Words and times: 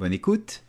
Bonne 0.00 0.14
écoute 0.14 0.64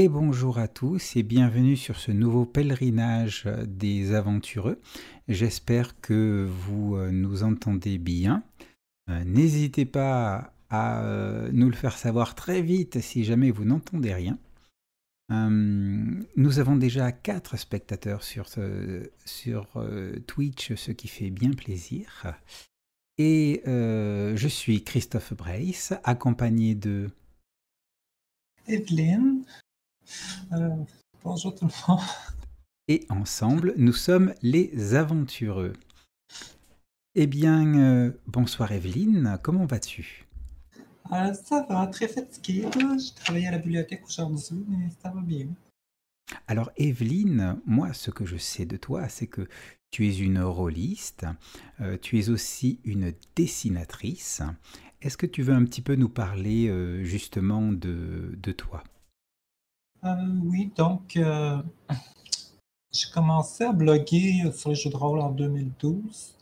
Et 0.00 0.08
bonjour 0.08 0.58
à 0.58 0.66
tous 0.66 1.14
et 1.16 1.22
bienvenue 1.22 1.76
sur 1.76 1.98
ce 1.98 2.10
nouveau 2.10 2.46
pèlerinage 2.46 3.46
des 3.66 4.14
aventureux. 4.14 4.80
J'espère 5.28 6.00
que 6.00 6.48
vous 6.48 6.96
euh, 6.96 7.10
nous 7.10 7.42
entendez 7.42 7.98
bien. 7.98 8.42
Euh, 9.10 9.22
n'hésitez 9.24 9.84
pas 9.84 10.54
à 10.70 11.02
euh, 11.02 11.50
nous 11.52 11.68
le 11.68 11.76
faire 11.76 11.98
savoir 11.98 12.34
très 12.34 12.62
vite 12.62 13.02
si 13.02 13.24
jamais 13.24 13.50
vous 13.50 13.66
n'entendez 13.66 14.14
rien. 14.14 14.38
nous 15.28 16.58
avons 16.58 16.76
déjà 16.76 17.12
quatre 17.12 17.58
spectateurs 17.58 18.22
sur, 18.22 18.46
sur 19.26 19.66
Twitch, 20.26 20.76
ce 20.76 20.92
qui 20.92 21.08
fait 21.08 21.28
bien 21.28 21.50
plaisir. 21.50 22.38
Et 23.18 23.60
je 23.66 24.48
suis 24.48 24.82
Christophe 24.82 25.34
Brace, 25.34 25.92
accompagné 26.04 26.74
de... 26.74 27.10
Evelyne. 28.66 29.44
Euh, 30.52 30.76
bonjour 31.22 31.54
tout 31.54 31.66
le 31.66 31.88
monde. 31.88 32.00
Et 32.88 33.06
ensemble, 33.08 33.74
nous 33.76 33.92
sommes 33.92 34.34
les 34.42 34.94
aventureux. 34.94 35.74
Eh 37.14 37.26
bien, 37.26 37.78
euh, 37.78 38.10
bonsoir 38.26 38.72
Evelyne, 38.72 39.38
comment 39.42 39.66
vas-tu? 39.66 40.26
Euh, 41.12 41.34
Ça 41.34 41.66
va, 41.68 41.86
très 41.86 42.08
fatigué. 42.08 42.66
Je 42.74 43.14
travaillais 43.14 43.48
à 43.48 43.52
la 43.52 43.58
bibliothèque 43.58 44.02
aujourd'hui, 44.06 44.64
mais 44.68 44.88
ça 45.02 45.10
va 45.10 45.20
bien. 45.20 45.46
Alors 46.46 46.70
Evelyne, 46.76 47.60
moi 47.66 47.92
ce 47.92 48.10
que 48.10 48.24
je 48.24 48.36
sais 48.36 48.64
de 48.64 48.76
toi, 48.76 49.08
c'est 49.08 49.26
que 49.26 49.48
tu 49.90 50.08
es 50.08 50.16
une 50.18 50.40
rôliste, 50.40 51.26
tu 52.02 52.20
es 52.20 52.28
aussi 52.28 52.78
une 52.84 53.12
dessinatrice. 53.34 54.40
Est-ce 55.02 55.16
que 55.16 55.26
tu 55.26 55.42
veux 55.42 55.54
un 55.54 55.64
petit 55.64 55.82
peu 55.82 55.96
nous 55.96 56.08
parler 56.08 56.68
justement 57.04 57.72
de, 57.72 58.38
de 58.40 58.52
toi? 58.52 58.84
Euh, 60.04 60.40
oui, 60.44 60.72
donc 60.76 61.16
euh, 61.16 61.62
j'ai 62.92 63.10
commencé 63.12 63.64
à 63.64 63.72
bloguer 63.72 64.50
sur 64.52 64.70
les 64.70 64.74
jeux 64.74 64.90
de 64.90 64.96
rôle 64.96 65.20
en 65.20 65.30
2012. 65.30 66.36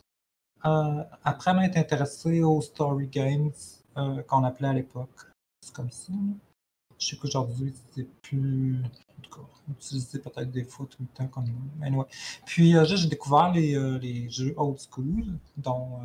Euh, 0.65 1.03
après 1.23 1.53
m'être 1.53 1.77
intéressé 1.77 2.41
aux 2.41 2.61
story 2.61 3.07
games 3.07 3.51
qu'on 4.27 4.43
appelait 4.45 4.69
à 4.69 4.73
l'époque. 4.73 5.27
C'est 5.61 5.73
comme 5.73 5.91
ça. 5.91 6.13
Je 6.97 7.05
sais 7.07 7.17
qu'aujourd'hui, 7.17 7.73
c'est 7.93 8.07
plus. 8.21 8.81
En 9.17 9.21
tout 9.21 9.31
cas, 9.31 9.47
utilisé 9.69 10.19
peut-être 10.19 10.51
des 10.51 10.63
fois 10.63 10.85
tout 10.89 11.01
le 11.01 11.07
temps 11.07 11.27
comme. 11.27 11.47
Anyway. 11.81 12.05
Puis 12.45 12.75
j'ai 12.85 13.07
découvert 13.07 13.51
les, 13.51 13.99
les, 13.99 14.29
jeux 14.29 14.53
old 14.57 14.79
school, 14.79 15.25
dont 15.57 15.99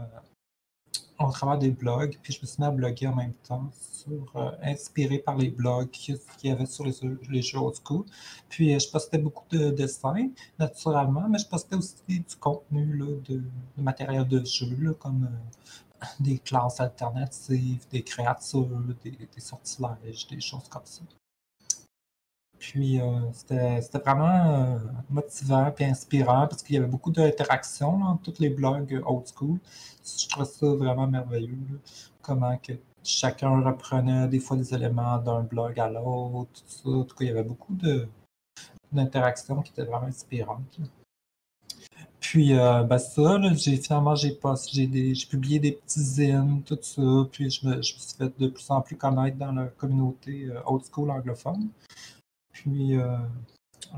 au 1.19 1.31
travers 1.31 1.59
des 1.59 1.71
blogs, 1.71 2.19
puis 2.23 2.33
je 2.33 2.41
me 2.41 2.47
suis 2.47 2.61
mis 2.61 2.67
à 2.67 2.71
bloguer 2.71 3.07
en 3.07 3.15
même 3.15 3.35
temps, 3.47 3.71
sur, 3.73 4.37
euh, 4.37 4.51
inspiré 4.63 5.19
par 5.19 5.37
les 5.37 5.51
blogs 5.51 5.91
qu'il 5.91 6.19
y 6.43 6.51
avait 6.51 6.67
sur 6.67 6.85
les, 6.85 6.95
les 7.31 7.43
jeux 7.43 7.59
old 7.59 7.75
school. 7.85 8.05
Puis 8.49 8.75
euh, 8.75 8.79
je 8.79 8.91
postais 8.91 9.19
beaucoup 9.19 9.45
de 9.51 9.71
dessins, 9.71 10.29
naturellement, 10.59 11.29
mais 11.29 11.39
je 11.39 11.47
postais 11.47 11.77
aussi 11.77 11.95
du 12.09 12.37
contenu 12.41 12.97
là, 12.97 13.07
de, 13.29 13.43
matériel 13.77 14.27
de 14.27 14.45
jeu, 14.45 14.95
comme 14.99 15.25
euh, 15.25 16.07
des 16.21 16.39
classes 16.39 16.81
alternatives, 16.81 17.87
des 17.91 18.03
créatures, 18.03 18.69
des, 19.03 19.13
des 19.13 19.41
sortilèges, 19.41 20.27
des 20.29 20.41
choses 20.41 20.69
comme 20.69 20.83
ça. 20.85 21.03
Puis 22.73 22.99
euh, 22.99 23.31
c'était 23.33 23.99
vraiment 23.99 24.75
euh, 24.75 24.79
motivant 25.11 25.71
et 25.79 25.85
inspirant 25.85 26.47
parce 26.47 26.63
qu'il 26.63 26.77
y 26.77 26.79
avait 26.79 26.87
beaucoup 26.87 27.11
d'interactions 27.11 27.99
dans 27.99 28.17
tous 28.17 28.39
les 28.39 28.49
blogs 28.49 29.03
old 29.05 29.27
school. 29.27 29.59
Je 30.03 30.29
trouvais 30.29 30.47
ça 30.47 30.67
vraiment 30.69 31.07
merveilleux. 31.07 31.59
comment 32.23 32.57
que 32.57 32.73
chacun 33.03 33.61
reprenait 33.61 34.29
des 34.29 34.39
fois 34.39 34.57
des 34.57 34.75
éléments 34.75 35.19
d'un 35.19 35.43
blog 35.43 35.79
à 35.79 35.91
l'autre. 35.91 36.63
En 36.87 37.03
tout 37.05 37.15
cas, 37.15 37.25
il 37.25 37.29
y 37.29 37.31
avait 37.31 37.43
beaucoup 37.45 37.77
d'interactions 38.91 39.61
qui 39.61 39.73
étaient 39.73 39.85
vraiment 39.85 40.07
inspirantes. 40.07 40.81
Puis 42.19 42.59
euh, 42.59 42.83
ben 42.85 42.97
ça, 42.99 43.39
j'ai 43.53 43.77
finalement 43.77 44.15
j'ai 44.15 44.39
j'ai 44.73 45.27
publié 45.27 45.59
des 45.59 45.73
petits 45.73 46.01
zines, 46.01 46.63
tout 46.65 46.79
ça, 46.81 47.29
puis 47.31 47.51
je 47.51 47.67
me, 47.67 47.75
je 47.75 47.95
me, 47.95 47.99
suis 48.01 48.17
fait 48.17 48.33
de 48.39 48.49
plus 48.49 48.71
en 48.71 48.81
plus 48.81 48.97
connaître 48.97 49.37
dans 49.37 49.53
la 49.53 49.67
communauté 49.67 50.49
old 50.65 50.83
school 50.91 51.11
anglophone. 51.11 51.69
Puis 52.55 52.97
euh, 52.97 53.19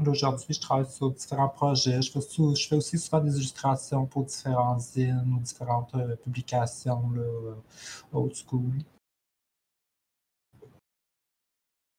aujourd'hui, 0.05 0.55
je 0.55 0.61
travaille 0.61 0.91
sur 0.91 1.13
différents 1.13 1.49
projets. 1.49 2.03
Je 2.03 2.11
fais, 2.11 2.77
aussi 2.77 2.99
souvent 2.99 3.21
des 3.21 3.37
illustrations 3.37 4.07
pour 4.07 4.25
différents 4.25 4.79
zines 4.79 5.35
ou 5.37 5.41
différentes 5.41 5.95
euh, 5.95 6.17
publications 6.17 7.11
là, 7.11 7.21
euh, 7.21 7.55
old 8.13 8.35
school. 8.35 8.73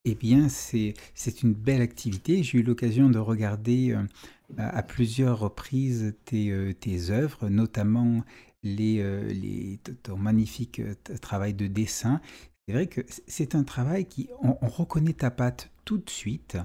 Eh 0.04 0.16
bien, 0.16 0.48
c'est 0.50 0.96
une 1.44 1.54
belle 1.54 1.82
activité. 1.82 2.42
J'ai 2.42 2.60
eu 2.60 2.64
l'occasion 2.64 3.10
de 3.10 3.20
regarder 3.20 3.94
à 4.58 4.82
plusieurs 4.82 5.38
reprises 5.38 6.16
tes, 6.24 6.74
tes 6.80 7.10
œuvres, 7.10 7.50
notamment 7.50 8.24
les, 8.64 9.04
les, 9.34 9.78
ton 10.04 10.16
magnifique 10.16 10.82
travail 11.20 11.54
de 11.54 11.68
dessin. 11.68 12.22
C'est 12.66 12.74
vrai 12.74 12.88
que 12.88 13.02
c'est 13.28 13.54
un 13.54 13.66
travail 13.66 14.06
qui, 14.06 14.30
on, 14.42 14.56
reconnaît 14.70 15.12
ta 15.12 15.30
patte 15.30 15.72
tout 15.88 15.98
de 15.98 16.10
suite. 16.10 16.58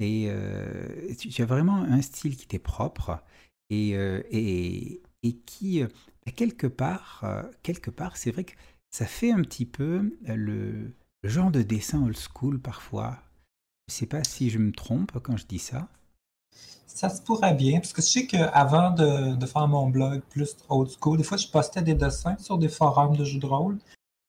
Et 0.00 0.26
euh, 0.28 1.14
tu, 1.16 1.42
as 1.42 1.46
vraiment 1.46 1.76
un 1.76 2.02
style 2.02 2.36
qui 2.36 2.48
t'est 2.48 2.58
propre 2.58 3.22
et, 3.70 3.96
euh, 3.96 4.22
et, 4.30 5.02
et, 5.22 5.36
qui, 5.36 5.82
euh, 5.82 5.88
quelque 6.34 6.66
part, 6.66 7.24
quelque 7.62 7.90
part, 7.90 8.16
c'est 8.16 8.32
vrai 8.32 8.44
que 8.44 8.54
ça 8.90 9.06
fait 9.06 9.30
un 9.30 9.42
petit 9.42 9.66
peu 9.66 10.16
le, 10.26 10.92
genre 11.22 11.50
de 11.50 11.62
dessin 11.62 12.02
old 12.02 12.16
school 12.16 12.58
parfois. 12.58 13.18
Je 13.88 13.94
ne 13.94 13.98
sais 13.98 14.06
pas 14.06 14.24
si 14.24 14.50
je 14.50 14.58
me 14.58 14.72
trompe 14.72 15.12
quand 15.22 15.36
je 15.36 15.46
dis 15.46 15.58
ça. 15.58 15.88
Ça 16.86 17.10
se 17.10 17.20
pourrait 17.22 17.54
bien, 17.54 17.80
parce 17.80 17.92
que 17.92 18.02
je 18.02 18.06
sais 18.06 18.26
qu'avant 18.26 18.92
de, 18.92 19.34
de 19.34 19.46
faire 19.46 19.68
mon 19.68 19.88
blog 19.88 20.22
plus 20.30 20.56
old 20.68 20.90
school, 20.90 21.18
des 21.18 21.24
fois 21.24 21.36
je 21.36 21.48
postais 21.48 21.82
des 21.82 21.94
dessins 21.94 22.36
sur 22.38 22.56
des 22.56 22.68
forums 22.68 23.16
de 23.16 23.24
jeux 23.24 23.40
de 23.40 23.46
rôle, 23.46 23.78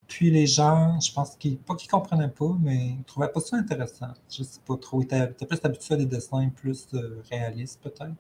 puis 0.08 0.30
les 0.30 0.46
gens, 0.46 1.00
je 1.00 1.12
pense 1.12 1.36
qu'ils, 1.36 1.58
pas 1.58 1.76
qu'ils 1.76 1.90
comprenaient 1.90 2.30
pas, 2.30 2.56
mais 2.60 2.90
ils 3.00 3.04
trouvaient 3.06 3.32
pas 3.32 3.40
ça 3.40 3.58
intéressant. 3.58 4.14
Je 4.30 4.44
sais 4.44 4.60
pas 4.66 4.78
trop. 4.78 5.02
Ils 5.02 5.06
étaient, 5.06 5.28
plus 5.28 5.60
habitués 5.64 5.96
à 5.96 5.98
des 5.98 6.06
dessins 6.06 6.50
plus 6.50 6.88
euh, 6.94 7.22
réalistes, 7.32 7.82
peut-être. 7.82 8.16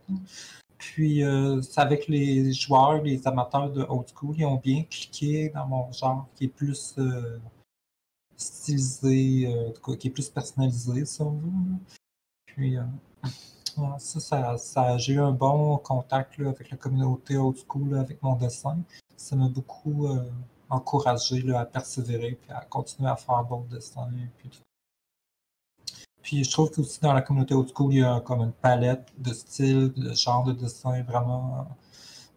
Puis, 0.77 1.23
euh, 1.23 1.61
c'est 1.61 1.79
avec 1.79 2.07
les 2.07 2.51
joueurs, 2.53 3.01
les 3.03 3.25
amateurs 3.27 3.71
de 3.71 3.83
old 3.83 4.07
school, 4.13 4.35
ils 4.37 4.45
ont 4.45 4.57
bien 4.57 4.83
cliqué 4.83 5.49
dans 5.49 5.67
mon 5.67 5.91
genre 5.91 6.27
qui 6.35 6.45
est 6.45 6.49
plus 6.49 6.95
euh, 6.97 7.39
stylisé, 8.35 9.73
qui 9.99 10.07
est 10.07 10.11
plus 10.11 10.29
personnalisé, 10.29 11.05
si 11.05 11.21
on 11.21 11.31
veut. 11.31 11.51
Puis, 12.47 12.77
ça, 13.99 14.57
ça, 14.57 14.97
j'ai 14.97 15.13
eu 15.13 15.19
un 15.19 15.31
bon 15.31 15.77
contact 15.77 16.39
avec 16.39 16.69
la 16.71 16.77
communauté 16.77 17.37
old 17.37 17.57
school 17.57 17.95
avec 17.97 18.21
mon 18.23 18.35
dessin. 18.35 18.79
Ça 19.15 19.35
m'a 19.35 19.47
beaucoup 19.47 20.07
encourager 20.75 21.43
à 21.53 21.65
persévérer 21.65 22.37
puis 22.41 22.51
à 22.51 22.61
continuer 22.65 23.09
à 23.09 23.15
faire 23.15 23.43
bon 23.43 23.61
dessin. 23.71 24.09
Puis, 24.37 24.49
puis 26.21 26.43
je 26.43 26.51
trouve 26.51 26.71
que 26.71 26.81
aussi 26.81 26.99
dans 27.01 27.13
la 27.13 27.21
communauté 27.21 27.53
old 27.53 27.69
school, 27.69 27.93
il 27.93 27.99
y 27.99 28.03
a 28.03 28.19
comme 28.21 28.41
une 28.41 28.53
palette 28.53 29.13
de 29.17 29.33
styles, 29.33 29.93
de 29.93 30.13
genre 30.13 30.43
de 30.43 30.53
dessin 30.53 31.03
vraiment 31.03 31.67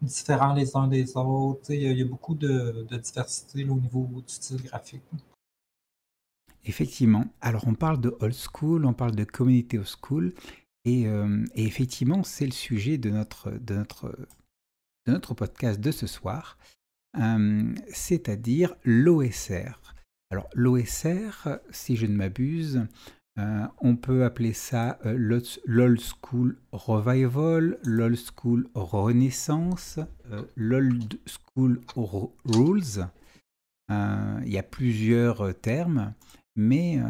différents 0.03 0.55
les 0.55 0.77
uns 0.77 0.89
des 0.89 1.17
autres. 1.17 1.73
Il 1.73 1.83
y, 1.83 2.03
a 2.03 2.05
beaucoup 2.05 2.35
de, 2.35 2.87
diversité 2.91 3.65
au 3.69 3.75
niveau 3.75 4.07
du 4.27 4.33
style 4.33 4.63
graphique. 4.63 5.03
Effectivement. 6.65 7.25
Alors 7.41 7.67
on 7.67 7.75
parle 7.75 8.01
de 8.01 8.17
old 8.21 8.35
school, 8.35 8.85
on 8.85 8.93
parle 8.93 9.15
de 9.15 9.25
community 9.25 9.79
old 9.79 9.87
school, 9.87 10.35
et, 10.85 11.07
euh, 11.07 11.45
effectivement 11.55 12.23
c'est 12.25 12.47
le 12.47 12.53
sujet 12.53 12.99
de 12.99 13.11
notre, 13.11 13.51
de, 13.51 13.75
notre, 13.75 14.11
de 15.07 15.13
notre 15.13 15.35
podcast 15.35 15.81
de 15.81 15.91
ce 15.91 16.07
soir, 16.07 16.59
euh, 17.19 17.75
c'est-à-dire 17.93 18.75
l'OSR. 18.85 19.95
Alors 20.31 20.49
l'OSR, 20.55 21.59
si 21.71 21.97
je 21.97 22.07
ne 22.07 22.15
m'abuse, 22.15 22.87
euh, 23.39 23.67
on 23.79 23.97
peut 23.97 24.25
appeler 24.25 24.53
ça 24.53 24.99
euh, 25.07 25.15
l'old 25.65 26.01
school 26.01 26.59
revival, 26.73 27.79
l'old 27.85 28.19
school 28.19 28.69
renaissance, 28.75 29.99
l'old 30.57 31.19
school 31.27 31.81
rules. 32.45 33.09
Il 33.91 34.53
y 34.53 34.59
a 34.59 34.63
plusieurs 34.63 35.59
termes, 35.61 36.13
mais, 36.57 37.01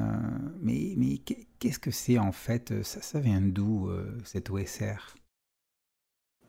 mais, 0.61 0.95
mais 0.97 1.19
qu'est-ce 1.59 1.81
que 1.81 1.91
c'est 1.91 2.19
en 2.19 2.31
fait 2.31 2.85
ça, 2.85 3.03
ça 3.03 3.19
vient 3.19 3.41
d'où 3.41 3.91
cet 4.23 4.51
OSR 4.51 5.17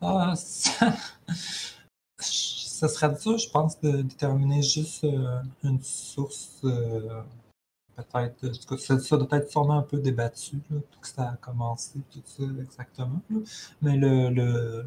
ah, 0.01 0.33
ça... 0.35 0.95
ça... 2.79 2.87
serait 2.87 3.13
dur, 3.15 3.37
je 3.37 3.49
pense, 3.49 3.79
de 3.81 4.01
déterminer 4.01 4.61
juste 4.61 5.05
une 5.63 5.81
source 5.81 6.61
peut-être, 8.03 8.99
ça, 8.99 9.17
doit 9.17 9.37
être 9.37 9.49
sûrement 9.49 9.79
un 9.79 9.83
peu 9.83 9.97
débattu, 9.97 10.59
tout 10.69 10.99
que 11.01 11.07
ça 11.07 11.31
a 11.31 11.35
commencé, 11.37 11.99
tout 12.11 12.21
ça 12.25 12.43
exactement. 12.61 13.21
Mais 13.81 13.97
le, 13.97 14.29
le, 14.29 14.85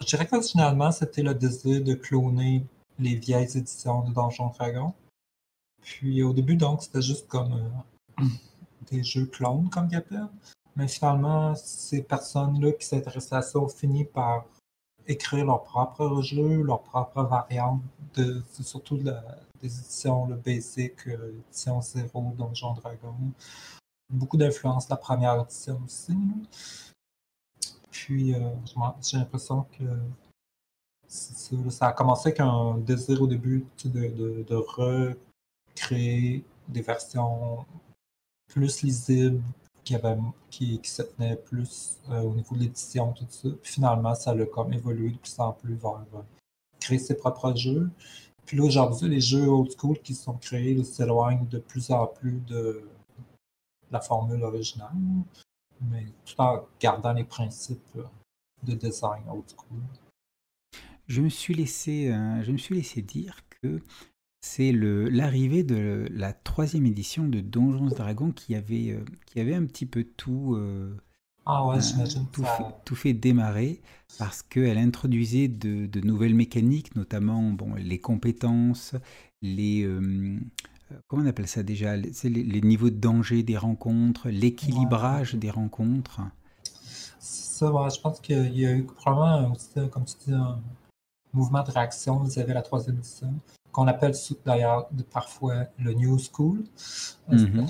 je 0.00 0.06
dirais 0.06 0.26
que 0.26 0.40
finalement, 0.40 0.90
c'était 0.92 1.22
le 1.22 1.34
désir 1.34 1.82
de 1.82 1.94
cloner 1.94 2.64
les 2.98 3.16
vieilles 3.16 3.56
éditions 3.56 4.02
de 4.08 4.12
Donjon 4.12 4.48
Dragon. 4.58 4.92
Puis 5.82 6.22
au 6.22 6.32
début, 6.32 6.56
donc, 6.56 6.82
c'était 6.82 7.02
juste 7.02 7.26
comme 7.28 7.52
euh, 7.52 8.24
des 8.90 9.02
jeux 9.02 9.26
clones, 9.26 9.68
comme 9.70 9.88
ils 9.90 9.96
appellent. 9.96 10.28
Mais 10.76 10.88
finalement, 10.88 11.54
ces 11.54 12.02
personnes-là 12.02 12.72
qui 12.72 12.86
s'intéressaient 12.86 13.36
à 13.36 13.42
ça 13.42 13.58
ont 13.58 13.68
fini 13.68 14.04
par 14.04 14.44
écrire 15.06 15.44
leur 15.44 15.62
propre 15.62 16.22
jeu, 16.22 16.62
leur 16.62 16.82
propre 16.82 17.22
variante, 17.22 17.82
de, 18.14 18.42
surtout 18.62 18.96
des 18.96 19.12
éditions 19.62 20.26
le 20.26 20.36
basic, 20.36 21.06
euh, 21.08 21.32
édition 21.48 21.80
0, 21.80 22.34
Donjon 22.36 22.74
Dragon. 22.74 23.14
Beaucoup 24.08 24.36
d'influence 24.36 24.88
la 24.88 24.96
première 24.96 25.40
édition 25.40 25.80
aussi. 25.84 26.16
Puis 27.90 28.34
euh, 28.34 28.50
j'ai 29.02 29.18
l'impression 29.18 29.66
que 29.78 29.84
ça 31.08 31.88
a 31.88 31.92
commencé 31.92 32.28
avec 32.28 32.40
un 32.40 32.78
désir 32.78 33.20
au 33.22 33.26
début 33.26 33.66
de, 33.84 34.44
de, 34.46 34.54
recréer 34.54 36.44
des 36.68 36.82
versions 36.82 37.66
plus 38.46 38.82
lisibles, 38.82 39.42
qui, 39.84 39.94
avait, 39.94 40.16
qui, 40.50 40.78
qui 40.80 40.90
se 40.90 41.02
tenaient 41.02 41.36
plus 41.36 41.98
euh, 42.10 42.22
au 42.22 42.34
niveau 42.34 42.54
de 42.54 42.60
l'édition, 42.60 43.12
tout 43.12 43.26
ça. 43.28 43.48
Puis 43.62 43.72
finalement, 43.74 44.14
ça 44.14 44.32
a 44.32 44.46
comme 44.46 44.72
évolué 44.72 45.10
de 45.10 45.18
plus 45.18 45.38
en 45.38 45.52
plus 45.52 45.74
vers 45.74 46.04
créer 46.78 46.98
ses 46.98 47.16
propres 47.16 47.54
jeux. 47.54 47.90
Puis 48.46 48.56
là, 48.56 48.64
aujourd'hui, 48.64 49.08
les 49.08 49.20
jeux 49.20 49.48
old 49.48 49.70
school 49.78 49.98
qui 50.00 50.14
sont 50.14 50.34
créés 50.34 50.82
s'éloignent 50.82 51.46
de 51.48 51.58
plus 51.58 51.90
en 51.90 52.06
plus 52.06 52.40
de 52.46 52.82
la 53.90 54.00
formule 54.00 54.42
originale, 54.42 54.90
mais 55.80 56.06
tout 56.24 56.34
en 56.38 56.66
gardant 56.80 57.12
les 57.12 57.24
principes 57.24 57.98
de 58.62 58.74
design 58.74 59.22
old 59.30 59.44
school. 59.48 59.80
Je 61.06 61.22
me 61.22 61.28
suis 61.28 61.54
laissé, 61.54 62.12
euh, 62.12 62.42
je 62.42 62.52
me 62.52 62.58
suis 62.58 62.74
laissé 62.74 63.02
dire 63.02 63.40
que 63.62 63.80
c'est 64.40 64.72
l'arrivée 64.72 65.62
de 65.62 66.08
la 66.12 66.32
troisième 66.32 66.86
édition 66.86 67.28
de 67.28 67.40
Donjons 67.40 67.86
Dragons 67.86 68.32
qui 68.32 68.54
avait, 68.54 68.90
euh, 68.90 69.04
qui 69.26 69.38
avait 69.38 69.54
un 69.54 69.66
petit 69.66 69.84
peu 69.84 70.04
tout, 70.04 70.54
euh, 70.54 70.96
ah 71.44 71.66
ouais, 71.66 71.76
euh, 71.76 72.06
tout, 72.32 72.44
fait, 72.44 72.64
tout, 72.84 72.94
fait, 72.94 73.12
démarrer 73.12 73.82
parce 74.18 74.42
qu'elle 74.42 74.78
introduisait 74.78 75.48
de, 75.48 75.86
de, 75.86 76.00
nouvelles 76.00 76.34
mécaniques, 76.34 76.96
notamment 76.96 77.50
bon, 77.50 77.74
les 77.74 78.00
compétences, 78.00 78.94
les... 79.42 79.88
Comment 81.06 81.22
on 81.22 81.26
appelle 81.26 81.46
ça 81.46 81.62
déjà 81.62 81.96
les, 81.96 82.10
les, 82.24 82.60
niveaux 82.62 82.90
de 82.90 82.96
danger 82.96 83.44
des 83.44 83.56
rencontres, 83.56 84.28
l'équilibrage 84.28 85.36
des 85.36 85.50
rencontres. 85.50 86.20
Ça, 87.20 87.70
je 87.94 88.00
pense 88.00 88.20
qu'il 88.20 88.58
y 88.58 88.66
a 88.66 88.72
eu 88.72 88.82
probablement, 88.82 89.54
comme 89.92 90.04
tu 90.04 90.14
dis, 90.26 90.32
un 90.32 90.60
mouvement 91.32 91.62
de 91.62 91.70
réaction 91.70 92.18
vis-à-vis 92.18 92.54
la 92.54 92.62
troisième 92.62 92.96
édition, 92.96 93.32
qu'on 93.72 93.86
appelle 93.86 94.14
d'ailleurs 94.44 94.88
parfois 95.10 95.66
le 95.78 95.92
New 95.94 96.18
School. 96.18 96.64
Mm-hmm 97.30 97.68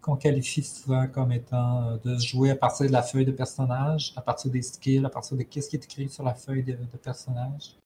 qu'on 0.00 0.16
qualifie 0.16 0.62
souvent 0.62 1.06
comme 1.06 1.32
étant 1.32 1.82
euh, 1.82 1.96
de 1.98 2.18
jouer 2.18 2.50
à 2.50 2.56
partir 2.56 2.86
de 2.86 2.92
la 2.92 3.02
feuille 3.02 3.26
de 3.26 3.32
personnage, 3.32 4.12
à 4.16 4.22
partir 4.22 4.50
des 4.50 4.62
skills, 4.62 5.04
à 5.04 5.10
partir 5.10 5.36
de 5.36 5.42
qu'est-ce 5.42 5.68
qui 5.68 5.76
est 5.76 5.84
écrit 5.84 6.08
sur 6.08 6.24
la 6.24 6.34
feuille 6.34 6.62
de, 6.62 6.76
personnage. 7.02 7.76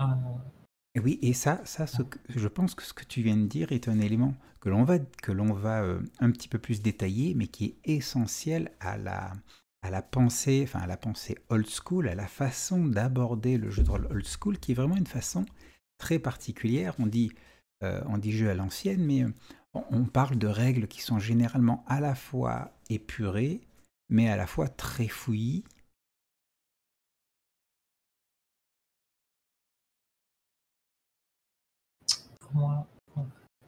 Euh, 0.00 0.04
oui, 1.02 1.18
et 1.22 1.34
ça, 1.34 1.60
ça 1.64 1.84
je 2.28 2.48
pense 2.48 2.74
que 2.74 2.82
ce 2.82 2.92
que 2.92 3.04
tu 3.04 3.22
viens 3.22 3.36
de 3.36 3.46
dire 3.46 3.70
est 3.70 3.88
un 3.88 4.00
élément 4.00 4.34
que 4.60 4.68
l'on 4.68 4.84
va, 4.84 4.98
que 4.98 5.32
l'on 5.32 5.52
va 5.52 5.82
euh, 5.82 6.00
un 6.18 6.30
petit 6.30 6.48
peu 6.48 6.58
plus 6.58 6.82
détailler, 6.82 7.34
mais 7.34 7.46
qui 7.46 7.64
est 7.66 7.76
essentiel 7.96 8.72
à 8.80 8.96
la, 8.96 9.32
à 9.82 9.90
la 9.90 10.02
pensée, 10.02 10.62
enfin 10.64 10.80
à 10.80 10.86
la 10.86 10.96
pensée 10.96 11.38
old 11.48 11.66
school, 11.66 12.08
à 12.08 12.14
la 12.14 12.26
façon 12.26 12.84
d'aborder 12.84 13.56
le 13.58 13.70
jeu 13.70 13.82
de 13.82 13.90
rôle 13.90 14.06
old 14.10 14.26
school, 14.26 14.58
qui 14.58 14.72
est 14.72 14.74
vraiment 14.74 14.96
une 14.96 15.06
façon 15.06 15.46
très 15.98 16.18
particulière. 16.18 16.94
On 16.98 17.06
dit, 17.06 17.32
dit 18.18 18.32
jeu 18.32 18.50
à 18.50 18.54
l'ancienne, 18.54 19.04
mais 19.04 19.24
on 19.72 20.04
parle 20.04 20.36
de 20.36 20.46
règles 20.48 20.88
qui 20.88 21.00
sont 21.00 21.18
généralement 21.18 21.84
à 21.86 22.00
la 22.00 22.14
fois 22.14 22.72
épurées, 22.88 23.60
mais 24.08 24.28
à 24.28 24.36
la 24.36 24.46
fois 24.46 24.68
très 24.68 25.08
fouillies. 25.08 25.64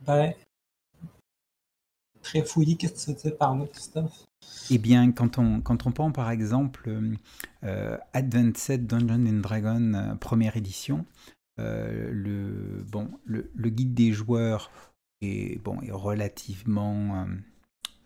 Ben, 0.07 0.35
très 2.23 2.43
fouillis, 2.45 2.77
qu'est-ce 2.77 3.13
que 3.13 3.29
tu 3.29 3.31
par 3.37 3.55
là, 3.57 3.67
Christophe? 3.67 4.27
Eh 4.71 4.79
bien, 4.79 5.13
quand 5.13 5.39
on, 5.39 5.61
quand 5.61 5.87
on 5.87 5.93
prend 5.93 6.13
par 6.13 6.31
exemple 6.31 6.91
euh, 7.65 7.99
Advanced 8.13 8.87
Dungeons 8.87 9.27
and 9.27 9.41
Dragons 9.41 9.95
euh, 9.95 10.15
première 10.15 10.57
édition, 10.57 11.05
euh, 11.59 12.11
le, 12.13 13.69
guide 13.71 13.95
des 13.95 14.13
joueurs 14.13 14.71
est, 15.21 15.61
bon, 15.63 15.81
est, 15.83 15.93
relativement, 15.93 17.27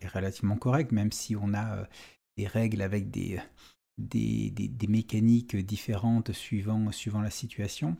euh, 0.04 0.56
correct, 0.58 0.92
même 0.92 1.12
si 1.12 1.36
on 1.36 1.54
a 1.54 1.76
euh, 1.78 1.84
des 2.36 2.46
règles 2.46 2.82
avec 2.82 3.10
des, 3.10 3.40
mécaniques 4.88 5.56
différentes 5.56 6.32
suivant 6.32 6.90
la 7.22 7.30
situation. 7.30 7.96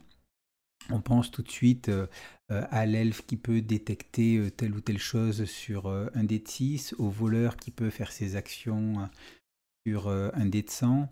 On 0.89 1.01
pense 1.01 1.31
tout 1.31 1.41
de 1.41 1.51
suite 1.51 1.89
euh, 1.89 2.07
à 2.49 2.85
l'elfe 2.85 3.25
qui 3.25 3.37
peut 3.37 3.61
détecter 3.61 4.51
telle 4.55 4.73
ou 4.73 4.81
telle 4.81 4.99
chose 4.99 5.45
sur 5.45 5.87
un 5.87 6.23
dé 6.23 6.39
de 6.39 6.47
6, 6.47 6.95
au 6.97 7.09
voleur 7.09 7.57
qui 7.57 7.71
peut 7.71 7.89
faire 7.89 8.11
ses 8.11 8.35
actions 8.35 9.09
sur 9.85 10.07
un 10.07 10.45
dé 10.45 10.63
de 10.63 10.69
100, 10.69 11.09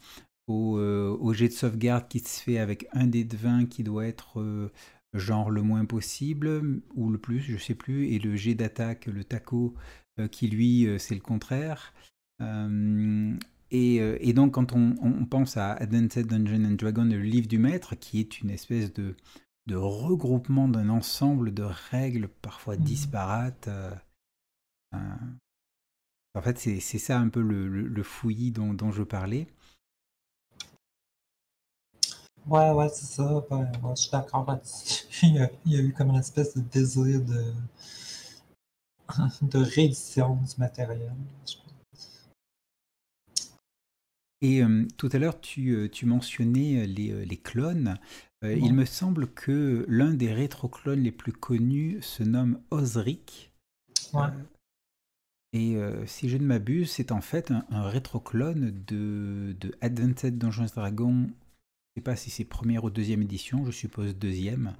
au, 0.47 1.33
jet 1.33 1.49
de 1.49 1.53
sauvegarde 1.53 2.07
qui 2.07 2.19
se 2.19 2.41
fait 2.41 2.57
avec 2.57 2.87
un 2.93 3.07
dé 3.07 3.25
de 3.25 3.35
20 3.35 3.65
qui 3.65 3.83
doit 3.83 4.05
être 4.05 4.71
genre 5.13 5.49
le 5.49 5.61
moins 5.61 5.85
possible, 5.85 6.81
ou 6.95 7.09
le 7.09 7.17
plus, 7.17 7.41
je 7.41 7.57
sais 7.57 7.75
plus, 7.75 8.07
et 8.09 8.19
le 8.19 8.35
jet 8.35 8.55
d'attaque, 8.55 9.07
le 9.07 9.23
taco, 9.23 9.73
euh, 10.19 10.27
qui 10.27 10.47
lui, 10.47 10.87
euh, 10.87 10.97
c'est 10.97 11.15
le 11.15 11.21
contraire. 11.21 11.93
Euh, 12.41 13.35
et, 13.71 14.31
donc, 14.33 14.53
quand 14.53 14.71
on, 14.73 15.25
pense 15.25 15.57
à 15.57 15.73
Advanced 15.73 16.27
Dungeon 16.27 16.63
and 16.63 16.75
Dragon, 16.75 17.03
le 17.03 17.19
livre 17.19 17.47
du 17.47 17.57
maître, 17.57 17.95
qui 17.95 18.21
est 18.21 18.39
une 18.39 18.49
espèce 18.49 18.93
de, 18.93 19.15
de 19.67 19.75
regroupement 19.75 20.67
d'un 20.67 20.89
ensemble 20.89 21.53
de 21.53 21.63
règles 21.63 22.27
parfois 22.41 22.75
mmh. 22.75 22.83
disparates, 22.83 23.69
en 26.35 26.41
fait, 26.41 26.59
c'est 26.59 26.79
ça 26.81 27.17
un 27.17 27.29
peu 27.29 27.41
le, 27.41 28.03
fouillis 28.03 28.51
dont, 28.51 28.73
dont 28.73 28.91
je 28.91 29.03
parlais. 29.03 29.47
Ouais, 32.45 32.71
ouais, 32.71 32.89
c'est 32.89 33.05
ça. 33.05 33.43
Ben, 33.49 33.71
je 33.95 34.01
suis 34.01 34.11
d'accord 34.11 34.45
là-dessus. 34.47 35.05
Il, 35.23 35.49
y 35.65 35.77
a 35.77 35.81
eu 35.81 35.93
comme 35.93 36.09
une 36.09 36.17
espèce 36.17 36.55
de 36.55 36.61
désir 36.61 37.21
de, 37.21 37.53
de 39.41 39.57
réédition 39.59 40.35
du 40.35 40.53
matériel. 40.59 41.13
Et 44.41 44.61
euh, 44.61 44.85
tout 44.97 45.09
à 45.11 45.17
l'heure, 45.17 45.39
tu, 45.39 45.71
euh, 45.71 45.89
tu, 45.89 46.05
mentionnais 46.05 46.83
euh, 46.83 46.85
les, 46.85 47.25
les 47.25 47.37
clones. 47.37 47.97
Il 48.53 48.73
me 48.73 48.85
semble 48.85 49.27
que 49.27 49.85
l'un 49.87 50.13
des 50.13 50.33
rétroclones 50.33 51.01
les 51.01 51.11
plus 51.11 51.33
connus 51.33 52.01
se 52.01 52.23
nomme 52.23 52.59
Osric. 52.71 53.51
Ouais. 54.13 54.27
Et 55.53 55.77
si 56.05 56.27
je 56.27 56.37
ne 56.37 56.45
m'abuse, 56.45 56.91
c'est 56.91 57.11
en 57.13 57.21
fait 57.21 57.49
un, 57.51 57.65
un 57.69 57.83
rétroclone 57.83 58.71
de, 58.87 59.55
de 59.59 59.73
Advanced 59.81 60.37
Dungeons 60.37 60.67
Dragons 60.75 61.29
sais 61.95 62.01
pas 62.01 62.15
si 62.15 62.29
c'est 62.29 62.43
première 62.43 62.83
ou 62.83 62.89
deuxième 62.89 63.21
édition, 63.21 63.65
je 63.65 63.71
suppose 63.71 64.15
deuxième, 64.15 64.75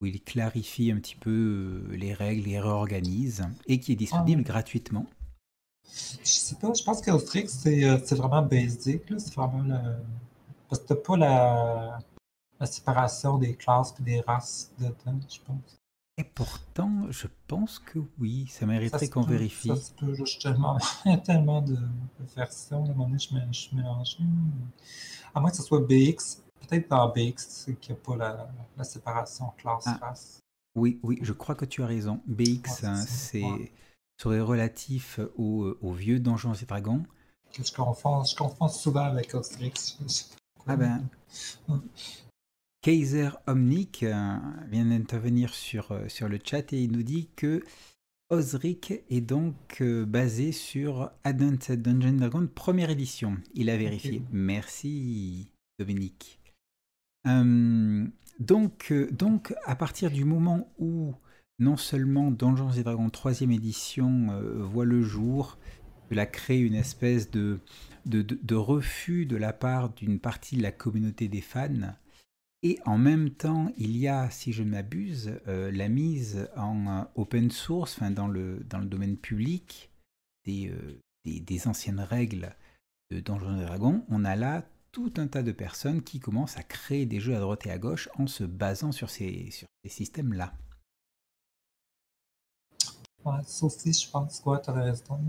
où 0.00 0.06
il 0.06 0.22
clarifie 0.22 0.90
un 0.90 0.96
petit 0.96 1.16
peu 1.16 1.84
les 1.90 2.14
règles, 2.14 2.48
les 2.48 2.58
réorganise, 2.58 3.44
et 3.66 3.80
qui 3.80 3.92
est 3.92 3.96
disponible 3.96 4.42
Ah. 4.46 4.48
gratuitement. 4.48 5.06
Je 5.84 6.24
sais 6.24 6.56
pas, 6.56 6.72
je 6.72 6.82
pense 6.82 7.02
qu'Austrix, 7.02 7.48
c'est 7.48 7.84
euh, 7.84 7.96
vraiment 8.12 8.42
basic. 8.42 9.02
C'est 9.18 9.34
vraiment 9.34 9.62
le. 9.62 9.76
Parce 10.68 10.80
que 10.82 10.88
t'as 10.88 10.96
pas 10.96 11.16
la, 11.18 11.98
la 12.64 12.70
séparation 12.70 13.36
des 13.36 13.54
classes 13.56 13.94
et 14.00 14.02
des 14.02 14.20
races 14.22 14.72
dedans, 14.78 15.20
je 15.28 15.38
pense. 15.46 15.76
Et 16.16 16.24
pourtant, 16.24 17.06
je 17.10 17.26
pense 17.46 17.78
que 17.78 17.98
oui, 18.18 18.46
ça 18.48 18.64
mériterait 18.66 19.08
qu'on 19.08 19.22
vérifie. 19.22 19.68
ça 19.68 19.76
se 19.76 19.92
peut, 19.92 20.14
il 21.04 21.10
y 21.10 21.14
a 21.14 21.18
tellement 21.18 21.60
de, 21.60 21.76
versions, 22.36 22.84
à 22.84 22.88
un 22.88 22.92
moment 22.92 23.06
donné, 23.06 23.18
je, 23.18 23.34
me- 23.34 23.52
je 23.52 23.58
suis 23.60 23.76
mélangé. 23.76 24.18
À 25.34 25.40
moins 25.40 25.50
que 25.50 25.56
ce 25.56 25.62
soit 25.62 25.80
BX, 25.80 26.40
peut-être 26.60 26.88
dans 26.88 27.08
BX, 27.08 27.34
c'est 27.36 27.74
qu'il 27.78 27.94
n'y 27.94 28.00
a 28.00 28.04
pas 28.04 28.16
la, 28.16 28.48
la 28.78 28.84
séparation 28.84 29.46
Ah. 29.50 29.60
classe-race. 29.60 30.38
Oui, 30.76 30.98
oui, 31.02 31.18
je 31.22 31.32
crois 31.32 31.54
que 31.56 31.64
tu 31.66 31.82
as 31.82 31.86
raison. 31.86 32.20
BX, 32.26 32.44
Ouais, 32.44 32.60
c'est 32.66 32.86
hein, 32.86 32.96
ça, 32.96 33.06
c'est 33.06 33.42
ouais. 33.44 33.72
serait 34.22 34.40
relatif 34.40 35.18
au, 35.36 35.76
au 35.82 35.92
vieux 35.92 36.18
Donjons 36.20 36.54
et 36.54 36.64
Dragons. 36.64 37.02
Que 37.52 37.62
je 37.64 37.72
confonds, 37.72 38.24
je 38.24 38.34
confonds 38.36 38.68
souvent 38.68 39.04
avec 39.04 39.34
pourquoi. 39.34 40.00
Ah 40.66 40.76
ben, 40.76 41.06
Kaiser 42.84 43.30
Omnic 43.46 44.02
euh, 44.02 44.36
vient 44.70 44.84
d'intervenir 44.84 45.54
sur, 45.54 45.90
euh, 45.92 46.06
sur 46.08 46.28
le 46.28 46.38
chat 46.44 46.70
et 46.74 46.82
il 46.82 46.92
nous 46.92 47.02
dit 47.02 47.30
que 47.34 47.62
Osric 48.28 48.92
est 49.08 49.22
donc 49.22 49.78
euh, 49.80 50.04
basé 50.04 50.52
sur 50.52 51.10
Advanced 51.24 51.80
Dungeon 51.80 52.12
Dragon 52.12 52.46
première 52.54 52.90
édition. 52.90 53.38
Il 53.54 53.70
a 53.70 53.78
vérifié. 53.78 54.20
Merci 54.32 55.48
Dominique. 55.78 56.42
Euh, 57.26 58.06
donc, 58.38 58.92
donc, 59.12 59.54
à 59.64 59.76
partir 59.76 60.10
du 60.10 60.26
moment 60.26 60.70
où 60.78 61.14
non 61.58 61.78
seulement 61.78 62.30
Donjons 62.30 62.72
et 62.72 62.82
Dragons 62.82 63.08
troisième 63.08 63.52
édition 63.52 64.26
euh, 64.32 64.62
voit 64.62 64.84
le 64.84 65.00
jour, 65.00 65.56
cela 66.10 66.26
crée 66.26 66.60
une 66.60 66.74
espèce 66.74 67.30
de, 67.30 67.60
de, 68.04 68.20
de- 68.20 68.38
de 68.42 68.54
refus 68.54 69.24
de 69.24 69.36
la 69.36 69.54
part 69.54 69.88
d'une 69.94 70.18
partie 70.18 70.58
de 70.58 70.62
la 70.62 70.70
communauté 70.72 71.28
des 71.28 71.40
fans. 71.40 71.94
Et 72.66 72.80
en 72.86 72.96
même 72.96 73.28
temps, 73.28 73.70
il 73.76 73.94
y 73.94 74.08
a, 74.08 74.30
si 74.30 74.54
je 74.54 74.62
m'abuse, 74.62 75.38
euh, 75.48 75.70
la 75.70 75.90
mise 75.90 76.48
en 76.56 76.86
euh, 76.86 77.04
open 77.14 77.50
source, 77.50 77.92
enfin 77.92 78.10
dans 78.10 78.26
le, 78.26 78.64
dans 78.64 78.78
le 78.78 78.86
domaine 78.86 79.18
public, 79.18 79.92
des, 80.46 80.70
euh, 80.70 80.98
des, 81.26 81.40
des 81.40 81.68
anciennes 81.68 82.00
règles 82.00 82.56
de 83.10 83.20
Donjons 83.20 83.60
et 83.60 83.66
Dragons. 83.66 84.02
On 84.08 84.24
a 84.24 84.34
là 84.34 84.66
tout 84.92 85.12
un 85.18 85.26
tas 85.26 85.42
de 85.42 85.52
personnes 85.52 86.02
qui 86.02 86.20
commencent 86.20 86.56
à 86.56 86.62
créer 86.62 87.04
des 87.04 87.20
jeux 87.20 87.36
à 87.36 87.40
droite 87.40 87.66
et 87.66 87.70
à 87.70 87.76
gauche 87.76 88.08
en 88.16 88.26
se 88.26 88.44
basant 88.44 88.92
sur 88.92 89.10
ces, 89.10 89.50
sur 89.50 89.68
ces 89.82 89.90
systèmes-là. 89.90 90.54
Ouais, 93.26 93.42
ça 93.44 93.66
je 93.68 94.10
pense 94.10 94.40
que 94.40 94.64
tu 94.64 94.70
as 94.70 94.72
raison. 94.72 95.20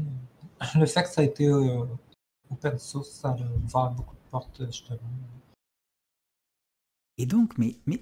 Le 0.76 0.86
fait 0.86 1.04
que 1.04 1.10
ça 1.10 1.20
a 1.20 1.26
été 1.26 1.50
open 2.50 2.80
source, 2.80 3.10
ça 3.10 3.32
a 3.32 3.36
ouvert 3.36 3.92
beaucoup 3.92 4.16
de 4.16 4.30
portes, 4.32 4.66
justement. 4.68 5.00
Et 7.18 7.26
donc, 7.26 7.58
mais, 7.58 7.78
mais 7.86 8.02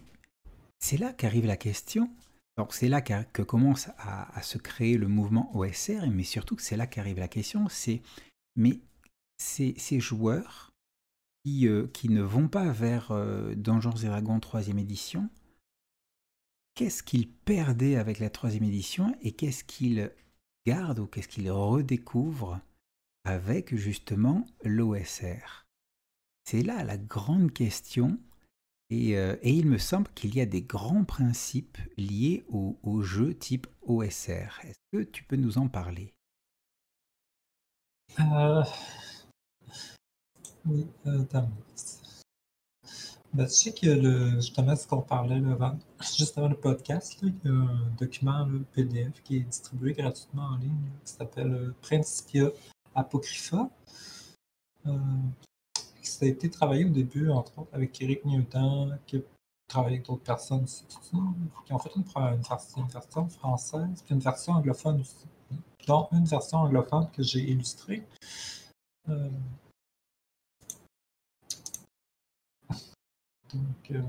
c'est 0.79 0.97
là 0.97 1.13
qu'arrive 1.13 1.45
la 1.45 1.57
question. 1.57 2.09
Donc 2.57 2.73
c'est 2.73 2.89
là 2.89 3.01
que 3.01 3.41
commence 3.41 3.89
à, 3.97 4.41
se 4.43 4.57
créer 4.57 4.97
le 4.97 5.07
mouvement 5.07 5.55
OSR, 5.55 6.07
mais 6.11 6.23
surtout 6.23 6.55
que 6.55 6.61
c'est 6.61 6.77
là 6.77 6.85
qu'arrive 6.85 7.17
la 7.17 7.27
question, 7.27 7.67
c'est 7.67 8.01
mais 8.55 8.79
ces, 9.37 9.73
ces 9.77 9.99
joueurs 9.99 10.71
qui, 11.43 11.67
euh, 11.67 11.87
qui 11.87 12.09
ne 12.09 12.21
vont 12.21 12.47
pas 12.47 12.71
vers 12.71 13.11
euh, 13.11 13.55
Donjons 13.55 13.95
et 13.95 14.05
Dragons 14.05 14.39
3 14.39 14.67
édition, 14.67 15.29
qu'est-ce 16.75 17.01
qu'ils 17.01 17.29
perdaient 17.29 17.95
avec 17.95 18.19
la 18.19 18.29
troisième 18.29 18.63
édition 18.63 19.15
et 19.21 19.31
qu'est-ce 19.31 19.63
qu'ils 19.63 20.11
gardent 20.67 20.99
ou 20.99 21.07
qu'est-ce 21.07 21.27
qu'ils 21.27 21.51
redécouvrent 21.51 22.59
avec 23.25 23.75
justement 23.75 24.45
l'OSR 24.63 25.65
C'est 26.45 26.61
là 26.61 26.83
la 26.83 26.97
grande 26.97 27.51
question 27.51 28.19
et, 28.89 29.17
euh, 29.17 29.35
et 29.41 29.51
il 29.51 29.67
me 29.67 29.77
semble 29.77 30.07
qu'il 30.13 30.35
y 30.35 30.41
a 30.41 30.45
des 30.45 30.61
grands 30.61 31.03
principes 31.03 31.77
liés 31.97 32.43
au, 32.49 32.77
au 32.83 33.01
jeu 33.01 33.33
type 33.33 33.67
OSR. 33.83 34.59
Est-ce 34.63 34.79
que 34.91 35.03
tu 35.03 35.23
peux 35.23 35.35
nous 35.35 35.57
en 35.57 35.67
parler? 35.67 36.13
Euh... 38.19 38.63
Oui, 40.65 40.87
euh. 41.07 41.25
Ben, 43.33 43.45
tu 43.47 43.51
sais 43.51 43.73
que 43.73 43.87
le, 43.87 44.35
justement, 44.35 44.75
ce 44.75 44.87
qu'on 44.87 45.01
parlait 45.01 45.41
juste 46.15 46.37
avant 46.37 46.49
le 46.49 46.55
podcast, 46.55 47.17
il 47.23 47.29
y 47.29 47.47
a 47.47 47.51
un 47.51 47.89
document 47.97 48.47
PDF 48.73 49.21
qui 49.23 49.37
est 49.37 49.39
distribué 49.41 49.93
gratuitement 49.93 50.45
en 50.45 50.57
ligne 50.57 50.91
qui 51.03 51.13
s'appelle 51.13 51.51
euh, 51.51 51.73
Principia 51.81 52.51
Apocrypha. 52.93 53.69
Ça 56.07 56.25
a 56.25 56.29
été 56.29 56.49
travaillé 56.49 56.85
au 56.85 56.89
début, 56.89 57.29
entre 57.29 57.59
autres, 57.59 57.73
avec 57.73 58.01
Eric 58.01 58.25
Newton, 58.25 58.99
qui 59.05 59.17
a 59.17 59.19
travaillé 59.67 59.97
avec 59.97 60.07
d'autres 60.07 60.23
personnes 60.23 60.63
aussi, 60.63 60.85
qui 61.65 61.73
ont 61.73 61.79
fait 61.79 61.91
une, 61.95 62.03
version, 62.03 63.29
française, 63.29 64.03
puis 64.03 64.13
une 64.13 64.19
version 64.19 64.53
anglophone 64.53 65.01
aussi, 65.01 65.25
dont 65.87 66.07
une 66.11 66.25
version 66.25 66.59
anglophone 66.59 67.09
que 67.11 67.23
j'ai 67.23 67.41
illustrée. 67.41 68.03
Euh, 69.09 69.29
Donc, 73.53 73.91
euh, 73.91 74.01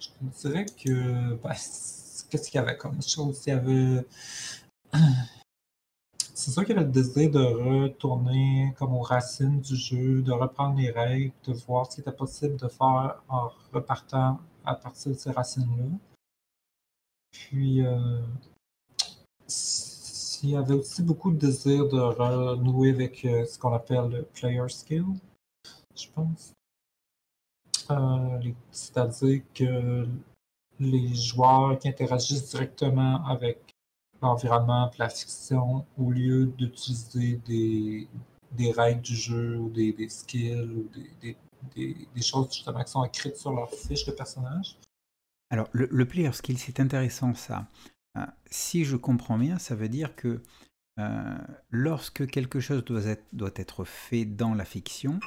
je 0.00 0.48
dirais 0.48 0.66
que. 0.66 1.34
ben, 1.42 1.54
Qu'est-ce 2.30 2.50
qu'il 2.50 2.54
y 2.54 2.62
avait 2.62 2.76
comme 2.76 3.02
chose? 3.02 3.42
Il 3.46 3.50
y 3.50 3.52
avait. 3.52 4.06
C'est 6.42 6.50
sûr 6.50 6.64
qu'il 6.64 6.74
y 6.74 6.78
avait 6.80 6.86
le 6.86 6.92
désir 6.92 7.30
de 7.30 7.38
retourner 7.38 8.74
comme 8.76 8.94
aux 8.96 9.00
racines 9.00 9.60
du 9.60 9.76
jeu, 9.76 10.22
de 10.22 10.32
reprendre 10.32 10.76
les 10.76 10.90
règles, 10.90 11.32
de 11.46 11.52
voir 11.52 11.86
ce 11.86 11.94
qui 11.94 12.00
était 12.00 12.10
possible 12.10 12.56
de 12.56 12.66
faire 12.66 13.22
en 13.28 13.48
repartant 13.72 14.40
à 14.64 14.74
partir 14.74 15.12
de 15.12 15.16
ces 15.16 15.30
racines-là. 15.30 15.84
Puis, 17.30 17.86
euh, 17.86 18.20
il 20.42 20.50
y 20.50 20.56
avait 20.56 20.74
aussi 20.74 21.04
beaucoup 21.04 21.30
de 21.30 21.38
désir 21.38 21.88
de 21.88 22.00
renouer 22.00 22.90
avec 22.90 23.24
euh, 23.24 23.44
ce 23.46 23.56
qu'on 23.56 23.72
appelle 23.72 24.08
le 24.08 24.22
player 24.24 24.68
skill, 24.68 25.04
je 25.94 26.08
pense. 26.12 26.54
Euh, 27.88 28.52
C'est-à-dire 28.72 29.42
que 29.54 30.08
les 30.80 31.14
joueurs 31.14 31.78
qui 31.78 31.88
interagissent 31.88 32.50
directement 32.50 33.24
avec 33.26 33.71
l'environnement 34.22 34.90
et 34.90 34.98
la 34.98 35.08
fiction, 35.08 35.84
au 35.98 36.10
lieu 36.10 36.46
d'utiliser 36.46 37.40
des, 37.46 38.08
des 38.52 38.72
règles 38.72 39.02
du 39.02 39.16
jeu 39.16 39.58
ou 39.58 39.68
des, 39.70 39.92
des 39.92 40.08
skills 40.08 40.62
ou 40.62 40.88
des, 41.20 41.36
des- 41.74 42.22
choses 42.22 42.52
justement 42.52 42.82
qui 42.82 42.90
sont 42.90 43.04
écrites 43.04 43.36
sur 43.36 43.52
leur 43.52 43.70
fiche 43.70 44.04
de 44.06 44.12
personnage? 44.12 44.78
Alors, 45.50 45.68
le, 45.72 46.04
player 46.06 46.32
skill, 46.32 46.58
c'est 46.58 46.80
intéressant 46.80 47.34
ça. 47.34 47.68
Euh, 48.16 48.24
si 48.50 48.84
je 48.84 48.96
comprends 48.96 49.38
bien, 49.38 49.58
ça 49.58 49.74
veut 49.74 49.88
dire 49.88 50.16
que 50.16 50.40
euh, 50.98 51.38
lorsque 51.70 52.26
quelque 52.26 52.60
chose 52.60 52.84
doit 52.84 53.04
être, 53.04 53.24
doit 53.32 53.52
être 53.56 53.84
fait 53.84 54.24
dans 54.24 54.54
la 54.54 54.64
fiction, 54.64 55.20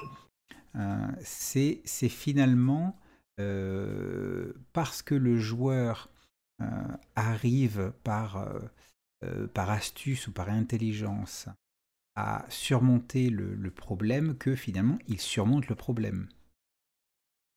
euh, 0.76 1.08
c'est 1.22 1.84
finalement 2.10 2.98
euh, 3.40 4.54
parce 4.74 5.02
que 5.02 5.16
le 5.16 5.38
joueur 5.38 6.10
arrive 7.16 7.94
par, 8.04 8.38
euh, 8.38 8.60
euh, 9.24 9.48
par 9.48 9.70
astuce 9.70 10.28
ou 10.28 10.32
par 10.32 10.50
intelligence 10.50 11.48
à 12.16 12.46
surmonter 12.50 13.30
le, 13.30 13.72
problème 13.72 14.38
que 14.38 14.56
finalement 14.56 14.98
il 15.08 15.20
surmonte 15.20 15.68
le 15.68 15.76
problème. 15.76 16.30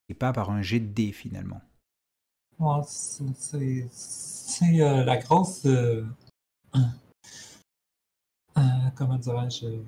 Et 0.09 0.13
pas 0.13 0.33
par 0.33 0.49
un 0.49 0.61
jet 0.61 0.79
de 0.79 0.87
dés 0.87 1.11
finalement. 1.11 1.61
C'est 2.91 4.81
euh, 4.81 5.05
la 5.05 5.17
grosse. 5.17 5.65
euh, 5.65 6.05
euh, 8.57 8.61
comment 8.95 9.17
dirais-je 9.17 9.65
euh, 9.65 9.81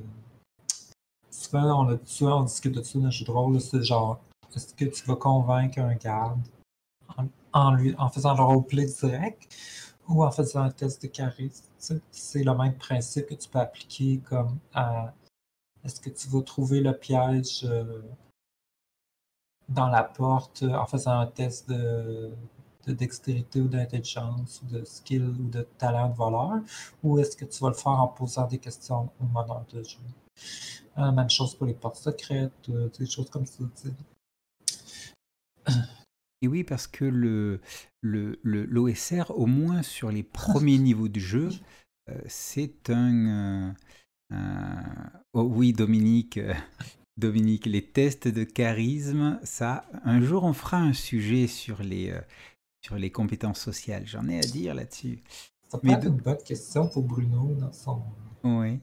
on, 1.54 1.90
a, 1.90 1.98
souvent, 2.06 2.42
on 2.42 2.44
discute 2.44 2.76
de 2.76 2.82
ça 2.82 2.98
dans 2.98 3.06
le 3.06 3.12
jeu 3.12 3.26
de 3.26 3.32
rôle. 3.32 3.60
C'est 3.60 3.84
genre, 3.84 4.22
est-ce 4.56 4.74
que 4.74 4.86
tu 4.86 5.04
vas 5.06 5.16
convaincre 5.16 5.80
un 5.80 5.96
garde? 5.96 6.40
En, 7.54 7.74
lui, 7.74 7.96
en 7.98 8.10
faisant 8.10 8.36
le 8.36 8.44
roleplay 8.44 8.86
direct 8.86 9.48
ou 10.08 10.24
en 10.24 10.32
faisant 10.32 10.62
un 10.62 10.72
test 10.72 11.02
de 11.02 11.08
charisme? 11.08 11.66
C'est 12.12 12.44
le 12.44 12.56
même 12.56 12.76
principe 12.78 13.28
que 13.28 13.36
tu 13.36 13.50
peux 13.50 13.60
appliquer 13.60 14.20
comme 14.20 14.60
est-ce 15.84 16.00
que 16.00 16.10
tu 16.10 16.28
vas 16.30 16.42
trouver 16.42 16.82
le 16.82 16.94
piège 16.94 17.64
euh, 17.64 18.02
dans 19.70 19.88
la 19.88 20.04
porte 20.04 20.64
euh, 20.64 20.74
en 20.74 20.86
faisant 20.86 21.20
un 21.20 21.28
test 21.28 21.70
de, 21.70 22.32
de 22.86 22.94
dextérité 22.94 23.62
ou 23.62 23.68
d'intelligence 23.68 24.62
ou 24.62 24.68
de 24.68 24.84
skill 24.84 25.24
ou 25.24 25.50
de 25.50 25.64
talent 25.78 26.10
de 26.10 26.16
voleur 26.16 26.60
ou 27.04 27.20
est-ce 27.20 27.36
que 27.36 27.46
tu 27.46 27.60
vas 27.64 27.70
le 27.70 27.76
faire 27.76 27.94
en 27.94 28.08
posant 28.08 28.48
des 28.48 28.60
questions 28.60 29.10
au 29.20 29.26
meneur 29.26 29.66
de 29.74 29.84
jeu? 29.84 30.00
Euh, 30.98 31.12
même 31.12 31.30
chose 31.30 31.56
pour 31.56 31.66
les 31.66 31.74
portes 31.74 31.98
secrètes, 31.98 32.70
des 32.70 33.06
choses 33.06 33.30
comme 33.30 33.46
ça. 33.46 33.64
Et 36.42 36.48
oui, 36.48 36.64
parce 36.64 36.88
que 36.88 37.06
le, 37.06 37.62
le, 38.02 38.40
l'OSR, 38.44 39.32
au 39.32 39.46
moins 39.46 39.84
sur 39.84 40.12
les 40.12 40.24
premiers 40.24 40.78
niveaux 40.80 41.08
de 41.08 41.20
jeu, 41.20 41.50
euh, 42.10 42.18
c'est 42.28 42.90
un, 42.90 43.76
Oh 45.34 45.44
oui, 45.44 45.74
Dominique, 45.74 46.38
euh, 46.38 46.54
Dominique, 47.18 47.66
les 47.66 47.86
tests 47.86 48.28
de 48.28 48.44
charisme, 48.44 49.40
ça, 49.44 49.86
un 50.04 50.22
jour 50.22 50.46
on 50.46 50.54
fera 50.54 50.78
un 50.78 50.94
sujet 50.94 51.48
sur 51.48 51.84
les, 51.84 52.14
sur 52.82 52.96
les 52.96 53.12
compétences 53.12 53.60
sociales. 53.60 54.08
J'en 54.08 54.28
ai 54.28 54.38
à 54.40 54.42
dire 54.42 54.74
là-dessus. 54.74 55.20
Ça 55.72 55.80
être 55.84 56.08
une 56.08 56.18
bonne 56.18 56.44
question 56.44 56.88
pour 56.90 57.04
Bruno 57.04 57.56
dans 57.56 57.72
son. 57.72 58.02
Oui. 58.44 58.80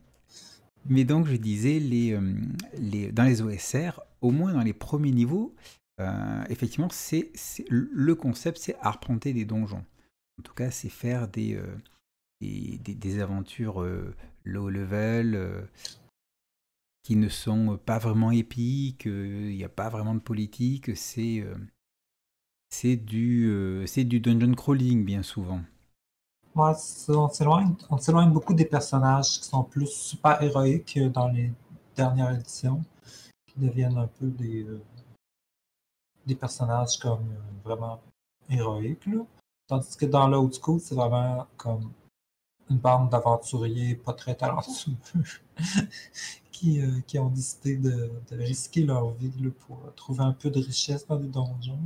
Mais 0.86 1.04
donc, 1.04 1.26
je 1.26 1.36
disais, 1.36 1.78
les, 1.78 2.12
euh, 2.12 2.34
les, 2.78 3.12
dans 3.12 3.24
les 3.24 3.42
OSR, 3.42 4.00
au 4.22 4.30
moins 4.30 4.54
dans 4.54 4.62
les 4.62 4.72
premiers 4.72 5.10
niveaux, 5.10 5.54
euh, 6.00 6.44
effectivement, 6.48 6.88
c'est, 6.90 7.32
le 7.68 8.14
concept, 8.14 8.58
c'est 8.58 8.76
arpenter 8.80 9.32
des 9.32 9.44
donjons. 9.44 9.84
En 10.38 10.42
tout 10.42 10.54
cas, 10.54 10.70
c'est 10.70 10.88
faire 10.88 11.28
des, 11.28 11.56
euh, 11.56 11.76
des, 12.40 13.20
aventures 13.20 13.84
low 14.44 14.68
level 14.68 15.68
qui 17.02 17.16
ne 17.16 17.28
sont 17.28 17.78
pas 17.84 17.98
vraiment 17.98 18.30
épiques, 18.30 19.06
il 19.06 19.56
n'y 19.56 19.64
a 19.64 19.68
pas 19.68 19.88
vraiment 19.88 20.14
de 20.14 20.20
politique, 20.20 20.96
c'est, 20.96 21.44
du, 22.96 23.84
du 23.96 24.20
dungeon 24.20 24.54
crawling 24.54 25.04
bien 25.04 25.22
souvent 25.22 25.60
on 26.58 27.28
s'éloigne, 27.28 28.32
beaucoup 28.32 28.54
des 28.54 28.64
personnages 28.64 29.40
qui 29.40 29.44
sont 29.44 29.62
plus 29.62 29.86
super 29.86 30.42
héroïques 30.42 30.98
dans 31.12 31.28
les 31.28 31.52
dernières 31.96 32.34
éditions, 32.34 32.82
qui 33.46 33.60
deviennent 33.60 33.98
un 33.98 34.08
peu 34.18 34.26
des, 34.26 34.64
euh, 34.64 34.80
des 36.28 36.36
personnages 36.36 36.98
comme 36.98 37.26
euh, 37.32 37.64
vraiment 37.64 38.00
héroïques. 38.48 39.08
Tandis 39.66 39.96
que 39.96 40.06
dans 40.06 40.28
l'old 40.28 40.54
school, 40.54 40.80
c'est 40.80 40.94
vraiment 40.94 41.46
comme 41.56 41.90
une 42.70 42.78
bande 42.78 43.10
d'aventuriers 43.10 43.96
pas 43.96 44.12
très 44.12 44.34
talentueux 44.34 44.92
qui, 46.52 46.80
euh, 46.80 47.00
qui 47.06 47.18
ont 47.18 47.30
décidé 47.30 47.76
de, 47.76 48.10
risquer 48.30 48.84
leur 48.84 49.10
vie 49.12 49.50
pour 49.66 49.92
trouver 49.94 50.22
un 50.22 50.32
peu 50.32 50.50
de 50.50 50.60
richesse 50.60 51.06
dans 51.06 51.16
des 51.16 51.28
donjons. 51.28 51.80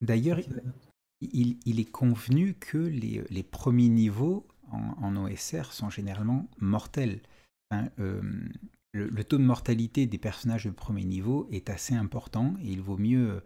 D'ailleurs, 0.00 0.38
il, 1.20 1.80
est 1.80 1.90
convenu 1.90 2.54
que 2.54 2.78
les, 2.78 3.42
premiers 3.42 3.88
niveaux 3.88 4.46
en, 4.70 5.16
OSR 5.16 5.72
sont 5.72 5.90
généralement 5.90 6.46
mortels. 6.58 7.20
Euh, 7.98 8.22
le, 8.92 9.24
taux 9.24 9.38
de 9.38 9.42
mortalité 9.42 10.06
des 10.06 10.18
personnages 10.18 10.64
de 10.64 10.70
premier 10.70 11.04
niveau 11.04 11.48
est 11.50 11.70
assez 11.70 11.94
important 11.94 12.54
et 12.62 12.68
il 12.68 12.80
vaut 12.80 12.96
mieux, 12.96 13.42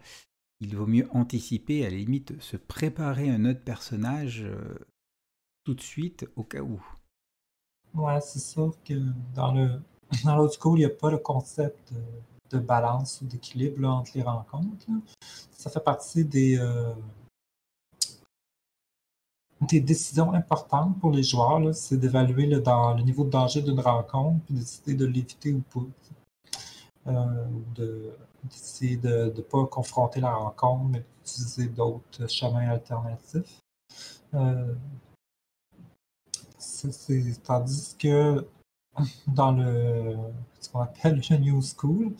il 0.60 0.76
vaut 0.76 0.86
mieux 0.86 1.08
anticiper, 1.12 1.84
à 1.84 1.90
la 1.90 1.96
limite, 1.96 2.40
se 2.40 2.56
préparer 2.56 3.28
un 3.28 3.44
autre 3.44 3.62
personnage 3.62 4.42
euh, 4.42 4.78
tout 5.64 5.74
de 5.74 5.80
suite 5.80 6.28
au 6.36 6.44
cas 6.44 6.62
où. 6.62 6.80
Ouais, 7.94 8.20
c'est 8.20 8.38
sûr 8.38 8.76
que 8.84 8.94
dans 9.34 9.52
le 9.52 9.80
dans 10.24 10.36
l'autre 10.36 10.58
school, 10.60 10.78
il 10.78 10.86
n'y 10.86 10.92
a 10.92 10.94
pas 10.94 11.10
le 11.10 11.18
concept 11.18 11.92
de, 12.50 12.58
balance 12.58 13.22
ou 13.22 13.26
d'équilibre 13.26 13.88
entre 13.88 14.12
les 14.14 14.22
rencontres. 14.22 14.86
Ça 15.52 15.70
fait 15.70 15.82
partie 15.82 16.22
des, 16.24 16.58
euh, 16.58 16.92
des 19.68 19.80
décisions 19.80 20.32
importantes 20.32 20.98
pour 21.00 21.10
les 21.10 21.22
joueurs, 21.22 21.74
c'est 21.74 21.96
d'évaluer 21.96 22.46
le, 22.46 23.02
niveau 23.02 23.24
de 23.24 23.30
danger 23.30 23.62
d'une 23.62 23.80
rencontre, 23.80 24.40
puis 24.44 24.54
décider 24.54 24.94
de 24.94 25.06
l'éviter 25.06 25.52
ou 25.52 25.62
pas. 25.72 25.86
Euh, 27.08 27.46
d'essayer 28.44 28.96
de 28.96 29.32
ne 29.36 29.40
pas 29.40 29.66
confronter 29.66 30.20
la 30.20 30.34
rencontre, 30.34 30.84
mais 30.84 31.04
d'utiliser 31.24 31.68
d'autres 31.68 32.28
chemins 32.28 32.68
alternatifs. 32.68 33.60
Euh, 34.34 34.74
tandis 37.44 37.96
que 37.98 38.46
dans 39.26 39.52
le 39.52 40.16
ce 40.60 40.68
qu'on 40.68 40.80
appelle 40.80 41.20
le 41.28 41.36
New 41.38 41.60
School, 41.62 42.12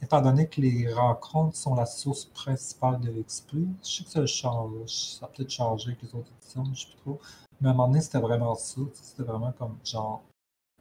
étant 0.00 0.22
donné 0.22 0.48
que 0.48 0.60
les 0.60 0.92
rencontres 0.92 1.56
sont 1.56 1.74
la 1.74 1.86
source 1.86 2.26
principale 2.26 3.00
de 3.00 3.10
l'XP, 3.10 3.56
je 3.82 3.88
sais 3.88 4.04
que 4.04 4.10
ça 4.10 4.26
change, 4.26 4.88
ça 4.88 5.26
a 5.26 5.28
peut-être 5.28 5.50
changé 5.50 5.88
avec 5.88 6.02
les 6.02 6.14
autres 6.14 6.30
éditions, 6.40 6.64
je 6.64 6.70
ne 6.70 6.74
sais 6.74 6.86
plus 6.86 6.96
trop. 6.96 7.20
Mais 7.60 7.68
à 7.68 7.70
un 7.72 7.74
moment 7.74 7.88
donné, 7.88 8.00
c'était 8.00 8.20
vraiment 8.20 8.54
ça. 8.54 8.80
C'était 8.94 9.24
vraiment 9.24 9.52
comme 9.52 9.76
genre, 9.84 10.22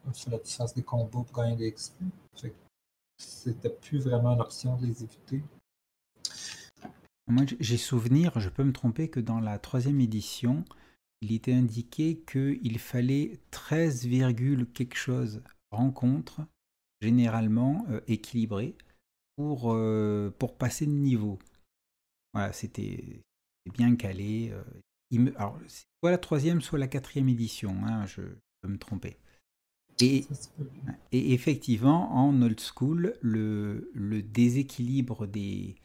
il 0.06 0.14
fallait 0.14 0.40
que 0.40 0.48
tu 0.48 0.54
fasses 0.54 0.74
des 0.74 0.84
combos 0.84 1.24
pour 1.24 1.44
gagner 1.44 1.56
des 1.56 1.72
XP. 1.72 2.04
c'était 3.18 3.70
plus 3.70 4.00
vraiment 4.00 4.36
l'option 4.36 4.78
de 4.78 4.86
les 4.86 5.04
éviter. 5.04 5.44
Moi, 7.30 7.44
j'ai 7.60 7.78
souvenir, 7.78 8.40
je 8.40 8.48
peux 8.48 8.64
me 8.64 8.72
tromper, 8.72 9.10
que 9.10 9.20
dans 9.20 9.42
la 9.42 9.60
troisième 9.60 10.00
édition, 10.00 10.64
il 11.22 11.34
était 11.34 11.54
indiqué 11.54 12.24
qu'il 12.32 12.80
fallait 12.80 13.40
13, 13.52 14.08
quelque 14.74 14.96
chose 14.96 15.42
rencontres 15.72 16.42
généralement 17.02 17.86
euh, 17.90 18.02
équilibré 18.08 18.76
pour, 19.36 19.74
euh, 19.74 20.34
pour 20.40 20.58
passer 20.58 20.86
de 20.86 20.92
niveau. 20.92 21.40
Voilà, 22.34 22.54
c'était 22.54 23.22
bien 23.74 23.96
calé. 23.96 24.52
Euh, 24.52 25.32
alors, 25.36 25.58
soit 26.02 26.12
la 26.12 26.18
troisième, 26.18 26.62
soit 26.62 26.80
la 26.80 26.88
quatrième 26.88 27.30
édition, 27.30 27.76
hein, 27.86 28.06
je 28.06 28.22
peux 28.62 28.70
me 28.70 28.78
tromper. 28.78 29.18
Et, 30.00 30.26
et, 31.12 31.34
effectivement, 31.34 32.14
en 32.16 32.40
old 32.42 32.60
school, 32.60 33.18
le, 33.22 33.90
le 33.94 34.22
déséquilibre 34.22 35.26
des, 35.26 35.76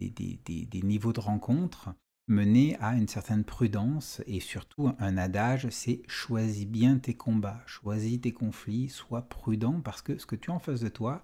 des, 0.00 0.08
des, 0.10 0.64
des, 0.64 0.82
niveaux 0.82 1.12
de 1.12 1.20
rencontre 1.20 1.90
mener 2.28 2.76
à 2.80 2.94
une 2.94 3.08
certaine 3.08 3.44
prudence 3.44 4.22
et 4.26 4.40
surtout 4.40 4.92
un 4.98 5.16
adage, 5.16 5.68
c'est 5.70 6.02
choisis 6.06 6.66
bien 6.66 6.98
tes 6.98 7.14
combats, 7.14 7.62
choisis 7.66 8.20
tes 8.20 8.32
conflits, 8.32 8.88
sois 8.88 9.22
prudent 9.22 9.80
parce 9.80 10.02
que 10.02 10.18
ce 10.18 10.26
que 10.26 10.36
tu 10.36 10.50
as 10.50 10.54
en 10.54 10.58
face 10.58 10.80
de 10.80 10.88
toi, 10.88 11.22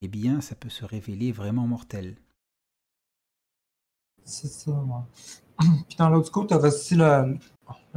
eh 0.00 0.08
bien, 0.08 0.40
ça 0.40 0.54
peut 0.54 0.68
se 0.68 0.84
révéler 0.84 1.32
vraiment 1.32 1.66
mortel. 1.66 2.16
C'est 4.24 4.48
ça, 4.48 4.70
moi. 4.72 5.08
Puis 5.88 5.96
dans 5.98 6.08
l'autre 6.08 6.30
coup, 6.30 6.46
tu 6.46 6.54
avais 6.54 6.68
aussi 6.68 6.94
le, 6.94 7.38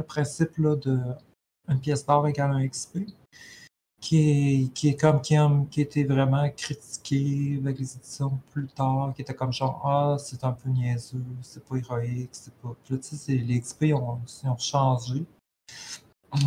principe 0.06 0.56
là, 0.58 0.76
de 0.76 0.98
une 1.68 1.80
pièce 1.80 2.04
d'or 2.04 2.26
égale 2.26 2.50
un 2.52 2.66
XP 2.66 2.98
qui 4.02 4.72
est, 4.84 5.00
comme 5.00 5.20
qui, 5.22 5.36
qui 5.70 5.80
était 5.80 6.04
vraiment 6.04 6.50
critiqué 6.50 7.58
avec 7.62 7.78
les 7.78 7.96
éditions 7.96 8.40
plus 8.50 8.66
tard, 8.66 9.12
qui 9.14 9.22
était 9.22 9.34
comme 9.34 9.52
genre 9.52 9.80
Ah, 9.84 10.16
c'est 10.18 10.42
un 10.44 10.52
peu 10.52 10.68
niaiseux, 10.68 11.24
c'est 11.40 11.64
pas 11.64 11.76
héroïque, 11.76 12.30
c'est 12.32 12.52
pas. 12.54 12.74
Puis 12.84 12.94
là, 12.94 13.00
tu 13.00 13.16
sais, 13.16 13.32
les 13.36 13.60
XP 13.60 13.94
ont, 13.94 14.18
changé. 14.58 15.24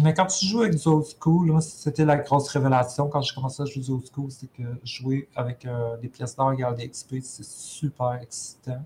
Mais 0.03 0.13
quand 0.13 0.25
tu 0.25 0.45
joues 0.47 0.63
avec 0.63 0.75
du 0.75 0.87
old 0.87 1.05
school, 1.19 1.61
c'était 1.61 2.05
la 2.05 2.17
grosse 2.17 2.49
révélation 2.49 3.07
quand 3.07 3.21
j'ai 3.21 3.35
commencé 3.35 3.61
à 3.63 3.65
jouer 3.65 3.83
du 3.83 3.91
old 3.91 4.05
school, 4.11 4.31
c'est 4.31 4.51
que 4.51 4.63
jouer 4.83 5.29
avec 5.35 5.65
euh, 5.65 5.95
des 5.97 6.09
pièces 6.09 6.35
d'or 6.35 6.51
égales 6.51 6.75
des 6.75 6.89
XP, 6.89 7.17
c'est 7.21 7.45
super 7.45 8.13
excitant. 8.15 8.83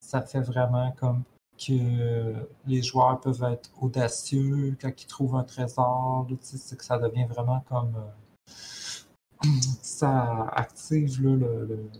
Ça 0.00 0.22
fait 0.22 0.40
vraiment 0.40 0.92
comme 0.98 1.22
que 1.58 2.34
les 2.66 2.82
joueurs 2.82 3.20
peuvent 3.20 3.44
être 3.44 3.70
audacieux 3.80 4.76
quand 4.80 4.90
ils 5.02 5.06
trouvent 5.06 5.36
un 5.36 5.44
trésor. 5.44 6.26
C'est 6.40 6.76
que 6.76 6.84
ça 6.84 6.98
devient 6.98 7.26
vraiment 7.26 7.60
comme. 7.68 7.94
Euh, 7.96 9.48
ça 9.82 10.48
active 10.54 11.22
le, 11.22 11.90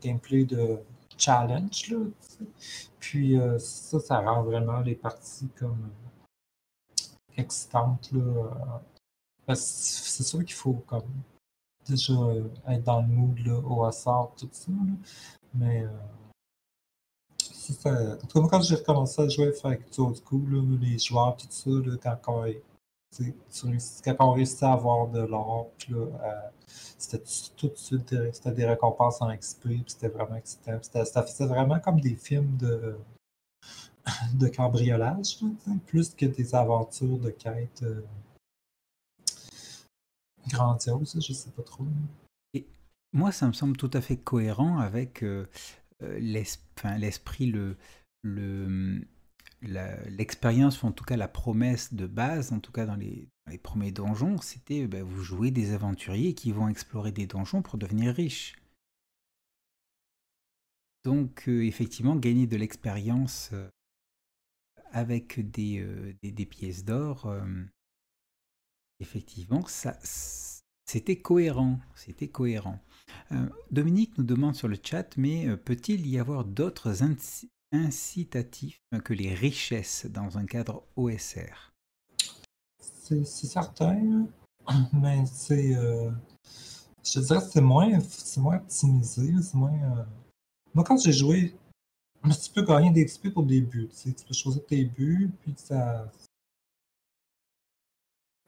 gameplay 0.00 0.44
de 0.44 0.78
challenge. 1.16 1.90
Là, 1.90 1.98
Puis 2.98 3.38
euh, 3.38 3.58
ça, 3.58 4.00
ça 4.00 4.20
rend 4.20 4.42
vraiment 4.42 4.80
les 4.80 4.94
parties 4.94 5.48
comme 5.58 5.90
excitantes. 7.36 8.10
Là. 8.12 8.80
C'est 9.54 10.22
sûr 10.22 10.40
qu'il 10.44 10.54
faut 10.54 10.82
comme 10.86 11.02
déjà 11.86 12.14
être 12.68 12.84
dans 12.84 13.02
le 13.02 13.08
mood 13.08 13.38
là, 13.40 13.58
au 13.58 13.84
hasard, 13.84 14.32
tout 14.36 14.48
ça. 14.52 14.72
Mais 15.54 15.84
euh, 15.84 15.88
En 17.70 18.26
tout 18.26 18.42
cas, 18.42 18.48
quand 18.50 18.62
j'ai 18.62 18.74
recommencé 18.74 19.22
à 19.22 19.28
jouer 19.28 19.52
avec 19.64 19.90
du 19.90 20.00
old 20.00 20.16
school, 20.16 20.78
les 20.80 20.98
joueurs, 20.98 21.36
tout 21.36 21.46
ça, 21.50 22.20
quand, 22.22 22.44
on, 24.18 24.32
réussissait 24.32 24.66
à 24.66 24.72
avoir 24.72 25.08
de 25.08 25.20
l'or, 25.20 25.70
euh, 25.90 26.04
c'était 26.98 27.22
tout 27.56 27.68
de 27.68 27.76
suite 27.76 28.14
c'était 28.32 28.52
des 28.52 28.66
récompenses 28.66 29.22
en 29.22 29.34
XP, 29.34 29.68
c'était 29.86 30.08
vraiment 30.08 30.36
excitant. 30.36 30.78
Ça 30.82 31.22
faisait 31.22 31.46
vraiment 31.46 31.80
comme 31.80 32.00
des 32.00 32.16
films 32.16 32.56
de, 32.56 32.96
cambriolage, 34.56 35.38
plus 35.86 36.14
que 36.14 36.26
des 36.26 36.54
aventures 36.54 37.18
de 37.18 37.30
quête 37.30 37.82
euh, 37.82 38.02
grandioses, 40.48 41.18
je 41.26 41.32
sais 41.32 41.50
pas 41.50 41.62
trop. 41.62 41.84
Et 42.52 42.66
moi, 43.12 43.32
ça 43.32 43.46
me 43.46 43.52
semble 43.52 43.76
tout 43.76 43.90
à 43.94 44.00
fait 44.00 44.16
cohérent 44.16 44.78
avec 44.78 45.22
euh, 45.22 45.46
l'esprit, 46.18 47.46
le, 47.46 47.76
l'expérience, 49.62 50.82
ou 50.82 50.86
en 50.86 50.92
tout 50.92 51.04
cas 51.04 51.16
la 51.16 51.28
promesse 51.28 51.94
de 51.94 52.06
base, 52.06 52.52
en 52.52 52.60
tout 52.60 52.72
cas 52.72 52.86
dans 52.86 52.96
les, 52.96 53.28
premiers 53.62 53.92
donjons, 53.92 54.38
c'était 54.38 54.86
ben, 54.86 55.02
vous 55.02 55.22
jouez 55.22 55.50
des 55.50 55.72
aventuriers 55.72 56.34
qui 56.34 56.50
vont 56.50 56.68
explorer 56.68 57.12
des 57.12 57.26
donjons 57.26 57.62
pour 57.62 57.78
devenir 57.78 58.14
riches. 58.14 58.56
donc, 61.04 61.48
effectivement, 61.48 62.16
gagner 62.16 62.46
de 62.46 62.56
l'expérience 62.56 63.52
avec 64.92 65.40
des, 65.50 66.46
pièces 66.48 66.84
d'or, 66.84 67.34
effectivement, 69.00 69.64
c'était 70.86 71.20
cohérent. 71.20 71.80
C'était 71.94 72.28
cohérent. 72.28 72.80
Dominique 73.70 74.16
nous 74.18 74.24
demande 74.24 74.54
sur 74.54 74.68
le 74.68 74.78
chat, 74.82 75.16
mais 75.16 75.56
peut-il 75.56 76.06
y 76.06 76.18
avoir 76.18 76.44
d'autres 76.44 77.02
incitatifs 77.72 78.80
que 79.04 79.14
les 79.14 79.34
richesses 79.34 80.06
dans 80.06 80.38
un 80.38 80.46
cadre 80.46 80.84
OSR 80.96 81.72
C'est 82.78 83.24
certain, 83.24 84.26
mais 84.92 85.24
c'est. 85.26 85.72
je 85.72 87.20
dirais 87.20 87.40
c'est 87.40 87.60
moins, 87.60 87.98
moins 88.36 88.56
optimisé, 88.56 89.32
c'est 89.42 89.54
moins. 89.54 90.06
Moi, 90.74 90.84
quand 90.84 90.98
j'ai 90.98 91.12
joué, 91.12 91.54
tu 92.24 92.50
peux 92.52 92.62
gagner 92.62 92.90
des 92.90 93.04
XP 93.04 93.30
pour 93.30 93.44
des 93.44 93.60
buts. 93.60 93.88
Tu, 94.02 94.12
peux 94.12 94.34
choisir 94.34 94.64
tes 94.66 94.84
buts, 94.84 95.30
puis 95.40 95.54
ça. 95.56 96.10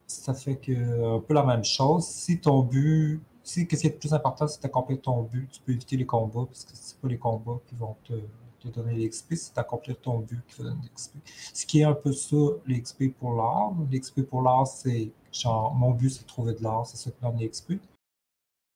Ça 0.07 0.35
fait 0.35 0.57
que 0.57 1.17
un 1.17 1.21
peu 1.21 1.35
la 1.35 1.45
même 1.45 1.65
chose. 1.65 2.07
Si 2.07 2.41
ton 2.41 2.63
but. 2.63 3.21
Si 3.47 3.61
ce 3.61 3.67
qui 3.67 3.87
est 3.87 3.91
le 3.91 3.99
plus 3.99 4.13
important, 4.13 4.49
c'est 4.49 4.61
d'accomplir 4.61 5.01
ton 5.01 5.23
but, 5.23 5.49
tu 5.49 5.61
peux 5.63 5.71
éviter 5.71 5.97
les 5.97 6.05
combats, 6.05 6.47
parce 6.47 6.65
que 6.65 6.73
c'est 6.75 6.99
pas 6.99 7.07
les 7.07 7.17
combats 7.17 7.61
qui 7.69 7.77
vont 7.77 7.95
te, 8.03 8.15
te 8.59 8.69
donner 8.69 8.93
l'XP, 9.07 9.35
c'est 9.37 9.55
d'accomplir 9.55 10.01
ton 10.01 10.19
but 10.19 10.43
qui 10.49 10.61
va 10.61 10.71
donner 10.71 10.83
l'XP. 10.83 11.15
Ce 11.55 11.65
qui 11.65 11.79
est 11.81 11.85
un 11.85 11.95
peu 11.95 12.13
ça, 12.13 12.37
l'XP 12.67 13.13
pour 13.17 13.35
l'art. 13.35 13.73
L'XP 13.93 14.23
pour 14.23 14.43
l'art, 14.43 14.67
c'est 14.67 15.13
genre, 15.31 15.73
mon 15.75 15.93
but, 15.93 16.11
c'est 16.11 16.23
de 16.23 16.27
trouver 16.27 16.55
de 16.55 16.63
l'art, 16.65 16.87
c'est 16.87 16.97
ça 16.97 17.09
qui 17.09 17.23
donne 17.23 17.39
l'XP. 17.39 17.75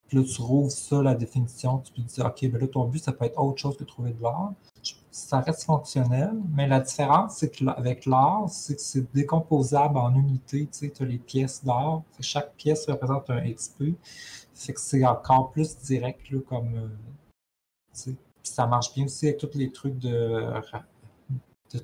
Puis 0.06 0.18
là, 0.18 0.24
tu 0.24 0.40
rouvres 0.40 0.70
ça, 0.70 1.02
la 1.02 1.14
définition, 1.16 1.78
tu 1.78 1.92
te 1.92 2.00
dire, 2.00 2.26
OK, 2.26 2.48
ben 2.48 2.60
là, 2.60 2.68
ton 2.68 2.84
but, 2.84 3.02
ça 3.02 3.12
peut 3.12 3.24
être 3.24 3.40
autre 3.40 3.58
chose 3.58 3.76
que 3.76 3.82
trouver 3.82 4.12
de 4.12 4.22
l'art. 4.22 4.52
Ça 5.10 5.40
reste 5.40 5.64
fonctionnel, 5.64 6.32
mais 6.54 6.68
la 6.68 6.78
différence, 6.78 7.38
c'est 7.38 7.50
qu'avec 7.50 8.06
l'art, 8.06 8.48
c'est 8.48 8.76
que 8.76 8.80
c'est 8.80 9.12
décomposable 9.12 9.98
en 9.98 10.14
unités. 10.14 10.66
Tu 10.66 10.78
sais, 10.78 10.90
tu 10.90 11.02
as 11.02 11.06
les 11.06 11.18
pièces 11.18 11.64
d'art. 11.64 12.02
Chaque 12.20 12.54
pièce 12.54 12.86
représente 12.86 13.28
un 13.30 13.40
XP. 13.52 13.96
Que 14.68 14.78
c'est 14.78 15.04
encore 15.06 15.50
plus 15.50 15.78
direct, 15.78 16.30
là, 16.30 16.38
comme. 16.46 16.76
Euh, 16.76 16.88
tu 17.94 18.00
sais. 18.12 18.16
ça 18.42 18.66
marche 18.66 18.94
bien 18.94 19.06
aussi 19.06 19.26
avec 19.26 19.38
tous 19.38 19.50
les 19.54 19.72
trucs 19.72 19.98
de, 19.98 20.52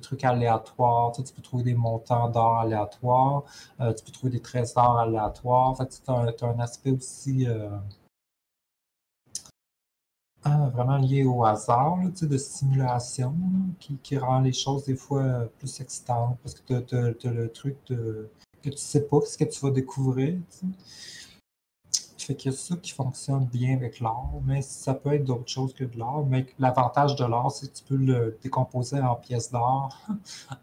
trucs 0.01 0.23
aléatoires. 0.23 1.11
Tu, 1.11 1.33
peux 1.33 1.41
trouver 1.41 1.63
des 1.63 1.73
montants 1.73 2.29
d'or 2.29 2.59
aléatoires. 2.59 3.43
Euh, 3.81 3.93
tu 3.93 4.05
peux 4.05 4.11
trouver 4.11 4.31
des 4.33 4.41
trésors 4.41 4.99
aléatoires. 4.99 5.69
En 5.69 5.75
fait, 5.75 6.01
tu 6.05 6.11
as, 6.11 6.47
un 6.47 6.59
aspect 6.59 6.91
aussi. 6.91 7.47
Euh, 7.47 7.69
ah, 10.43 10.69
vraiment 10.69 10.97
lié 10.97 11.25
au 11.25 11.43
hasard, 11.43 11.97
de 12.21 12.37
simulation, 12.37 13.35
qui, 13.79 14.17
rend 14.17 14.39
les 14.39 14.53
choses 14.53 14.85
des 14.85 14.95
fois 14.95 15.49
plus 15.57 15.81
excitantes, 15.81 16.37
parce 16.43 16.53
que 16.53 16.79
tu 16.79 16.95
as, 16.95 17.31
le 17.31 17.51
truc 17.51 17.75
que 17.85 18.29
tu 18.61 18.77
sais 18.77 19.01
pas 19.07 19.19
ce 19.21 19.37
que 19.37 19.43
tu 19.45 19.59
vas 19.61 19.71
découvrir. 19.71 20.37
Y 22.33 22.47
a 22.47 22.51
ça 22.51 22.75
qui 22.77 22.91
fonctionne 22.91 23.45
bien 23.45 23.75
avec 23.75 23.99
l'art, 23.99 24.31
mais 24.45 24.61
ça 24.61 24.93
peut 24.93 25.13
être 25.13 25.23
d'autres 25.23 25.49
choses 25.49 25.73
que 25.73 25.83
de 25.83 25.97
l'art. 25.97 26.25
Mais 26.25 26.45
l'avantage 26.59 27.15
de 27.15 27.25
l'art, 27.25 27.51
c'est 27.51 27.71
que 27.71 27.77
tu 27.77 27.83
peux 27.83 27.95
le 27.95 28.37
décomposer 28.41 28.99
en 28.99 29.15
pièces 29.15 29.51
d'art 29.51 30.07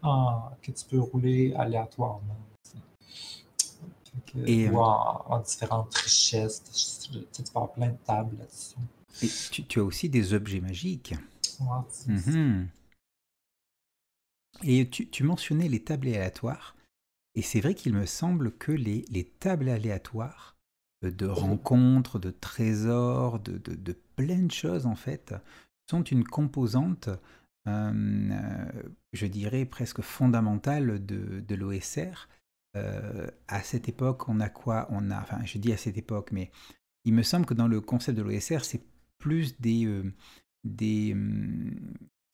que 0.61 0.71
tu 0.71 0.85
peux 0.89 0.99
rouler 0.99 1.53
aléatoirement. 1.55 2.37
Et, 4.45 4.69
ou 4.69 4.79
en, 4.79 5.39
différentes 5.39 5.93
richesses. 5.95 6.63
Tu, 7.03 7.43
peux 7.43 7.49
avoir 7.55 7.71
plein 7.73 7.89
de 7.89 7.97
tables 8.05 8.37
là-dessus. 8.37 8.75
Et 9.21 9.63
tu, 9.63 9.79
as 9.79 9.83
aussi 9.83 10.09
des 10.09 10.33
objets 10.33 10.59
magiques. 10.59 11.13
Mhm. 12.07 12.69
Et 14.63 14.89
tu, 14.89 15.23
mentionnais 15.23 15.67
les 15.67 15.83
tables 15.83 16.07
aléatoires. 16.07 16.75
Et 17.35 17.41
c'est 17.41 17.59
vrai 17.59 17.75
qu'il 17.75 17.93
me 17.93 18.05
semble 18.05 18.51
que 18.53 18.71
les, 18.71 19.33
tables 19.39 19.69
aléatoires 19.69 20.54
euh, 20.54 20.54
de 21.11 21.25
rencontres, 21.27 22.19
de 22.19 22.31
trésors, 22.31 23.39
de, 23.39 23.57
de, 23.57 23.95
plein 24.15 24.43
de 24.43 24.51
choses 24.51 24.85
en 24.85 24.95
fait, 24.95 25.33
sont 25.89 26.03
une 26.03 26.23
composante, 26.23 27.09
euh, 27.67 28.65
je 29.13 29.25
dirais 29.25 29.65
presque 29.65 30.01
fondamentale 30.01 31.05
de, 31.05 31.39
de 31.39 31.55
l'OSR. 31.55 32.27
Euh, 32.75 33.27
à 33.47 33.61
cette 33.61 33.87
époque, 33.87 34.27
on 34.27 34.39
a 34.39 34.49
quoi? 34.49 34.87
On 34.91 35.09
a, 35.11 35.19
enfin, 35.19 35.39
je 35.45 35.57
dis 35.57 35.71
à 35.71 35.77
cette 35.77 35.97
époque, 35.97 36.31
mais 36.31 36.51
il 37.05 37.13
me 37.13 37.23
semble 37.23 37.45
que 37.45 37.53
dans 37.53 37.67
le 37.67 37.81
concept 37.81 38.17
de 38.17 38.23
l'OSR, 38.23 38.63
c'est 38.63 38.83
plus 39.17 39.59
des. 39.59 39.85
Euh, 39.85 40.13
des 40.63 41.13
hum, 41.13 41.75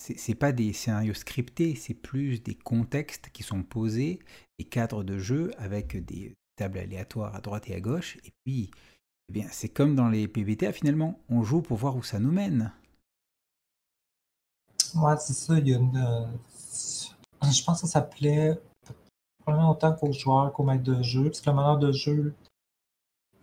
c'est 0.04 0.34
pas 0.34 0.52
des 0.52 0.74
scénarios 0.74 1.14
scriptés, 1.14 1.76
c'est 1.76 1.94
plus 1.94 2.42
des 2.42 2.56
contextes 2.56 3.30
qui 3.32 3.44
sont 3.44 3.62
posés, 3.62 4.18
des 4.58 4.66
cadres 4.66 5.04
de 5.04 5.20
jeu 5.20 5.52
avec 5.60 6.04
des 6.06 6.34
tables 6.62 6.88
à 7.34 7.42
droite 7.42 7.70
et 7.70 7.76
à 7.76 7.80
gauche. 7.80 8.18
Et 8.24 8.32
puis, 8.44 8.72
eh 9.34 9.46
c'est 9.52 9.70
comme 9.70 9.96
dans 9.96 10.10
les 10.10 10.28
PBTA 10.28 10.72
finalement, 10.74 11.20
on 11.30 11.44
joue 11.44 11.62
pour 11.62 11.78
voir 11.78 11.96
où 11.96 12.04
ça 12.04 12.20
nous 12.20 12.32
mène. 12.32 12.72
Ouais, 14.96 15.16
c'est 15.20 15.34
ça. 15.34 15.58
Il 15.58 15.68
y 15.68 15.74
a 15.74 15.78
une, 15.78 15.98
euh, 15.98 16.26
je 17.52 17.64
pense 17.64 17.82
que 17.82 17.88
ça 17.88 17.94
s'appelait 17.94 18.60
probablement 19.40 19.72
autant 19.72 19.94
qu'aux 19.94 20.12
joueurs 20.12 20.52
qu'aux 20.54 20.64
maîtres 20.64 20.84
de 20.84 21.02
jeu, 21.02 21.26
parce 21.26 21.42
que 21.42 21.50
le 21.50 21.56
meneur 21.56 21.80
de 21.80 21.92
jeu 21.92 22.34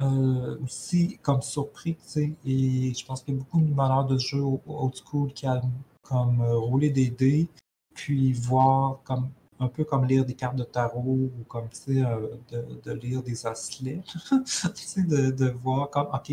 euh, 0.00 0.58
aussi 0.62 1.18
comme 1.22 1.42
surpris, 1.42 1.96
tu 1.96 2.08
sais, 2.08 2.34
et 2.44 2.94
je 2.94 3.04
pense 3.04 3.22
qu'il 3.22 3.34
y 3.34 3.36
a 3.36 3.40
beaucoup 3.40 3.60
de 3.60 3.74
meneurs 3.74 4.04
de 4.04 4.18
jeu 4.18 4.40
old 4.40 4.94
school 4.94 5.32
qui 5.32 5.46
a 5.46 5.60
comme 6.02 6.40
euh, 6.40 6.56
roulé 6.56 6.90
des 6.90 7.10
dés, 7.10 7.48
puis 7.94 8.32
voir 8.32 9.00
comme 9.04 9.30
un 9.60 9.68
peu 9.68 9.84
comme 9.84 10.04
lire 10.04 10.24
des 10.24 10.34
cartes 10.34 10.56
de 10.56 10.64
tarot 10.64 11.30
ou 11.38 11.44
comme 11.48 11.68
tu 11.68 11.76
sais, 11.76 12.04
euh, 12.04 12.36
de, 12.84 12.92
lire 12.92 13.22
des 13.22 13.46
osselets, 13.46 14.02
tu 14.30 14.82
sais, 14.84 15.02
de, 15.02 15.50
voir 15.50 15.90
comme 15.90 16.08
ok, 16.12 16.32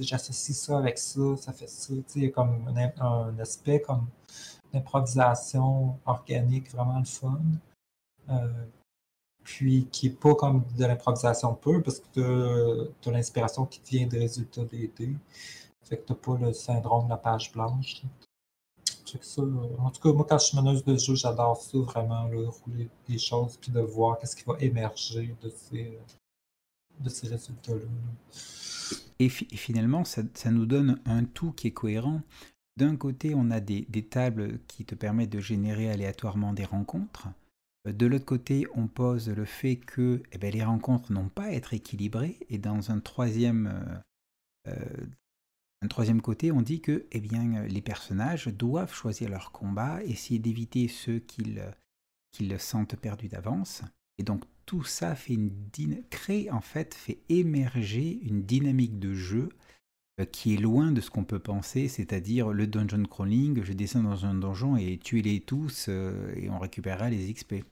j'associe 0.00 0.56
ça 0.56 0.78
avec 0.78 0.98
ça, 0.98 1.36
ça 1.36 1.52
fait 1.52 1.68
ça, 1.68 1.94
tu 1.94 2.20
sais, 2.20 2.30
comme 2.30 2.72
un, 3.00 3.38
aspect 3.38 3.80
comme 3.80 4.06
d'improvisation 4.72 5.98
organique 6.06 6.70
vraiment 6.70 6.98
le 6.98 7.04
fun 7.04 7.40
puis 9.48 9.88
qui 9.90 10.10
n'est 10.10 10.14
pas 10.14 10.34
comme 10.34 10.62
de 10.76 10.84
l'improvisation 10.84 11.54
pure, 11.54 11.82
parce 11.82 12.00
que 12.00 12.92
tu 13.00 13.08
as, 13.08 13.12
l'inspiration 13.12 13.64
qui 13.64 13.80
te 13.80 13.88
vient 13.88 14.06
des 14.06 14.18
résultats 14.18 14.64
des. 14.64 14.92
Fait 15.82 15.96
que 15.96 16.04
tu 16.04 16.12
n'as 16.12 16.18
pas 16.18 16.36
le 16.36 16.52
syndrome 16.52 17.06
de 17.06 17.10
la 17.10 17.16
page 17.16 17.50
blanche. 17.52 18.02
En 19.78 19.90
tout 19.90 20.00
cas, 20.00 20.12
moi, 20.12 20.26
quand 20.28 20.38
je 20.38 20.46
suis 20.46 20.56
meneuse 20.56 20.84
de 20.84 20.96
jeu, 20.96 21.14
j'adore 21.14 21.56
ça 21.60 21.78
vraiment, 21.78 22.28
rouler 22.28 22.88
des 23.08 23.18
choses, 23.18 23.56
puis 23.60 23.70
de 23.70 23.80
voir 23.80 24.18
qu'est-ce 24.18 24.36
qui 24.36 24.44
va 24.44 24.56
émerger 24.60 25.34
de 25.42 25.48
ces, 25.48 25.98
de 27.00 27.08
ces 27.08 27.28
résultats-là. 27.28 27.86
Et, 29.18 29.28
finalement, 29.28 30.04
ça, 30.04 30.22
nous 30.50 30.66
donne 30.66 31.00
un 31.04 31.24
tout 31.24 31.52
qui 31.52 31.68
est 31.68 31.72
cohérent. 31.72 32.22
D'un 32.76 32.96
côté, 32.96 33.34
on 33.34 33.50
a 33.50 33.60
des, 33.60 33.84
tables 34.08 34.60
qui 34.68 34.84
te 34.84 34.94
permettent 34.94 35.30
de 35.30 35.40
générer 35.40 35.90
aléatoirement 35.90 36.52
des 36.52 36.64
rencontres. 36.64 37.28
De 37.84 38.06
l'autre 38.06 38.24
côté, 38.24 38.66
on 38.74 38.86
pose 38.86 39.28
le 39.28 39.44
fait 39.44 39.76
que 39.76 40.22
eh 40.32 40.38
ben, 40.38 40.52
les 40.52 40.62
rencontres 40.62 41.12
n'ont 41.12 41.28
pas 41.28 41.44
à 41.44 41.52
être 41.52 41.74
équilibrées. 41.74 42.38
Et 42.50 42.58
dans 42.58 42.90
un 42.90 43.00
troisième, 43.00 44.02
euh, 44.66 44.72
euh, 44.72 45.06
un 45.80 45.88
troisième 45.88 46.20
côté, 46.20 46.50
on 46.50 46.60
dit 46.60 46.80
que 46.80 47.06
eh 47.12 47.20
bien, 47.20 47.62
les 47.66 47.82
personnages 47.82 48.48
doivent 48.48 48.92
choisir 48.92 49.28
leur 49.30 49.52
combat, 49.52 50.02
essayer 50.04 50.38
d'éviter 50.38 50.88
ceux 50.88 51.20
qu'ils 51.20 51.62
qu'ils 52.32 52.58
sentent 52.58 52.96
perdus 52.96 53.28
d'avance. 53.28 53.82
Et 54.18 54.22
donc 54.22 54.44
tout 54.66 54.84
ça 54.84 55.14
fait 55.14 55.34
une 55.34 55.50
crée 56.10 56.50
en 56.50 56.60
fait, 56.60 56.94
fait 56.94 57.18
émerger 57.28 58.18
une 58.22 58.42
dynamique 58.42 58.98
de 58.98 59.14
jeu 59.14 59.48
euh, 60.20 60.24
qui 60.24 60.54
est 60.54 60.58
loin 60.58 60.92
de 60.92 61.00
ce 61.00 61.10
qu'on 61.10 61.24
peut 61.24 61.38
penser, 61.38 61.88
c'est-à-dire 61.88 62.50
le 62.50 62.66
dungeon 62.66 63.04
crawling, 63.04 63.62
je 63.62 63.72
descends 63.72 64.02
dans 64.02 64.26
un 64.26 64.34
donjon 64.34 64.76
et 64.76 64.98
tuez-les 64.98 65.40
tous 65.40 65.88
et 65.88 66.50
on 66.50 66.58
récupérera 66.58 67.08
les 67.08 67.32
XP. 67.32 67.64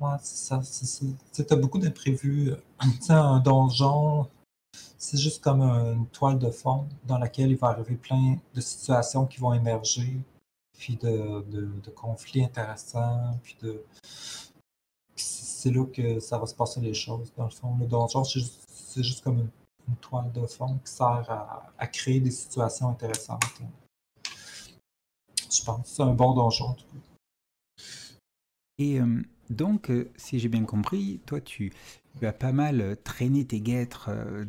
Ouais, 0.00 0.16
c'est 0.22 0.86
ça. 0.86 1.14
Tu 1.34 1.42
as 1.50 1.56
beaucoup 1.56 1.78
d'imprévus. 1.78 2.52
un 3.08 3.40
donjon, 3.40 4.28
c'est 4.98 5.16
juste 5.16 5.42
comme 5.42 5.62
une 5.62 6.06
toile 6.08 6.38
de 6.38 6.50
fond 6.50 6.88
dans 7.04 7.18
laquelle 7.18 7.50
il 7.50 7.56
va 7.56 7.68
arriver 7.68 7.94
plein 7.96 8.36
de 8.54 8.60
situations 8.60 9.26
qui 9.26 9.38
vont 9.38 9.54
émerger, 9.54 10.20
puis 10.76 10.96
de, 10.96 11.90
conflits 11.94 12.44
intéressants, 12.44 13.38
puis 13.42 13.56
de. 13.62 13.82
C'est 15.16 15.70
là 15.70 15.84
que 15.86 16.20
ça 16.20 16.38
va 16.38 16.46
se 16.46 16.54
passer 16.54 16.80
les 16.80 16.94
choses, 16.94 17.32
dans 17.36 17.44
le 17.44 17.50
fond. 17.50 17.76
Le 17.78 17.86
donjon, 17.86 18.22
c'est 18.24 19.02
juste, 19.02 19.22
comme 19.22 19.38
une, 19.38 19.96
toile 19.96 20.30
de 20.32 20.46
fond 20.46 20.78
qui 20.84 20.92
sert 20.92 21.26
à, 21.78 21.86
créer 21.86 22.20
des 22.20 22.30
situations 22.30 22.90
intéressantes. 22.90 23.42
Je 25.50 25.64
pense 25.64 25.86
c'est 25.86 26.02
un 26.02 26.12
bon 26.12 26.34
donjon, 26.34 26.66
en 26.66 26.74
tout 26.74 26.84
cas. 26.86 27.84
Et. 28.78 29.00
Euh, 29.00 29.22
donc, 29.50 29.90
euh, 29.90 30.10
si 30.16 30.38
j'ai 30.38 30.48
bien 30.48 30.64
compris, 30.64 31.20
toi, 31.26 31.40
tu, 31.40 31.72
as 32.22 32.32
pas 32.32 32.52
mal 32.52 32.80
euh, 32.80 32.94
traîné 32.96 33.44
tes 33.44 33.60
guêtres 33.60 34.10
euh, 34.10 34.44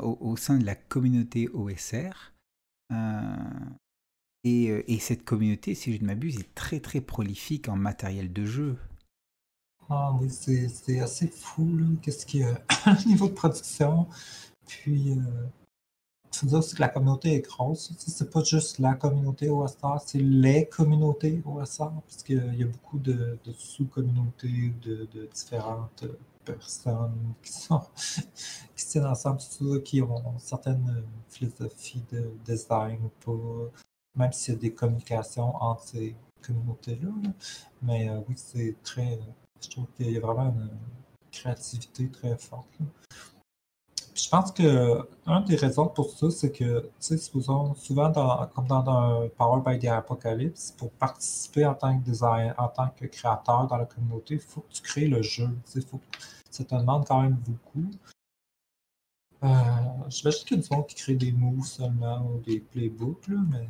au, 0.00 0.36
sein 0.36 0.58
de 0.58 0.64
la 0.64 0.74
communauté 0.74 1.48
OSR. 1.48 2.32
et, 4.44 4.66
et, 4.94 4.98
cette 4.98 5.24
communauté, 5.24 5.74
si 5.74 5.96
je 5.96 6.00
ne 6.00 6.06
m'abuse, 6.06 6.38
est 6.38 6.54
très 6.54 6.80
très 6.80 7.00
prolifique 7.00 7.68
en 7.68 7.76
matériel 7.76 8.32
de 8.32 8.44
jeu. 8.44 8.76
Ah 9.88 10.12
oui, 10.20 10.28
c'est 10.30 11.00
assez 11.00 11.28
fou, 11.28 11.68
qu'est-ce 12.02 12.26
qu'il 12.26 12.40
y 12.40 12.44
a? 12.44 12.60
Au 12.86 13.08
niveau 13.08 13.28
de 13.28 13.34
production. 13.34 14.06
Puis, 14.66 15.16
aussi 16.44 16.74
que 16.74 16.80
la 16.80 16.88
communauté 16.88 17.34
est 17.34 17.40
grosse. 17.40 17.92
C'est 17.98 18.30
pas 18.30 18.42
juste 18.42 18.78
la 18.78 18.94
communauté 18.94 19.48
OSR, 19.48 20.00
c'est 20.04 20.18
les 20.18 20.66
communautés 20.68 21.42
OSR, 21.44 21.90
parce 22.06 22.22
qu'il 22.22 22.54
y 22.56 22.62
a 22.62 22.66
beaucoup 22.66 22.98
de, 22.98 23.38
sous-communautés, 23.56 24.72
de, 24.82 25.28
différentes 25.32 26.04
personnes 26.44 27.34
qui 27.42 27.52
sont 27.52 27.82
qui 28.76 28.86
tiennent 28.86 29.06
ensemble, 29.06 29.40
qui 29.82 30.00
ont 30.02 30.38
certaines 30.38 31.02
philosophies 31.28 32.04
de 32.12 32.30
design 32.44 32.98
ou 33.04 33.10
pas, 33.24 33.70
même 34.14 34.32
s'il 34.32 34.54
y 34.54 34.56
a 34.56 34.60
des 34.60 34.72
communications 34.72 35.56
entre 35.56 35.82
ces 35.82 36.14
communautés-là. 36.46 37.10
Mais 37.82 38.08
euh, 38.08 38.20
oui, 38.28 38.34
c'est 38.36 38.76
très 38.82 39.18
je 39.60 39.70
trouve 39.70 39.86
qu'il 39.96 40.10
y 40.10 40.16
a 40.16 40.20
vraiment 40.20 40.48
une 40.48 40.70
créativité 41.32 42.08
très 42.08 42.36
forte. 42.36 42.68
Je 44.16 44.28
pense 44.28 44.52
que 44.52 45.08
une 45.26 45.44
des 45.44 45.56
raisons 45.56 45.88
pour 45.88 46.10
ça, 46.10 46.30
c'est 46.30 46.50
que, 46.52 46.80
tu 46.80 46.90
sais, 47.00 47.18
souvent, 47.18 47.74
comme 48.54 48.66
dans 48.66 48.88
un 48.88 49.28
Power 49.36 49.62
by 49.64 49.78
the 49.78 49.90
Apocalypse, 49.90 50.72
pour 50.76 50.90
participer 50.92 51.66
en 51.66 51.74
tant 51.74 51.98
que 51.98 52.04
designer, 52.04 52.54
en 52.58 52.68
tant 52.68 52.88
que 52.88 53.06
créateur 53.06 53.66
dans 53.66 53.76
la 53.76 53.84
communauté, 53.84 54.34
il 54.34 54.40
faut 54.40 54.62
que 54.62 54.72
tu 54.72 54.82
crées 54.82 55.06
le 55.08 55.22
jeu. 55.22 55.48
Faut, 55.88 56.00
ça 56.50 56.64
te 56.64 56.74
demande 56.74 57.06
quand 57.06 57.20
même 57.22 57.36
beaucoup. 57.46 57.90
Euh, 59.44 59.48
juste 60.08 60.46
qu'il 60.48 60.56
y 60.56 60.60
a 60.60 60.62
du 60.62 60.74
monde 60.74 60.86
qui 60.86 60.94
crée 60.94 61.14
des 61.14 61.32
moves 61.32 61.66
seulement 61.66 62.26
ou 62.26 62.40
des 62.40 62.60
playbooks, 62.60 63.28
là, 63.28 63.36
mais 63.50 63.68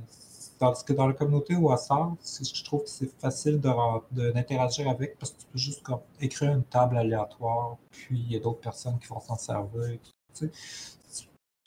Tandis 0.59 0.85
que 0.85 0.95
dans 0.95 1.07
la 1.07 1.13
communauté 1.13 1.55
WhatsApp, 1.55 2.13
je 2.25 2.65
trouve 2.65 2.85
que 2.85 2.89
c'est 2.89 3.13
facile 3.21 3.61
d'interagir 3.61 4.89
avec 4.89 5.19
parce 5.19 5.33
que 5.33 5.41
tu 5.41 5.47
peux 5.53 5.59
juste 5.59 5.83
écrire 6.21 6.53
une 6.53 6.65
table 6.65 6.97
aléatoire, 6.97 7.77
puis 7.91 8.19
il 8.19 8.33
y 8.33 8.37
a 8.37 8.41
d'autres 8.41 8.61
personnes 8.61 8.99
qui 8.99 9.07
vont 9.09 9.21
s'en 9.21 9.37
servir. 9.37 9.99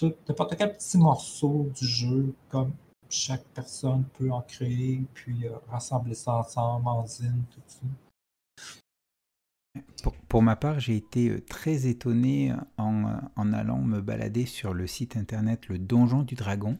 N'importe 0.01 0.55
quel 0.57 0.73
petit 0.77 0.97
morceau 0.97 1.69
du 1.75 1.85
jeu, 1.85 2.33
comme 2.49 2.71
chaque 3.09 3.43
personne 3.53 4.05
peut 4.17 4.31
en 4.31 4.41
créer, 4.41 5.01
puis 5.13 5.45
euh, 5.45 5.51
rassembler 5.67 6.15
ça 6.15 6.35
ensemble 6.35 6.87
en 6.87 7.05
zine, 7.05 7.43
tout 7.51 7.61
ça. 7.67 7.79
Pour, 10.29 10.41
ma 10.41 10.55
part, 10.55 10.79
j'ai 10.79 10.95
été 10.95 11.29
euh, 11.29 11.41
très 11.41 11.87
étonné 11.87 12.53
en, 12.77 13.19
en, 13.35 13.53
allant 13.53 13.79
me 13.79 14.01
balader 14.01 14.45
sur 14.45 14.73
le 14.73 14.87
site 14.87 15.17
internet 15.17 15.67
Le 15.67 15.77
Donjon 15.77 16.23
du 16.23 16.35
Dragon 16.35 16.77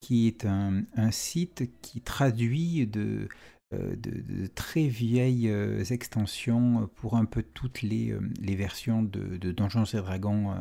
qui 0.00 0.28
est 0.28 0.44
un, 0.44 0.84
site 1.10 1.80
qui 1.80 2.00
traduit 2.00 2.86
de, 2.86 3.28
euh, 3.74 3.96
de, 3.96 4.46
très 4.46 4.86
vieilles 4.86 5.48
euh, 5.48 5.82
extensions 5.84 6.88
pour 6.96 7.16
un 7.16 7.24
peu 7.24 7.42
toutes 7.42 7.82
les, 7.82 8.10
euh, 8.10 8.20
les 8.40 8.56
versions 8.56 9.02
de, 9.02 9.36
Donjons 9.50 9.84
et 9.84 9.96
Dragons 9.96 10.54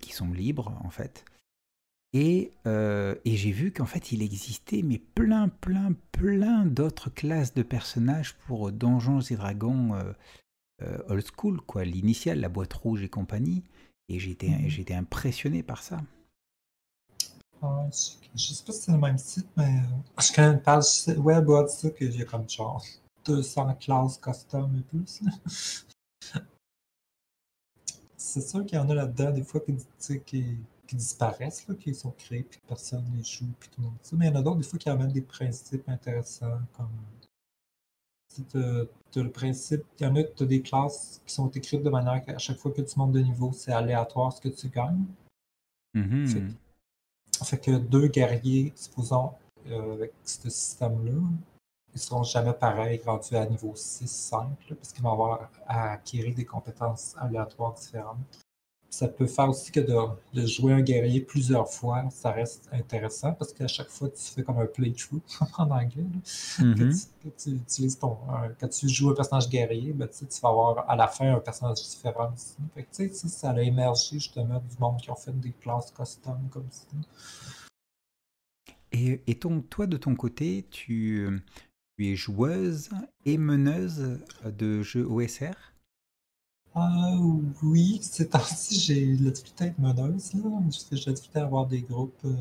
qui 0.00 0.12
sont 0.12 0.32
libres 0.32 0.78
en 0.84 0.90
fait. 0.90 1.24
Et, 2.12 2.52
et 2.64 3.36
j'ai 3.36 3.50
vu 3.50 3.72
qu'en 3.72 3.86
fait 3.86 4.12
il 4.12 4.22
existait 4.22 4.82
mais 4.82 4.98
plein 4.98 5.48
plein 5.48 5.94
plein 6.12 6.64
d'autres 6.64 7.10
classes 7.10 7.54
de 7.54 7.62
personnages 7.62 8.34
pour 8.46 8.70
Donjons 8.70 9.20
et 9.20 9.34
Dragons 9.34 9.98
old 11.08 11.24
school, 11.36 11.60
quoi, 11.60 11.84
l'initial, 11.84 12.40
la 12.40 12.48
boîte 12.48 12.72
rouge 12.74 13.02
et 13.02 13.08
compagnie. 13.08 13.64
Et 14.08 14.18
j'étais 14.18 14.48
mmh. 14.48 14.98
impressionné 14.98 15.62
par 15.62 15.82
ça 15.82 16.00
je 18.34 18.52
sais 18.52 18.64
pas 18.64 18.72
si 18.72 18.82
c'est 18.82 18.92
le 18.92 18.98
même 18.98 19.18
site, 19.18 19.48
mais 19.56 19.64
euh, 19.64 20.20
je 20.20 20.32
connais 20.32 20.54
une 20.54 20.62
page 20.62 21.06
web 21.16 21.46
de 21.46 21.66
ça 21.68 21.90
que 21.90 22.10
j'ai 22.10 22.24
comme 22.24 22.48
genre 22.48 22.84
200 23.24 23.74
classes 23.80 24.18
custom 24.18 24.76
et 24.78 24.82
plus. 24.82 25.22
C'est 28.24 28.40
sûr 28.40 28.64
qu'il 28.64 28.78
y 28.78 28.80
en 28.80 28.88
a 28.88 28.94
là-dedans 28.94 29.30
des 29.30 29.42
fois 29.42 29.60
qui, 29.60 29.76
qui, 30.24 30.58
qui 30.86 30.96
disparaissent, 30.96 31.68
là, 31.68 31.74
qui 31.74 31.94
sont 31.94 32.10
créés, 32.12 32.42
puis 32.42 32.58
personne 32.66 33.04
les 33.14 33.22
joue, 33.22 33.46
puis 33.60 33.68
tout 33.68 33.80
le 33.82 33.86
monde. 33.88 33.96
Mais 34.12 34.26
il 34.26 34.32
y 34.32 34.32
en 34.32 34.40
a 34.40 34.42
d'autres 34.42 34.58
des 34.58 34.64
fois 34.64 34.78
qui 34.78 34.88
amènent 34.88 35.12
des 35.12 35.20
principes 35.20 35.88
intéressants, 35.88 36.58
comme 36.76 36.88
tu 38.34 38.58
as, 38.58 39.22
le 39.22 39.30
principe, 39.30 39.84
il 40.00 40.04
y 40.04 40.06
en 40.06 40.16
a, 40.16 40.24
tu 40.24 40.42
as 40.42 40.46
des 40.46 40.62
classes 40.62 41.20
qui 41.24 41.34
sont 41.34 41.48
écrites 41.50 41.82
de 41.82 41.90
manière 41.90 42.24
qu'à 42.24 42.38
chaque 42.38 42.56
fois 42.56 42.72
que 42.72 42.82
tu 42.82 42.98
montes 42.98 43.12
de 43.12 43.20
niveau, 43.20 43.52
c'est 43.52 43.72
aléatoire 43.72 44.32
ce 44.32 44.40
que 44.40 44.48
tu 44.48 44.68
gagnes. 44.68 45.04
Mm-hmm. 45.94 46.50
Fait 47.44 47.58
que 47.58 47.78
deux 47.78 48.08
guerriers, 48.08 48.72
supposons, 48.74 49.32
euh, 49.66 49.92
avec 49.92 50.12
ce 50.24 50.48
système-là, 50.50 51.20
ils 51.94 51.98
ne 51.98 52.00
seront 52.00 52.24
jamais 52.24 52.52
pareils 52.52 53.00
rendus 53.06 53.36
à 53.36 53.46
niveau 53.46 53.72
6-5, 53.74 54.48
parce 54.68 54.92
qu'ils 54.92 55.02
vont 55.02 55.12
avoir 55.12 55.48
à 55.66 55.92
acquérir 55.92 56.34
des 56.34 56.44
compétences 56.44 57.14
aléatoires 57.20 57.74
différentes. 57.74 58.18
Ça 58.90 59.08
peut 59.08 59.26
faire 59.26 59.48
aussi 59.48 59.70
que 59.72 59.80
de, 59.80 60.46
jouer 60.46 60.72
un 60.72 60.80
guerrier 60.80 61.20
plusieurs 61.20 61.68
fois, 61.68 62.04
ça 62.10 62.30
reste 62.30 62.68
intéressant 62.72 63.32
parce 63.32 63.52
qu'à 63.52 63.66
chaque 63.66 63.88
fois, 63.88 64.08
tu 64.08 64.22
fais 64.22 64.42
comme 64.42 64.58
un 64.58 64.66
playthrough 64.66 65.20
en 65.58 65.70
anglais. 65.70 66.04
Tu, 66.58 67.50
utilises 67.50 67.98
ton, 67.98 68.18
quand 68.60 68.68
tu 68.68 68.88
joues 68.88 69.10
un 69.10 69.14
personnage 69.14 69.48
guerrier, 69.48 69.92
ben, 69.92 70.08
tu 70.08 70.24
vas 70.40 70.48
avoir 70.48 70.88
à 70.90 70.94
la 70.94 71.08
fin 71.08 71.34
un 71.34 71.40
personnage 71.40 71.82
différent 71.82 72.32
aussi. 72.34 72.56
Fait 72.74 73.08
que, 73.08 73.28
ça 73.28 73.50
a 73.50 73.60
émergé 73.60 74.18
justement 74.18 74.60
du 74.60 74.76
monde 74.78 75.00
qui 75.00 75.10
ont 75.10 75.16
fait 75.16 75.38
des 75.40 75.52
classes 75.52 75.92
custom 75.92 76.48
comme 76.50 76.68
ça. 76.70 76.86
Et, 78.92 79.22
et 79.26 79.38
toi, 79.38 79.86
de 79.88 79.96
ton 79.96 80.14
côté, 80.14 80.66
tu, 80.70 81.42
tu 81.96 82.08
es 82.08 82.16
joueuse 82.16 82.90
et 83.24 83.38
meneuse 83.38 84.18
de 84.44 84.82
jeux 84.82 85.06
OSR 85.06 85.74
ah 86.76 87.16
oui, 87.62 88.00
ces 88.02 88.28
temps-ci, 88.28 88.80
j'ai 88.80 89.16
la 89.16 89.30
difficulté 89.30 89.64
à 89.64 89.66
être 89.68 89.78
meneuse, 89.78 90.34
là. 90.34 90.40
J'ai 90.90 91.04
la 91.06 91.12
difficulté 91.12 91.38
à 91.38 91.44
avoir 91.44 91.66
des 91.66 91.82
groupes, 91.82 92.18
euh, 92.24 92.34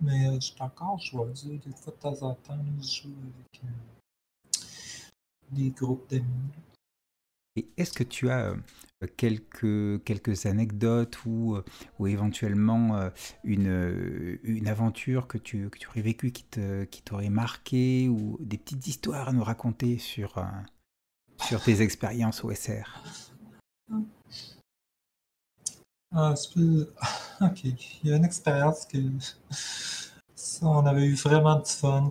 mais 0.00 0.28
euh, 0.28 0.34
je 0.34 0.46
suis 0.46 0.62
encore 0.62 0.98
joueuse. 1.00 1.44
Des 1.44 1.58
fois, 1.72 1.92
de 1.92 1.98
temps 1.98 2.22
en 2.22 2.34
temps, 2.34 2.64
je 2.80 3.02
joue 3.02 3.08
avec 3.08 3.64
euh, 3.64 4.60
des 5.50 5.70
groupes 5.70 6.08
d'amis. 6.08 6.24
Et 7.56 7.66
est-ce 7.76 7.92
que 7.92 8.04
tu 8.04 8.30
as 8.30 8.54
quelques, 9.16 10.02
quelques 10.04 10.46
anecdotes 10.46 11.24
ou, 11.26 11.58
ou 11.98 12.06
éventuellement 12.06 13.10
une, 13.42 14.38
une 14.42 14.68
aventure 14.68 15.26
que 15.26 15.38
tu, 15.38 15.70
que 15.70 15.78
tu 15.78 15.88
aurais 15.88 16.02
vécue 16.02 16.32
qui, 16.32 16.44
te, 16.44 16.84
qui 16.84 17.02
t'aurait 17.02 17.30
marqué 17.30 18.08
ou 18.08 18.38
des 18.40 18.58
petites 18.58 18.86
histoires 18.86 19.28
à 19.28 19.32
nous 19.32 19.44
raconter 19.44 19.98
sur, 19.98 20.44
sur 21.40 21.62
tes 21.62 21.82
expériences 21.82 22.44
OSR 22.44 23.02
ah, 26.12 26.34
Ok, 27.40 27.64
il 27.64 27.76
y 28.04 28.12
a 28.12 28.16
une 28.16 28.24
expérience 28.24 28.86
que 28.86 28.98
on 30.64 30.86
avait 30.86 31.04
eu 31.04 31.14
vraiment 31.14 31.58
du 31.58 31.70
fun. 31.70 32.10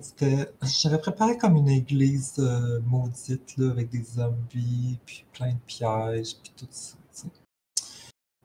J'avais 0.62 0.98
préparé 1.00 1.38
comme 1.38 1.56
une 1.58 1.70
église 1.70 2.36
euh, 2.40 2.80
maudite 2.86 3.58
là, 3.58 3.72
avec 3.72 3.90
des 3.90 4.04
zombies, 4.04 5.00
puis 5.06 5.26
plein 5.34 5.54
de 5.54 5.60
pièges, 5.66 6.36
puis 6.42 6.54
tout 6.56 6.68
ça. 6.70 6.96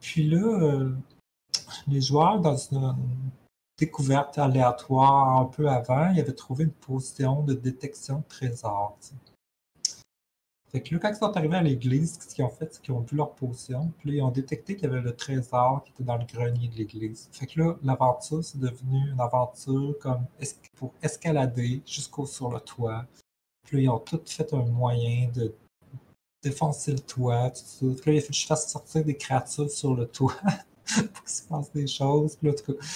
Puis 0.01 0.29
là, 0.29 0.39
euh, 0.39 0.95
les 1.87 2.01
joueurs, 2.01 2.41
dans 2.41 2.57
une 2.57 2.95
découverte 3.79 4.39
aléatoire 4.39 5.41
un 5.41 5.45
peu 5.45 5.69
avant, 5.69 6.11
ils 6.11 6.21
avaient 6.21 6.33
trouvé 6.33 6.65
une 6.65 6.73
position 6.73 7.43
de 7.43 7.55
détection 7.55 8.19
de 8.19 8.25
trésor. 8.29 8.99
Fait 10.71 10.83
que 10.83 10.95
là, 10.95 11.01
quand 11.01 11.09
ils 11.09 11.17
sont 11.17 11.35
arrivés 11.35 11.57
à 11.57 11.63
l'église, 11.63 12.19
ce 12.21 12.35
qu'ils 12.35 12.45
ont 12.45 12.51
fait, 12.51 12.69
c'est 12.71 12.83
qu'ils 12.83 12.93
ont 12.93 13.01
vu 13.01 13.17
leur 13.17 13.35
potion, 13.35 13.91
puis 13.99 14.11
là, 14.11 14.17
ils 14.17 14.23
ont 14.23 14.31
détecté 14.31 14.77
qu'il 14.77 14.85
y 14.85 14.93
avait 14.93 15.01
le 15.01 15.17
trésor 15.17 15.83
qui 15.85 15.93
était 15.93 16.05
dans 16.05 16.19
le 16.19 16.27
grenier 16.27 16.69
de 16.69 16.75
l'église. 16.75 17.29
Fait 17.33 17.47
que 17.47 17.61
là, 17.61 17.77
l'aventure, 17.83 18.45
c'est 18.45 18.61
devenu 18.61 19.11
une 19.11 19.21
aventure 19.21 19.95
comme 19.99 20.27
pour 20.77 20.93
escalader 21.03 21.83
jusqu'au 21.87 22.27
sur 22.27 22.51
le 22.51 22.61
toit. 22.61 23.07
Puis 23.65 23.85
ils 23.85 23.89
ont 23.89 23.99
tout 23.99 24.21
fait 24.27 24.53
un 24.53 24.65
moyen 24.65 25.29
de 25.35 25.55
défoncer 26.43 26.93
le 26.93 27.01
toit, 27.01 27.51
tout 27.51 27.63
ça. 27.65 27.87
Puis 28.03 28.13
là, 28.13 28.19
il 28.19 28.25
a 28.25 28.27
que 28.27 28.33
je 28.33 28.47
fasse 28.47 28.71
sortir 28.71 29.05
des 29.05 29.17
créatures 29.17 29.71
sur 29.71 29.95
le 29.95 30.07
toit 30.07 30.35
pour 30.85 31.25
qu'il 31.25 31.31
se 31.31 31.43
passe 31.49 31.73
des 31.73 31.87
choses. 31.87 32.37
Puis 32.37 32.49
là, 32.49 32.53
en 32.53 32.57
tout 32.57 32.73
cas, 32.73 32.87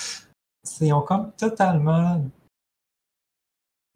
ils 0.81 0.93
ont 0.93 1.03
comme 1.03 1.33
totalement 1.33 2.23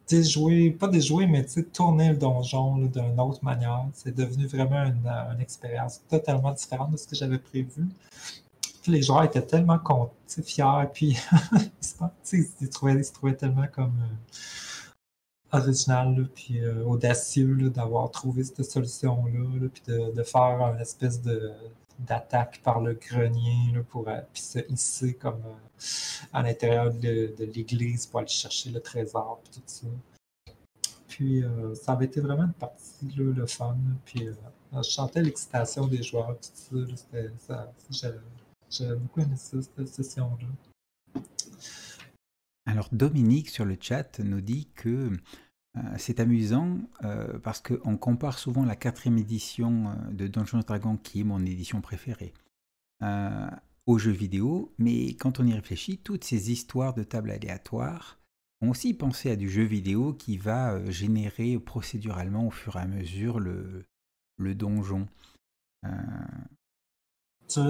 déjouer, 0.08 0.70
pas 0.70 0.88
déjouer, 0.88 1.26
mais 1.26 1.44
tourner 1.72 2.10
le 2.10 2.16
donjon 2.16 2.78
d'une 2.78 3.20
autre 3.20 3.44
manière. 3.44 3.86
C'est 3.94 4.14
devenu 4.14 4.46
vraiment 4.46 4.84
une, 4.84 5.40
expérience 5.40 6.00
totalement 6.08 6.52
différente 6.52 6.92
de 6.92 6.96
ce 6.96 7.06
que 7.06 7.16
j'avais 7.16 7.38
prévu. 7.38 7.86
les 8.86 9.02
joueurs 9.02 9.24
étaient 9.24 9.42
tellement 9.42 9.78
fiers, 10.42 10.88
puis 10.92 11.18
ils, 12.32 12.44
se 12.44 12.66
trouvaient, 12.70 12.94
ils 12.94 13.12
trouvaient 13.12 13.34
tellement 13.34 13.66
comme 13.72 13.94
euh, 14.00 15.58
original, 15.58 16.28
puis 16.34 16.60
euh, 16.60 16.84
audacieux 16.84 17.70
d'avoir 17.70 18.10
trouvé 18.10 18.44
cette 18.44 18.62
solution-là, 18.64 19.68
puis 19.72 19.82
de, 19.88 20.22
faire 20.22 20.72
une 20.74 20.80
espèce 20.80 21.20
de 21.20 21.52
d'attaque 21.98 22.60
par 22.62 22.80
le 22.80 22.94
grenier 22.94 23.80
pour 23.90 24.04
puis 24.32 24.42
se 24.42 24.58
hisser 24.70 25.14
comme 25.14 25.42
à 26.32 26.42
l'intérieur 26.42 26.92
de, 26.92 27.34
l'église 27.38 28.06
pour 28.06 28.20
aller 28.20 28.28
chercher 28.28 28.70
le 28.70 28.80
trésor 28.80 29.40
puis 29.44 29.60
tout 29.60 29.62
ça. 29.66 29.86
Puis 31.08 31.42
ça 31.74 31.92
avait 31.92 32.06
été 32.06 32.20
vraiment 32.20 32.44
une 32.44 32.52
partie 32.52 33.10
le 33.16 33.46
fun. 33.46 33.76
Puis 34.04 34.28
je 34.72 34.82
chantais 34.82 35.22
l'excitation 35.22 35.86
des 35.86 36.02
joueurs, 36.02 36.36
tout 36.38 36.84
ça. 37.92 38.16
J'avais 38.68 38.96
beaucoup 38.96 39.20
aimé 39.20 39.36
ça, 39.36 39.58
cette 39.62 39.88
session-là. 39.88 41.22
Alors 42.66 42.88
Dominique 42.90 43.48
sur 43.48 43.64
le 43.64 43.76
chat 43.80 44.18
nous 44.18 44.40
dit 44.40 44.68
que 44.74 44.88
euh, 44.88 45.16
c'est 45.98 46.20
amusant 46.20 46.78
euh, 47.04 47.38
parce 47.38 47.60
qu'on 47.60 47.96
compare 47.96 48.38
souvent 48.38 48.64
la 48.64 48.76
quatrième 48.76 49.18
édition 49.18 49.88
euh, 49.88 50.12
de 50.12 50.26
Dungeons 50.26 50.60
Dragons, 50.60 50.96
qui 50.96 51.20
est 51.20 51.24
mon 51.24 51.44
édition 51.44 51.80
préférée, 51.80 52.32
aux 53.86 53.98
jeux 53.98 54.12
vidéo, 54.12 54.72
mais 54.78 55.08
quand 55.14 55.38
on 55.38 55.46
y 55.46 55.52
réfléchit, 55.52 55.98
toutes 55.98 56.24
ces 56.24 56.50
histoires 56.50 56.94
de 56.94 57.02
tables 57.02 57.30
aléatoires 57.30 58.18
ont 58.62 58.70
aussi 58.70 58.94
pensé 58.94 59.30
à 59.30 59.36
du 59.36 59.50
jeu 59.50 59.64
vidéo 59.64 60.14
qui 60.14 60.38
va 60.38 60.82
générer 60.90 61.58
procéduralement 61.58 62.46
au 62.46 62.50
fur 62.50 62.76
et 62.76 62.80
à 62.80 62.86
mesure 62.86 63.38
le, 63.38 63.84
le 64.38 64.54
donjon. 64.54 65.06
Tu, 67.48 67.60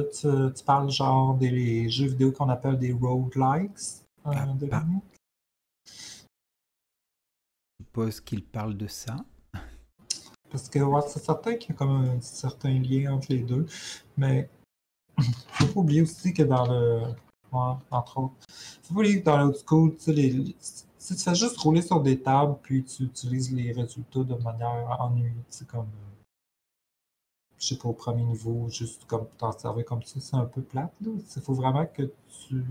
parles 0.64 0.90
genre 0.90 1.36
des 1.36 1.90
jeux 1.90 2.06
vidéo 2.06 2.32
qu'on 2.32 2.48
appelle 2.48 2.78
des 2.78 2.92
roguelikes 2.92 4.04
ah, 4.24 4.46
de 4.46 4.66
suppose 7.96 8.20
qu'il 8.20 8.44
parle 8.44 8.76
de 8.76 8.86
ça. 8.88 9.16
Parce 10.50 10.68
que 10.68 10.78
c'est 11.08 11.24
certain 11.24 11.54
qu'il 11.54 11.70
y 11.70 11.72
a 11.72 11.76
comme 11.76 11.90
un 11.90 12.20
certain 12.20 12.78
lien 12.78 13.14
entre 13.14 13.28
les 13.30 13.40
deux. 13.40 13.66
Mais 14.18 14.50
faut 15.52 15.66
pas 15.66 15.80
oublier 15.80 16.02
aussi 16.02 16.34
que 16.34 16.42
dans 16.42 16.66
le. 16.66 17.00
entre 17.52 18.18
autres. 18.18 18.34
Faut 18.82 18.94
pas 18.94 19.00
oublier 19.00 19.20
que 19.20 19.24
dans 19.24 19.38
l'old 19.38 19.56
school, 19.66 19.96
tu 19.96 20.12
les, 20.12 20.54
si 20.98 21.16
tu 21.16 21.22
fais 21.22 21.34
juste 21.34 21.56
rouler 21.56 21.80
sur 21.80 22.00
des 22.02 22.20
tables 22.20 22.56
puis 22.62 22.84
tu 22.84 23.04
utilises 23.04 23.52
les 23.52 23.72
résultats 23.72 24.24
de 24.24 24.34
manière 24.34 24.96
ennuyeuse, 25.00 25.32
c'est 25.48 25.66
comme. 25.66 25.88
je 27.58 27.66
sais 27.66 27.76
pas, 27.78 27.88
au 27.88 27.94
premier 27.94 28.24
niveau, 28.24 28.68
juste 28.68 29.06
comme 29.06 29.26
t'en 29.38 29.52
servir 29.52 29.86
comme 29.86 30.02
ça, 30.02 30.20
c'est 30.20 30.36
un 30.36 30.44
peu 30.44 30.60
plate. 30.60 30.92
Il 31.00 31.42
faut 31.42 31.54
vraiment 31.54 31.86
que 31.86 32.02
tu 32.28 32.62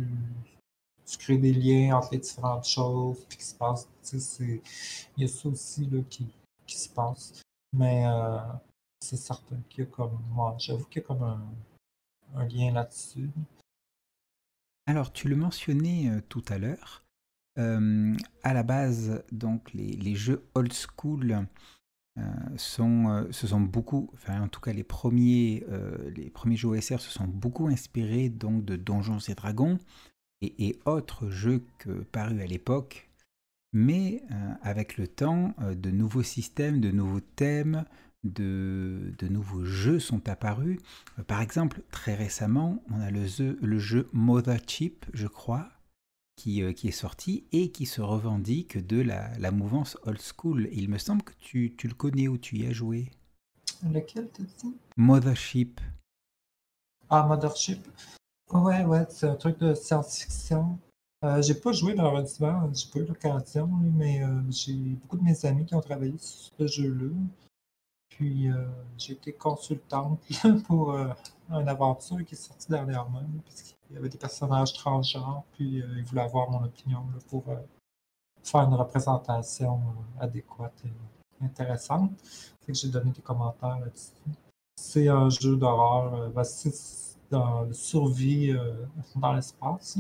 tu 1.06 1.18
crées 1.18 1.38
des 1.38 1.54
liens 1.54 1.98
entre 1.98 2.10
les 2.14 2.20
différentes 2.20 2.68
choses, 2.68 3.26
puis 3.30 3.38
qui 3.38 3.46
se 3.46 3.56
passe. 3.56 3.88
Il 4.38 4.62
y 5.18 5.24
a 5.24 5.28
ça 5.28 5.50
aussi 5.50 5.86
là, 5.86 6.02
qui, 6.10 6.28
qui 6.66 6.78
se 6.78 6.90
passe. 6.90 7.42
Mais 7.74 8.06
euh, 8.08 8.40
c'est 9.00 9.18
certain 9.18 9.58
qu'il 9.70 9.84
y 9.84 9.88
a 9.88 9.90
comme. 9.90 10.20
Moi, 10.32 10.56
j'avoue 10.58 10.86
qu'il 10.86 11.02
y 11.02 11.06
a 11.06 11.08
comme 11.08 11.24
un, 11.24 12.46
lien 12.46 12.72
là-dessus. 12.74 13.30
Alors, 14.88 15.12
tu 15.12 15.28
le 15.30 15.36
mentionnais 15.36 16.10
euh, 16.10 16.22
tout 16.28 16.44
à 16.48 16.58
l'heure. 16.58 17.04
Euh, 17.58 18.16
à 18.44 18.54
la 18.54 18.64
base, 18.64 19.24
donc, 19.32 19.74
les, 19.74 19.96
les 19.96 20.16
jeux 20.16 20.46
old 20.56 20.74
school 20.74 21.48
sont, 22.56 23.28
se 23.32 23.46
sont 23.46 23.60
beaucoup, 23.60 24.10
enfin, 24.14 24.42
en 24.42 24.48
tout 24.48 24.62
cas, 24.62 24.72
les 24.72 24.86
premiers, 24.86 25.66
les 26.16 26.30
premiers 26.30 26.56
jeux 26.56 26.70
OSR 26.70 27.00
se 27.02 27.12
sont 27.12 27.28
beaucoup 27.28 27.68
inspirés 27.68 28.30
donc 28.30 28.64
de 28.64 28.78
Donjons 28.78 29.20
et 29.20 29.36
Dragons 29.36 29.80
et, 30.42 30.78
autres 30.86 31.30
jeux 31.30 31.64
que 31.80 31.92
parus 32.12 32.42
à 32.42 32.46
l'époque, 32.46 33.10
mais 33.74 34.24
euh, 34.32 34.54
avec 34.62 34.98
le 34.98 35.08
temps, 35.08 35.54
euh, 35.62 35.76
de 35.76 35.92
nouveaux 35.92 36.24
systèmes, 36.24 36.80
de 36.80 36.92
nouveaux 36.92 37.20
thèmes, 37.20 37.86
de, 38.24 39.14
nouveaux 39.30 39.64
jeux 39.64 40.00
sont 40.00 40.30
apparus. 40.30 40.80
Euh, 41.20 41.24
par 41.24 41.42
exemple, 41.42 41.82
très 41.92 42.16
récemment, 42.16 42.82
on 42.90 43.00
a 43.02 43.12
le 43.12 43.28
jeu, 43.28 43.58
le 43.62 43.80
jeu 43.80 44.08
Mothership, 44.14 45.06
je 45.14 45.28
crois, 45.28 45.70
qui, 46.38 46.62
qui, 46.74 46.88
est 46.90 46.92
sorti 46.92 47.46
et 47.52 47.72
qui 47.72 47.86
se 47.86 48.02
revendique 48.02 48.86
de 48.86 49.02
la, 49.02 49.52
mouvance 49.52 49.98
old 50.04 50.22
school. 50.22 50.70
Il 50.72 50.90
me 50.90 50.98
semble 50.98 51.24
que 51.24 51.34
tu, 51.40 51.76
tu, 51.78 51.88
le 51.88 51.94
connais 51.94 52.28
ou 52.28 52.38
tu 52.38 52.58
y 52.58 52.68
as 52.68 52.74
joué. 52.74 53.10
Lequel, 53.92 54.30
t'as 54.34 54.44
dit? 54.44 54.76
Mothership. 54.98 55.80
Ah, 57.10 57.24
Mothership. 57.24 57.86
Ouais, 58.54 58.84
ouais, 58.86 59.06
c'est 59.10 59.28
un 59.28 59.36
truc 59.36 59.58
de 59.60 59.74
science-fiction. 59.74 60.78
Euh, 61.24 61.42
j'ai 61.42 61.56
pas 61.56 61.72
joué 61.72 61.96
malheureusement, 61.96 62.70
j'ai 62.74 62.88
pas 62.92 63.00
eu 63.00 63.06
l'occasion, 63.06 63.68
mais 63.68 64.24
euh, 64.24 64.42
j'ai 64.52 64.74
beaucoup 64.74 65.18
de 65.18 65.24
mes 65.24 65.46
amis 65.46 65.66
qui 65.66 65.74
ont 65.74 65.82
travaillé 65.82 66.16
sur 66.20 66.52
ce 66.58 66.68
jeu-là. 66.68 67.10
Puis 68.10 68.50
euh, 68.50 68.68
j'ai 68.98 69.14
été 69.14 69.34
consultante 69.34 70.20
pour 70.68 70.92
euh, 70.94 71.08
une 71.50 71.68
aventure 71.68 72.24
qui 72.24 72.36
est 72.36 72.38
sortie 72.38 72.68
dernièrement, 72.70 73.24
parce 73.46 73.62
qu'il 73.64 73.96
y 73.96 73.98
avait 73.98 74.10
des 74.10 74.18
personnages 74.18 74.74
transgenres, 74.74 75.44
puis 75.54 75.78
ils 75.78 76.04
voulaient 76.04 76.22
avoir 76.22 76.50
mon 76.52 76.64
opinion 76.64 77.04
pour 77.30 77.46
faire 78.44 78.62
une 78.62 78.76
représentation 78.76 79.82
adéquate 80.20 80.84
et 80.86 81.44
intéressante. 81.46 82.12
Fait 82.62 82.74
que 82.74 82.78
j'ai 82.78 82.90
donné 82.90 83.12
des 83.12 83.22
commentaires 83.22 83.80
là-dessus. 83.80 84.14
C'est 84.78 85.08
un 85.08 85.30
jeu 85.30 85.56
d'horreur. 85.56 86.30
Ben, 86.30 86.44
dans 87.30 87.72
survie 87.74 88.52
euh, 88.52 88.86
dans 89.16 89.34
l'espace. 89.34 89.98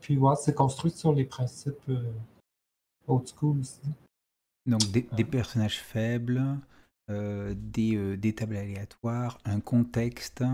Puis 0.00 0.16
ouais, 0.16 0.34
c'est 0.40 0.54
construit 0.54 0.90
sur 0.90 1.12
les 1.12 1.24
principes 1.24 1.88
euh, 1.88 2.12
old 3.06 3.28
school 3.28 3.60
aussi. 3.60 3.80
Donc 4.66 4.82
des, 4.90 5.24
personnages 5.24 5.80
faibles, 5.80 6.40
euh, 7.10 7.52
des, 7.56 8.16
des, 8.16 8.32
tables 8.32 8.56
aléatoires, 8.56 9.38
un 9.44 9.58
contexte, 9.58 10.44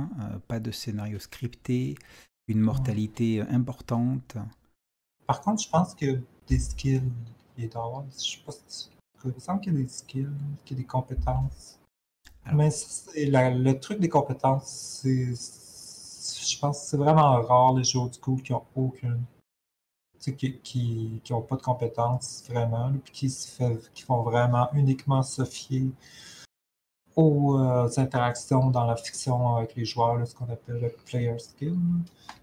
pas 0.49 0.61
de 0.61 0.71
scénario 0.71 1.19
scripté, 1.19 1.95
une 2.47 2.61
mortalité 2.61 3.43
importante. 3.43 4.39
Par 5.27 5.43
contre, 5.43 5.63
je 5.63 5.69
pense 5.69 5.95
que 5.95 6.23
des 6.47 6.59
skills, 6.59 7.03
il 7.59 7.65
est 7.65 7.73
je 7.75 8.31
sais 8.31 8.39
pas 8.47 8.53
si 8.67 8.89
il 9.25 9.33
me 9.33 9.41
semble 9.41 9.61
qu'il 9.61 9.75
y 9.75 9.77
a 9.77 9.83
des 9.83 9.89
skills, 9.89 10.31
qu'il 10.65 10.77
y 10.77 10.81
a 10.81 10.83
des 10.83 10.89
compétences. 10.89 11.79
Mais 12.55 12.71
le 13.15 13.73
truc 13.73 14.01
des 14.01 14.09
compétences, 14.09 15.03
c'est 15.03 15.35
je 16.19 16.59
pense 16.59 16.81
que 16.81 16.87
c'est 16.87 16.97
vraiment 16.97 17.41
rare 17.43 17.75
les 17.75 17.85
joueurs 17.85 18.11
du 18.11 18.19
coup 18.19 18.37
qui 18.37 18.53
ont 18.53 18.65
aucune. 18.75 19.23
Qui, 20.21 20.59
qui, 20.59 21.21
qui 21.23 21.33
ont 21.33 21.43
pas 21.43 21.55
de 21.57 21.63
compétences 21.63 22.45
vraiment, 22.49 22.93
puis 23.05 23.13
qui, 23.13 23.31
se 23.31 23.63
qui 23.95 24.03
font 24.03 24.23
vraiment 24.23 24.69
uniquement 24.75 25.23
se 25.23 25.45
fier 25.45 25.93
aux 27.15 27.59
euh, 27.59 27.89
interactions 27.97 28.71
dans 28.71 28.85
la 28.85 28.97
fiction 28.97 29.57
avec 29.57 29.75
les 29.77 29.85
joueurs, 29.85 30.27
ce 30.27 30.35
qu'on 30.35 30.49
appelle 30.49 30.81
le 30.81 30.91
player 31.05 31.39
skill. 31.39 31.77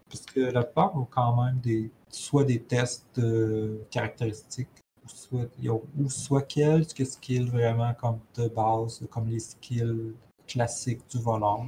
Puisque 0.10 0.36
la 0.36 0.64
plupart 0.64 0.96
ont 0.98 1.08
quand 1.10 1.44
même 1.44 1.60
des, 1.60 1.92
soit 2.10 2.44
des 2.44 2.62
tests 2.62 3.06
de 3.16 3.82
caractéristiques, 3.92 4.68
ou 5.04 5.10
soit, 5.10 5.50
ou 5.98 6.10
soit 6.10 6.42
quelques 6.42 7.06
skills 7.06 7.50
vraiment 7.50 7.94
comme 7.94 8.20
de 8.36 8.48
base, 8.48 9.06
comme 9.10 9.30
les 9.30 9.40
skills 9.40 10.14
classiques 10.48 11.08
du 11.10 11.20
volant. 11.20 11.68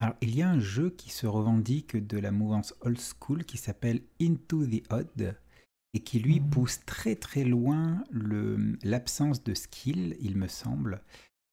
Alors, 0.00 0.16
il 0.20 0.34
y 0.36 0.42
a 0.42 0.48
un 0.48 0.60
jeu 0.60 0.90
qui 0.90 1.10
se 1.10 1.26
revendique 1.26 1.96
de 1.96 2.18
la 2.18 2.30
mouvance 2.30 2.74
old 2.82 3.00
school 3.00 3.44
qui 3.44 3.58
s'appelle 3.58 4.02
Into 4.20 4.64
the 4.64 4.82
Odd 4.90 5.36
et 5.94 6.00
qui 6.00 6.20
lui 6.20 6.40
mmh. 6.40 6.50
pousse 6.50 6.84
très 6.86 7.16
très 7.16 7.44
loin 7.44 8.04
l'absence 8.84 9.42
de 9.42 9.54
skill, 9.54 10.16
il 10.20 10.36
me 10.36 10.46
semble, 10.46 11.02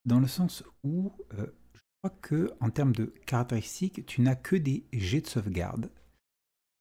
dans 0.05 0.19
le 0.19 0.27
sens 0.27 0.63
où 0.83 1.11
euh, 1.33 1.47
je 1.73 1.79
crois 2.03 2.17
que 2.21 2.51
en 2.59 2.69
termes 2.69 2.93
de 2.93 3.05
caractéristiques, 3.25 4.05
tu 4.05 4.21
n'as 4.21 4.35
que 4.35 4.55
des 4.55 4.85
jets 4.93 5.21
de 5.21 5.27
sauvegarde. 5.27 5.89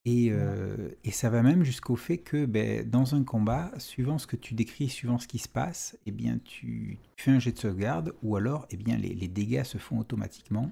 Et, 0.06 0.28
euh, 0.32 0.90
et 1.02 1.10
ça 1.10 1.30
va 1.30 1.42
même 1.42 1.64
jusqu'au 1.64 1.96
fait 1.96 2.18
que 2.18 2.44
ben, 2.44 2.86
dans 2.86 3.14
un 3.14 3.24
combat, 3.24 3.72
suivant 3.78 4.18
ce 4.18 4.26
que 4.26 4.36
tu 4.36 4.52
décris, 4.52 4.90
suivant 4.90 5.18
ce 5.18 5.26
qui 5.26 5.38
se 5.38 5.48
passe, 5.48 5.96
eh 6.04 6.10
bien, 6.10 6.38
tu, 6.44 6.98
fais 7.16 7.30
un 7.30 7.38
jet 7.38 7.52
de 7.52 7.58
sauvegarde 7.58 8.14
ou 8.22 8.36
alors 8.36 8.66
eh 8.68 8.76
bien, 8.76 8.98
les, 8.98 9.14
les 9.14 9.28
dégâts 9.28 9.64
se 9.64 9.78
font 9.78 9.98
automatiquement. 9.98 10.70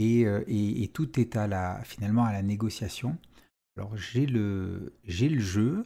Euh, 0.00 0.44
et, 0.46 0.88
tout 0.88 1.20
est 1.20 1.36
à 1.36 1.46
la, 1.46 1.82
finalement 1.84 2.24
à 2.24 2.32
la 2.32 2.42
négociation. 2.42 3.18
Alors 3.76 3.96
j'ai 3.96 4.26
le, 4.26 4.94
j'ai 5.04 5.28
le 5.28 5.40
jeu, 5.40 5.84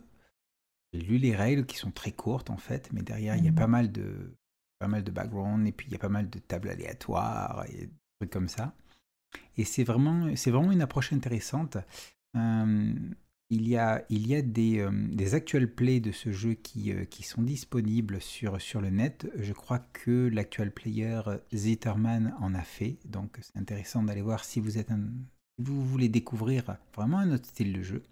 j'ai 0.93 1.01
lu 1.01 1.19
les 1.19 1.35
règles 1.35 1.67
qui 1.67 1.77
sont 1.77 1.91
très 1.91 2.13
courtes 2.13 2.51
en 2.51 2.57
fait, 2.57 2.91
mais 2.93 3.03
derrière 3.03 3.37
il 3.37 3.45
y 3.45 3.49
a 3.49 3.53
pas 3.53 3.67
mmh. 3.67 3.71
mal 3.71 3.93
de, 3.93 4.37
pas 4.79 4.89
mal 4.89 5.05
de 5.05 5.11
background 5.11 5.67
et 5.67 5.73
puis 5.73 5.87
il 5.89 5.93
y 5.93 5.97
a 5.97 5.99
pas 5.99 6.09
mal 6.09 6.31
de 6.31 6.39
tables 6.39 6.69
aléatoires 6.69 7.65
et 7.69 7.87
des 7.87 7.91
trucs 8.21 8.31
comme 8.31 8.49
ça. 8.49 8.75
Et 9.57 9.65
c'est 9.65 9.85
vraiment, 9.85 10.35
c'est 10.37 10.51
vraiment 10.51 10.73
une 10.73 10.83
approche 10.83 11.13
intéressante. 11.13 11.77
Euh, 12.37 12.95
il 13.51 13.69
y 13.69 13.77
a, 13.77 14.03
des, 14.43 14.79
euh, 14.81 15.35
actual 15.37 15.69
plays 15.69 16.01
de 16.01 16.13
ce 16.13 16.33
jeu 16.33 16.55
qui, 16.55 16.93
euh, 16.93 17.05
sont 17.23 17.43
disponibles 17.43 18.21
sur, 18.21 18.81
le 18.81 18.91
net. 18.91 19.31
Je 19.39 19.53
crois 19.53 19.81
que 19.93 20.29
l'actual 20.29 20.71
player 20.71 21.21
Zitterman 21.55 22.35
en 22.41 22.55
a 22.55 22.63
fait, 22.63 22.97
donc 23.05 23.39
c'est 23.43 23.57
intéressant 23.59 24.03
d'aller 24.03 24.23
voir 24.23 24.45
si 24.45 24.61
vous 24.61 25.85
voulez 25.85 26.09
découvrir 26.09 26.77
vraiment 26.97 27.19
un 27.19 27.33
autre 27.33 27.47
style 27.47 27.73
de 27.73 27.83
jeu. 27.83 28.03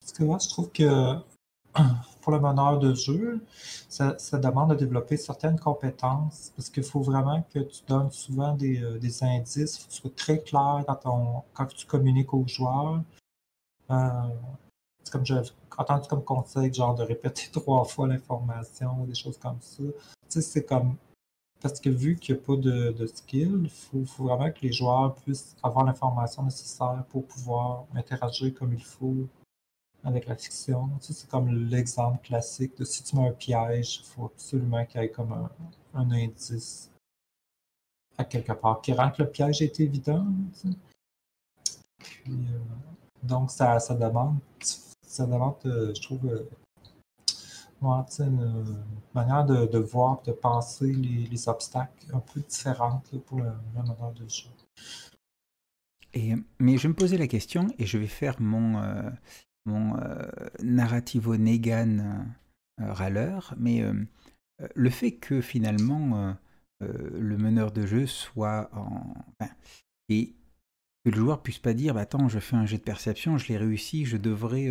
Parce 0.00 0.12
que 0.12 0.24
moi, 0.24 0.38
je 0.42 0.48
trouve 0.48 0.70
que 0.72 1.16
pour 2.22 2.32
le 2.32 2.40
meneur 2.40 2.78
de 2.78 2.94
jeu, 2.94 3.44
ça, 3.88 4.16
demande 4.38 4.70
de 4.70 4.74
développer 4.74 5.16
certaines 5.16 5.58
compétences 5.58 6.52
parce 6.56 6.70
qu'il 6.70 6.82
faut 6.82 7.00
vraiment 7.00 7.46
que 7.54 7.60
tu 7.60 7.82
donnes 7.86 8.10
souvent 8.10 8.54
des, 8.54 8.82
euh, 8.82 8.98
indices, 9.22 9.76
il 9.76 9.80
faut 9.80 9.88
que 9.88 9.92
tu 9.92 10.00
sois 10.00 10.10
très 10.16 10.38
clair 10.40 10.84
quand 10.86 11.66
tu 11.66 11.86
communiques 11.86 12.34
aux 12.34 12.46
joueurs. 12.46 13.02
Euh, 13.92 14.28
comme 15.10 15.26
j'avais 15.26 15.48
entendu 15.76 16.08
comme 16.08 16.24
conseil, 16.24 16.72
genre 16.72 16.94
de 16.94 17.02
répéter 17.02 17.48
trois 17.52 17.84
fois 17.84 18.08
l'information 18.08 19.04
des 19.04 19.14
choses 19.14 19.38
comme 19.38 19.60
ça. 19.60 19.82
Tu 19.82 19.92
sais, 20.28 20.42
c'est 20.42 20.64
comme. 20.64 20.96
Parce 21.60 21.78
que 21.80 21.90
vu 21.90 22.16
qu'il 22.16 22.34
n'y 22.34 22.40
a 22.40 22.44
pas 22.44 22.56
de, 22.56 23.06
skill, 23.06 23.60
il 23.62 23.70
faut, 23.70 24.02
vraiment 24.24 24.50
que 24.50 24.60
les 24.62 24.72
joueurs 24.72 25.14
puissent 25.14 25.54
avoir 25.62 25.84
l'information 25.84 26.42
nécessaire 26.42 27.04
pour 27.10 27.24
pouvoir 27.24 27.84
interagir 27.94 28.52
comme 28.54 28.72
il 28.74 28.82
faut 28.82 29.28
avec 30.02 30.26
la 30.26 30.34
fiction. 30.34 30.90
c'est 31.00 31.28
comme 31.28 31.68
l'exemple 31.68 32.18
classique 32.26 32.76
de 32.78 32.84
si 32.84 33.04
tu 33.04 33.14
mets 33.16 33.28
un 33.28 33.32
piège, 33.32 34.00
il 34.02 34.04
faut 34.04 34.24
absolument 34.24 34.84
qu'il 34.86 35.00
y 35.00 35.04
ait 35.04 35.10
comme 35.10 35.48
un, 35.94 36.10
indice 36.10 36.90
à 38.18 38.24
quelque 38.24 38.52
part 38.52 38.80
qui 38.80 38.92
rend 38.92 39.12
que 39.12 39.22
le 39.22 39.30
piège 39.30 39.62
est 39.62 39.78
évident. 39.78 40.26
Puis, 41.98 42.24
euh, 42.28 42.58
donc, 43.22 43.50
ça, 43.50 43.78
ça 43.78 43.94
demande, 43.94 44.38
ça 45.06 45.26
demande, 45.26 45.54
euh, 45.66 45.94
je 45.94 46.02
trouve, 46.02 46.26
euh, 46.26 46.48
une 48.20 48.84
manière 49.14 49.44
de, 49.44 49.78
voir, 49.78 50.22
de 50.22 50.32
penser 50.32 50.92
les, 50.92 51.48
obstacles 51.48 52.06
un 52.12 52.20
peu 52.20 52.40
différentes 52.40 53.18
pour 53.26 53.38
le, 53.38 53.50
le 53.74 54.20
de 54.20 54.28
jeu. 54.28 54.48
Et, 56.14 56.34
mais 56.60 56.78
je 56.78 56.86
me 56.86 56.94
posais 56.94 57.18
la 57.18 57.26
question 57.26 57.66
et 57.78 57.86
je 57.86 57.98
vais 57.98 58.06
faire 58.06 58.40
mon, 58.40 58.80
mon 59.66 59.96
euh, 59.96 60.22
narrativo 60.62 61.36
Negan 61.36 62.24
râleur, 62.78 63.54
mais 63.58 63.82
le 64.76 64.90
fait 64.90 65.12
que 65.12 65.40
finalement 65.40 66.36
le 66.80 67.36
meneur 67.36 67.72
de 67.72 67.84
jeu 67.84 68.06
soit 68.06 68.70
en. 68.74 69.14
et 70.08 70.36
que 71.04 71.10
le 71.10 71.16
joueur 71.16 71.42
puisse 71.42 71.58
pas 71.58 71.74
dire 71.74 71.94
bah, 71.94 72.02
Attends, 72.02 72.28
je 72.28 72.38
fais 72.38 72.56
un 72.56 72.66
jet 72.66 72.78
de 72.78 72.82
perception, 72.82 73.38
je 73.38 73.48
l'ai 73.48 73.58
réussi, 73.58 74.04
je 74.04 74.16
devrais 74.16 74.70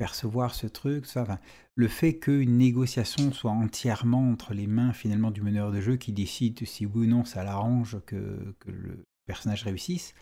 percevoir 0.00 0.54
ce 0.54 0.66
truc. 0.66 1.04
Ça, 1.04 1.38
le 1.74 1.86
fait 1.86 2.18
qu'une 2.18 2.56
négociation 2.56 3.32
soit 3.32 3.50
entièrement 3.50 4.30
entre 4.30 4.54
les 4.54 4.66
mains 4.66 4.94
finalement 4.94 5.30
du 5.30 5.42
meneur 5.42 5.70
de 5.70 5.82
jeu 5.82 5.96
qui 5.96 6.12
décide 6.12 6.66
si 6.66 6.86
oui 6.86 7.06
ou 7.06 7.10
non 7.10 7.26
ça 7.26 7.44
l'arrange 7.44 7.98
que, 8.06 8.54
que, 8.60 8.70
le 8.70 9.04
personnage 9.26 9.62
réussisse, 9.62 10.14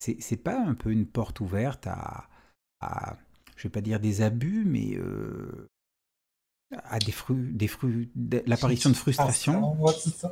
c'est 0.00 0.42
pas 0.42 0.60
un 0.60 0.74
peu 0.74 0.90
une 0.90 1.06
porte 1.06 1.38
ouverte 1.38 1.86
à, 1.86 2.28
à, 2.80 3.16
je 3.56 3.62
vais 3.62 3.70
pas 3.70 3.80
dire 3.80 4.00
des 4.00 4.22
abus, 4.22 4.64
mais 4.66 4.96
euh, 4.96 5.70
à 6.84 6.98
des 6.98 7.12
fruits, 7.12 7.52
des 7.52 7.68
fruits, 7.68 8.10
l'apparition 8.46 8.90
de 8.90 8.94
frustration. 8.94 9.76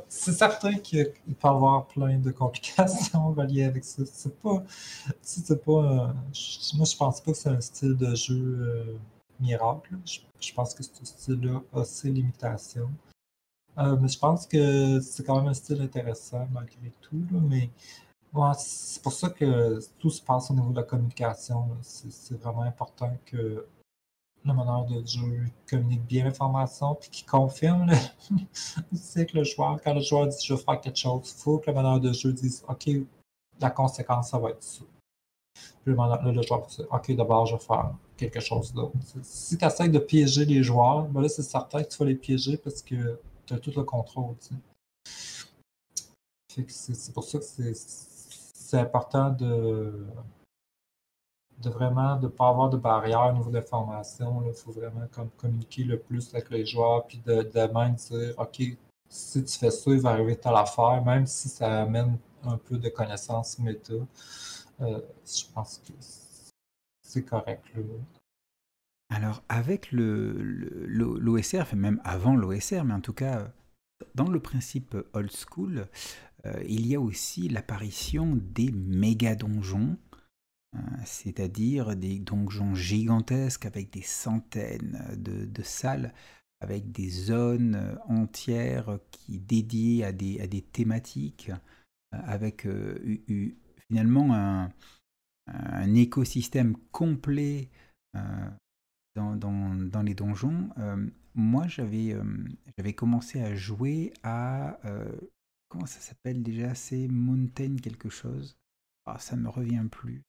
c'est 0.07 0.31
certain 0.31 0.73
qu'il 0.75 1.05
peut 1.05 1.33
y 1.43 1.47
avoir 1.47 1.87
plein 1.87 2.17
de 2.17 2.31
complications 2.31 3.29
reliées 3.33 3.65
avec 3.65 3.83
ça. 3.83 4.03
C'est 4.11 4.39
pas, 4.39 4.63
c'est 5.21 5.63
pas, 5.63 5.71
euh, 5.71 6.07
moi 6.75 6.85
je 6.85 6.95
pense 6.97 7.21
pas 7.21 7.31
que 7.31 7.37
c'est 7.37 7.49
un 7.49 7.61
style 7.61 7.95
de 7.95 8.15
jeu 8.15 8.57
euh, 8.59 8.97
miracle. 9.39 9.95
Je, 10.05 10.53
pense 10.53 10.73
que 10.73 10.83
ce 10.83 10.89
style-là 11.03 11.61
a 11.73 11.83
ses 11.83 12.09
limitations. 12.09 12.89
mais 13.77 14.07
je 14.07 14.17
pense 14.17 14.47
que 14.47 14.99
c'est 14.99 15.23
quand 15.23 15.37
même 15.37 15.47
un 15.47 15.53
style 15.53 15.81
intéressant 15.81 16.47
malgré 16.51 16.91
tout. 17.01 17.23
mais 17.31 17.69
c'est 18.57 19.01
pour 19.01 19.13
ça 19.13 19.29
que 19.29 19.79
tout 19.99 20.09
se 20.09 20.21
passe 20.21 20.49
au 20.51 20.53
niveau 20.53 20.71
de 20.71 20.77
la 20.77 20.83
communication. 20.83 21.69
C'est 21.81 22.39
vraiment 22.41 22.63
important 22.63 23.15
que 23.25 23.65
le 24.43 24.53
meneur 24.53 24.85
de 24.85 25.05
jeu 25.05 25.45
communique 25.69 26.03
bien 26.05 26.25
l'information 26.25 26.95
puis 26.95 27.09
qu'il 27.09 27.25
confirme 27.27 27.87
le... 27.87 27.95
que 29.25 29.37
le 29.37 29.43
joueur, 29.43 29.79
quand 29.83 29.93
le 29.93 30.01
joueur 30.01 30.27
dit 30.27 30.37
je 30.43 30.53
vais 30.53 30.61
faire 30.61 30.81
quelque 30.81 30.97
chose, 30.97 31.33
il 31.35 31.41
faut 31.41 31.59
que 31.59 31.69
le 31.69 31.77
meneur 31.77 31.99
de 31.99 32.11
jeu 32.11 32.33
dise 32.33 32.63
OK, 32.67 32.89
la 33.59 33.69
conséquence, 33.69 34.29
ça 34.29 34.39
va 34.39 34.49
être 34.49 34.63
ça. 34.63 34.83
Puis 35.83 35.93
le, 35.93 36.31
le 36.31 36.41
joueur 36.41 36.65
dit 36.67 36.81
OK, 36.91 37.11
d'abord, 37.15 37.45
je 37.45 37.55
vais 37.55 37.61
faire 37.61 37.93
quelque 38.17 38.39
chose 38.39 38.73
d'autre. 38.73 38.93
Si 39.21 39.57
tu 39.57 39.65
essaies 39.65 39.89
de 39.89 39.99
piéger 39.99 40.45
les 40.45 40.63
joueurs, 40.63 41.03
ben 41.03 41.21
là, 41.21 41.29
c'est 41.29 41.43
certain 41.43 41.83
que 41.83 41.89
tu 41.89 41.97
vas 41.97 42.05
les 42.05 42.15
piéger 42.15 42.57
parce 42.57 42.81
que 42.81 43.19
tu 43.45 43.53
as 43.53 43.59
tout 43.59 43.73
le 43.75 43.83
contrôle. 43.83 44.35
C'est 46.47 47.13
pour 47.13 47.23
ça 47.23 47.39
que 47.39 47.45
c'est 47.45 47.73
c'est 48.71 48.79
important 48.79 49.31
de, 49.31 49.93
de 51.61 51.69
vraiment 51.69 52.19
ne 52.19 52.27
pas 52.27 52.49
avoir 52.49 52.69
de 52.69 52.77
barrière 52.77 53.27
au 53.27 53.33
niveau 53.33 53.51
de 53.51 53.61
formation. 53.61 54.43
Il 54.45 54.53
faut 54.53 54.71
vraiment 54.71 55.07
comme, 55.11 55.29
communiquer 55.37 55.83
le 55.83 55.99
plus 55.99 56.33
avec 56.33 56.49
les 56.49 56.65
joueurs, 56.65 57.05
puis 57.07 57.21
de, 57.25 57.43
de, 57.43 57.73
même 57.73 57.95
dire 57.95 58.33
OK, 58.37 58.61
si 59.09 59.43
tu 59.43 59.59
fais 59.59 59.71
ça, 59.71 59.91
il 59.91 59.99
va 59.99 60.11
arriver 60.11 60.35
telle 60.35 60.55
affaire, 60.55 61.03
même 61.05 61.25
si 61.25 61.49
ça 61.49 61.83
amène 61.83 62.17
un 62.43 62.57
peu 62.57 62.77
de 62.77 62.89
connaissances 62.89 63.59
méta. 63.59 63.93
Euh, 64.81 64.99
je 65.25 65.43
pense 65.53 65.81
que 65.85 65.93
c'est 67.01 67.23
correct. 67.23 67.63
Alors, 69.09 69.43
avec 69.49 69.91
l'OSR, 69.91 71.65
le, 71.71 71.75
même 71.75 72.01
avant 72.03 72.35
l'OSR, 72.35 72.83
mais 72.85 72.93
en 72.93 73.01
tout 73.01 73.13
cas, 73.13 73.51
dans 74.15 74.29
le 74.29 74.39
principe 74.39 74.95
old 75.13 75.31
school, 75.31 75.87
euh, 76.45 76.63
il 76.67 76.87
y 76.87 76.95
a 76.95 77.01
aussi 77.01 77.49
l'apparition 77.49 78.35
des 78.35 78.71
méga 78.71 79.35
donjons, 79.35 79.97
c'est-à-dire 81.05 81.95
des 81.95 82.19
donjons 82.19 82.75
gigantesques 82.75 83.65
avec 83.65 83.91
des 83.91 84.01
centaines 84.01 85.03
de, 85.17 85.63
salles, 85.63 86.13
avec 86.61 86.91
des 86.91 87.09
zones 87.09 87.97
entières 88.07 88.99
qui 89.11 89.39
dédiées 89.39 90.05
à 90.05 90.11
des, 90.11 90.61
thématiques, 90.71 91.49
euh, 92.13 92.17
avec 92.23 92.67
finalement 93.87 94.33
un, 94.33 95.93
écosystème 95.95 96.77
complet 96.91 97.69
dans, 99.15 100.03
les 100.03 100.15
donjons. 100.15 100.69
moi, 101.35 101.67
j'avais 101.67 102.15
commencé 102.95 103.41
à 103.41 103.55
jouer 103.55 104.13
à 104.23 104.79
Comment 105.71 105.85
ça 105.85 106.01
s'appelle 106.01 106.43
déjà? 106.43 106.75
C'est 106.75 107.07
Mountain 107.07 107.77
quelque 107.77 108.09
chose. 108.09 108.57
Ah, 109.05 109.17
ça 109.19 109.37
me 109.37 109.47
revient 109.47 109.85
plus. 109.89 110.21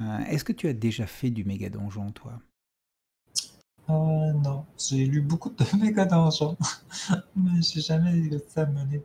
Euh, 0.00 0.18
est-ce 0.26 0.44
que 0.44 0.52
tu 0.52 0.68
as 0.68 0.72
déjà 0.72 1.06
fait 1.06 1.30
du 1.30 1.44
méga 1.44 1.68
donjon, 1.70 2.10
toi? 2.12 2.40
Euh, 3.90 4.32
Non, 4.32 4.66
j'ai 4.78 5.04
lu 5.06 5.20
beaucoup 5.20 5.50
de 5.50 5.64
méga 5.78 6.04
donjons, 6.04 6.56
mais 7.36 7.62
j'ai 7.62 7.80
jamais 7.80 8.10
réussi 8.10 8.60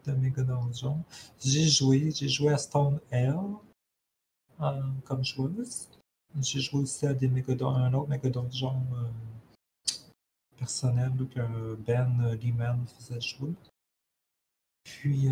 de 0.06 0.12
méga 0.14 0.44
donjons. 0.44 1.04
J'ai 1.40 1.68
joué, 1.68 2.12
j'ai 2.12 2.30
joué 2.30 2.54
à 2.54 2.58
Stone 2.58 3.00
Hell 3.12 3.36
euh, 4.62 4.82
comme 5.06 5.24
joueuse. 5.24 5.90
J'ai 6.42 6.60
joué 6.60 6.82
aussi 6.82 7.06
à 7.06 7.14
des 7.14 7.28
méga 7.28 7.54
un 7.66 7.94
autre 7.94 8.10
méga 8.10 8.30
donjon 8.30 8.76
personnel 10.58 11.12
que 11.34 11.76
Ben 11.76 12.38
Lehman 12.42 12.86
faisait 12.88 13.22
jouer. 13.22 13.54
Puis, 14.84 15.30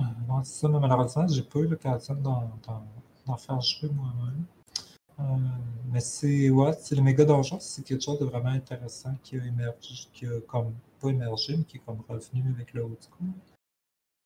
euh, 0.00 0.04
euh 0.04 0.42
ça, 0.44 0.68
mais 0.68 0.78
malheureusement, 0.80 1.26
j'ai 1.28 1.42
pas 1.42 1.58
eu 1.60 1.68
l'occasion 1.68 2.14
d'en 2.14 3.36
faire 3.36 3.60
jouer 3.60 3.90
moi-même. 3.90 4.44
Euh, 5.18 5.22
mais 5.90 6.00
c'est 6.00 6.50
ouais, 6.50 6.72
c'est 6.78 6.94
le 6.94 7.02
méga 7.02 7.24
donjon, 7.24 7.58
c'est 7.58 7.82
quelque 7.82 8.04
chose 8.04 8.18
de 8.18 8.26
vraiment 8.26 8.50
intéressant 8.50 9.14
qui 9.22 9.38
a 9.38 9.44
émergé, 9.46 10.08
qui 10.12 10.26
a 10.26 10.40
comme 10.42 10.74
pas 11.00 11.08
émergé, 11.08 11.56
mais 11.56 11.64
qui 11.64 11.78
est 11.78 11.80
comme 11.80 12.02
revenu 12.08 12.42
avec 12.54 12.74
le 12.74 12.84
haut 12.84 12.98
school. 13.00 13.28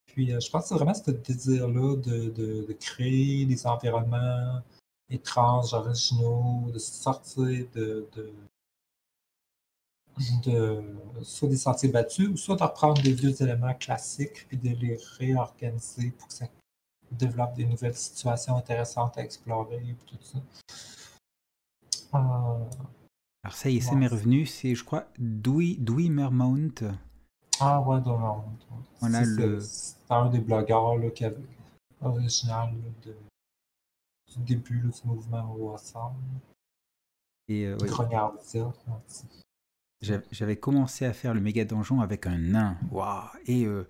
Puis 0.07 0.33
euh, 0.33 0.41
je 0.41 0.51
pense 0.51 0.63
que 0.65 0.69
c'est 0.71 0.75
vraiment 0.75 0.95
ce 0.95 1.11
désir-là 1.13 1.97
de, 1.97 2.31
de, 2.31 2.73
créer 2.73 3.47
des 3.47 3.67
environnements 3.67 4.61
étranges, 5.09 5.73
originaux, 5.75 6.71
de 6.73 6.79
sortir 6.79 7.67
de, 7.75 8.09
de 8.17 8.33
soit 11.23 11.49
des 11.49 11.57
sentiers 11.57 11.89
battus 11.89 12.29
ou 12.29 12.37
soit 12.37 12.57
de 12.57 12.63
reprendre 12.63 13.01
des 13.03 13.13
vieux 13.13 13.43
éléments 13.43 13.75
classiques 13.75 14.47
et 14.51 14.57
de 14.57 14.71
les 14.71 14.99
réorganiser 15.19 16.11
pour 16.13 16.29
que 16.29 16.35
ça 16.35 16.47
développe 17.11 17.55
des 17.55 17.67
nouvelles 17.67 17.97
situations 17.97 18.57
intéressantes 18.57 19.19
à 19.19 19.23
explorer 19.23 19.77
et 19.77 19.97
tout 20.07 20.17
ça. 20.23 20.39
Euh, 22.15 22.65
Alors 23.45 23.55
ça 23.55 23.71
y 23.71 23.77
est, 23.77 23.81
c'est 23.81 23.97
mes 23.97 24.07
revenus, 24.07 24.53
c'est 24.53 24.75
je 24.75 24.85
crois 24.85 25.07
Dewey, 25.19 26.09
Mermount. 26.09 26.75
Ah 27.61 27.81
ouais, 27.81 28.01
Mermount. 28.01 28.59
Voilà 29.01 29.25
le... 29.25 29.61
C'est 29.61 29.97
un 30.11 30.29
des 30.29 30.41
blogueurs 30.41 30.97
là, 30.97 31.11
qui 31.11 31.25
avait 31.25 31.37
original 32.01 32.75
de, 33.03 33.15
du 34.35 34.41
début 34.41 34.81
là, 34.81 34.91
du 34.91 35.09
mouvement 35.09 35.55
au 35.55 35.71
ensemble. 35.71 36.17
Et 37.49 37.67
euh, 37.67 37.77
j'avais 40.03 40.57
commencé 40.57 41.05
à 41.05 41.13
faire 41.13 41.35
le 41.35 41.41
méga 41.41 41.65
donjon 41.65 42.01
avec 42.01 42.27
un 42.27 42.39
nain. 42.39 42.79
Waouh 42.91 43.29
Et, 43.47 43.67
euh, 43.67 43.87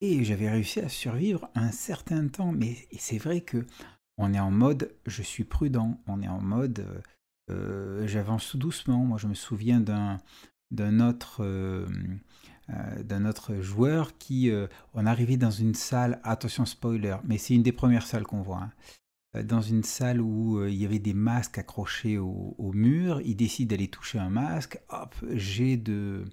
et 0.00 0.24
j'avais 0.24 0.50
réussi 0.50 0.80
à 0.80 0.88
survivre 0.88 1.48
un 1.54 1.70
certain 1.70 2.28
temps. 2.28 2.52
Mais 2.52 2.76
c'est 2.98 3.18
vrai 3.18 3.40
que 3.40 3.66
on 4.18 4.34
est 4.34 4.40
en 4.40 4.50
mode 4.50 4.94
je 5.06 5.22
suis 5.22 5.44
prudent. 5.44 6.00
On 6.06 6.20
est 6.22 6.28
en 6.28 6.40
mode 6.40 6.84
euh, 7.50 8.06
j'avance 8.06 8.50
tout 8.50 8.58
doucement. 8.58 9.04
Moi, 9.04 9.18
je 9.18 9.26
me 9.26 9.34
souviens 9.34 9.80
d'un 9.80 10.18
d'un 10.70 11.00
autre, 11.00 11.44
d'un 13.02 13.26
autre 13.26 13.60
joueur 13.60 14.16
qui, 14.16 14.50
on 14.94 15.04
arrivait 15.04 15.36
dans 15.36 15.50
une 15.50 15.74
salle, 15.74 16.18
attention 16.24 16.64
spoiler, 16.64 17.16
mais 17.24 17.36
c'est 17.36 17.52
une 17.52 17.62
des 17.62 17.72
premières 17.72 18.06
salles 18.06 18.22
qu'on 18.22 18.40
voit. 18.40 18.62
Hein, 18.62 18.72
dans 19.34 19.62
une 19.62 19.82
salle 19.82 20.20
où 20.20 20.66
il 20.66 20.74
y 20.74 20.84
avait 20.84 20.98
des 20.98 21.14
masques 21.14 21.58
accrochés 21.58 22.18
au, 22.18 22.72
mur, 22.74 23.20
il 23.22 23.34
décide 23.34 23.70
d'aller 23.70 23.88
toucher 23.88 24.18
un 24.18 24.28
masque, 24.28 24.78
hop, 24.90 25.14
j'ai 25.32 25.76
de, 25.76 26.24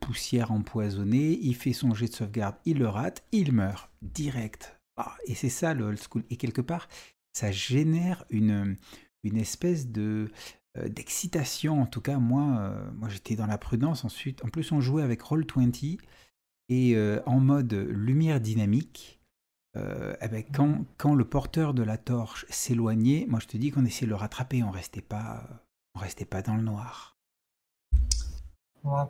poussière 0.00 0.52
empoisonnée, 0.52 1.38
il 1.42 1.56
fait 1.56 1.72
son 1.72 1.92
jet 1.94 2.06
de 2.06 2.12
sauvegarde, 2.12 2.56
il 2.64 2.78
le 2.78 2.88
rate, 2.88 3.24
il 3.32 3.52
meurt 3.52 3.90
direct. 4.02 4.78
Ah, 4.96 5.16
et 5.26 5.34
c'est 5.34 5.48
ça 5.48 5.74
le 5.74 5.84
old 5.84 5.98
school. 5.98 6.24
Et 6.30 6.36
quelque 6.36 6.60
part, 6.60 6.88
ça 7.32 7.50
génère 7.50 8.24
une, 8.30 8.76
espèce 9.24 9.88
de 9.88 10.30
euh, 10.78 10.88
d'excitation. 10.88 11.82
En 11.82 11.86
tout 11.86 12.00
cas, 12.00 12.18
moi, 12.18 12.58
euh, 12.58 12.90
moi 12.92 13.08
j'étais 13.08 13.36
dans 13.36 13.46
la 13.46 13.58
prudence. 13.58 14.04
Ensuite, 14.04 14.44
en 14.44 14.48
plus, 14.48 14.72
on 14.72 14.80
jouait 14.80 15.02
avec 15.02 15.20
Roll20 15.22 15.98
et 16.68 16.96
euh, 16.96 17.20
en 17.26 17.40
mode 17.40 17.72
lumière 17.74 18.40
dynamique. 18.40 19.20
Eh 19.76 20.28
ben, 20.28 20.44
quand, 20.54 20.84
quand, 20.98 21.14
le 21.14 21.24
porteur 21.24 21.74
de 21.74 21.82
la 21.82 21.98
torche 21.98 22.46
s'éloignait, 22.48 23.26
moi 23.28 23.40
je 23.40 23.46
te 23.46 23.56
dis 23.56 23.70
qu'on 23.70 23.84
essayait 23.84 24.06
de 24.06 24.10
le 24.10 24.16
rattraper, 24.16 24.62
on 24.62 24.70
restait 24.70 25.00
pas, 25.00 25.42
on 25.94 25.98
restait 25.98 26.24
pas 26.24 26.42
dans 26.42 26.54
le 26.54 26.62
noir 26.62 27.14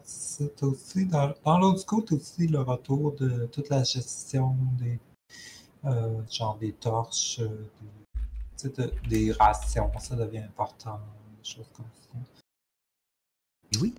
c'est 0.04 0.62
aussi, 0.62 1.06
dans, 1.06 1.34
dans 1.44 1.58
l'autre 1.58 1.80
school, 1.80 2.04
aussi 2.12 2.46
le 2.46 2.60
retour 2.60 3.14
de 3.16 3.46
toute 3.46 3.68
la 3.68 3.82
gestion 3.82 4.56
des, 4.78 4.98
euh, 5.84 6.22
genre 6.30 6.56
des 6.58 6.72
torches, 6.72 7.40
euh, 7.40 8.88
des 9.08 9.32
rations, 9.32 9.90
ça 9.98 10.16
devient 10.16 10.38
important, 10.38 11.00
des 11.38 11.48
choses 11.48 11.68
comme 11.74 11.86
ça. 11.92 13.80
oui, 13.80 13.94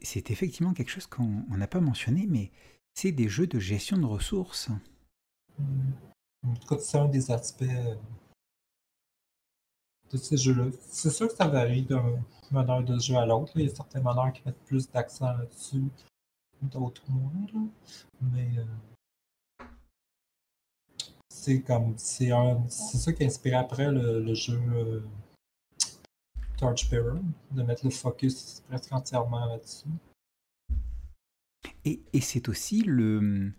c'est 0.00 0.30
effectivement 0.30 0.72
quelque 0.72 0.90
chose 0.90 1.06
qu'on 1.06 1.44
n'a 1.50 1.66
pas 1.66 1.80
mentionné, 1.80 2.26
mais 2.28 2.50
c'est 2.94 3.12
des 3.12 3.28
jeux 3.28 3.46
de 3.46 3.58
gestion 3.58 3.98
de 3.98 4.06
ressources. 4.06 4.70
Mmh. 5.58 5.92
C'est 6.80 6.98
un 6.98 7.08
des 7.08 7.30
aspects 7.30 7.62
euh, 7.62 7.94
de 10.10 10.16
ces 10.16 10.36
jeux-là. 10.36 10.70
C'est 10.88 11.10
sûr 11.10 11.28
que 11.28 11.34
ça 11.34 11.46
varie 11.46 11.82
d'un 11.82 12.20
meneur 12.50 12.82
de 12.82 12.98
jeu 12.98 13.16
à 13.16 13.26
l'autre. 13.26 13.52
Il 13.56 13.66
y 13.66 13.70
a 13.70 13.74
certains 13.74 14.00
meneurs 14.00 14.32
qui 14.32 14.42
mettent 14.44 14.64
plus 14.64 14.90
d'accent 14.90 15.32
là-dessus, 15.32 15.84
d'autres 16.62 17.02
moins. 17.08 17.70
Mais 18.20 18.50
euh, 18.58 19.64
c'est 21.28 21.62
comme 21.62 21.94
c'est 21.96 22.30
ça 22.30 23.12
qui 23.12 23.22
a 23.22 23.26
inspiré 23.26 23.56
après 23.56 23.90
le, 23.90 24.34
jeu 24.34 24.60
euh, 24.74 25.00
Torchbearer, 26.56 27.20
de 27.52 27.62
mettre 27.62 27.84
le 27.84 27.90
focus 27.90 28.62
presque 28.68 28.92
entièrement 28.92 29.46
là-dessus. 29.46 29.88
Et, 31.84 32.00
et 32.12 32.20
c'est 32.20 32.48
aussi 32.48 32.82
le, 32.82 33.52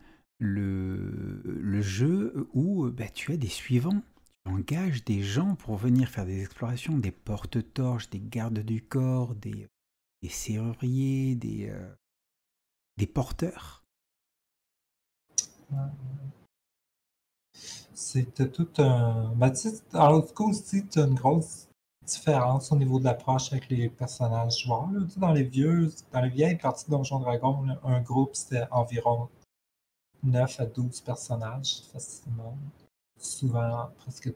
le, 0.43 1.41
le, 1.45 1.81
jeu 1.81 2.49
où 2.53 2.89
ben, 2.89 3.09
tu 3.13 3.31
as 3.31 3.37
des 3.37 3.47
suivants 3.47 4.01
engage 4.45 5.05
des 5.05 5.23
gens 5.23 5.55
pour 5.55 5.77
venir 5.77 6.09
faire 6.09 6.25
des 6.25 6.41
explorations, 6.41 6.97
des 6.97 7.11
porte-torches, 7.11 8.09
des 8.09 8.19
gardes 8.19 8.59
du 8.59 8.81
corps, 8.81 9.35
des, 9.35 9.69
serruriers, 10.29 11.35
des, 11.35 11.69
euh, 11.69 11.95
des 12.97 13.07
porteurs. 13.07 13.85
C'était 17.93 18.49
tout 18.49 18.69
un. 18.79 19.33
Ben, 19.35 19.53
dans 19.93 20.11
l'autre 20.11 20.33
coup 20.33 20.49
aussi, 20.49 20.85
tu 20.87 20.99
as 20.99 21.05
une 21.05 21.15
grosse 21.15 21.69
différence 22.05 22.69
au 22.73 22.75
niveau 22.75 22.99
de 22.99 23.05
l'approche 23.05 23.53
avec 23.53 23.69
les 23.69 23.89
personnages 23.89 24.63
joueurs. 24.65 24.89
dans 25.15 25.31
les 25.31 25.43
vieux, 25.43 25.89
dans 26.11 26.21
les 26.21 26.29
vieilles 26.29 26.57
parties 26.57 26.85
de 26.85 26.91
Donjon 26.91 27.21
Dragon, 27.21 27.65
un 27.83 28.01
groupe 28.01 28.35
c'était 28.35 28.67
environ 28.71 29.29
9 30.23 30.59
à 30.59 30.65
12 30.65 31.01
personnages 31.01 31.81
facilement 31.91 32.57
souvent 33.17 33.89
presque 33.99 34.33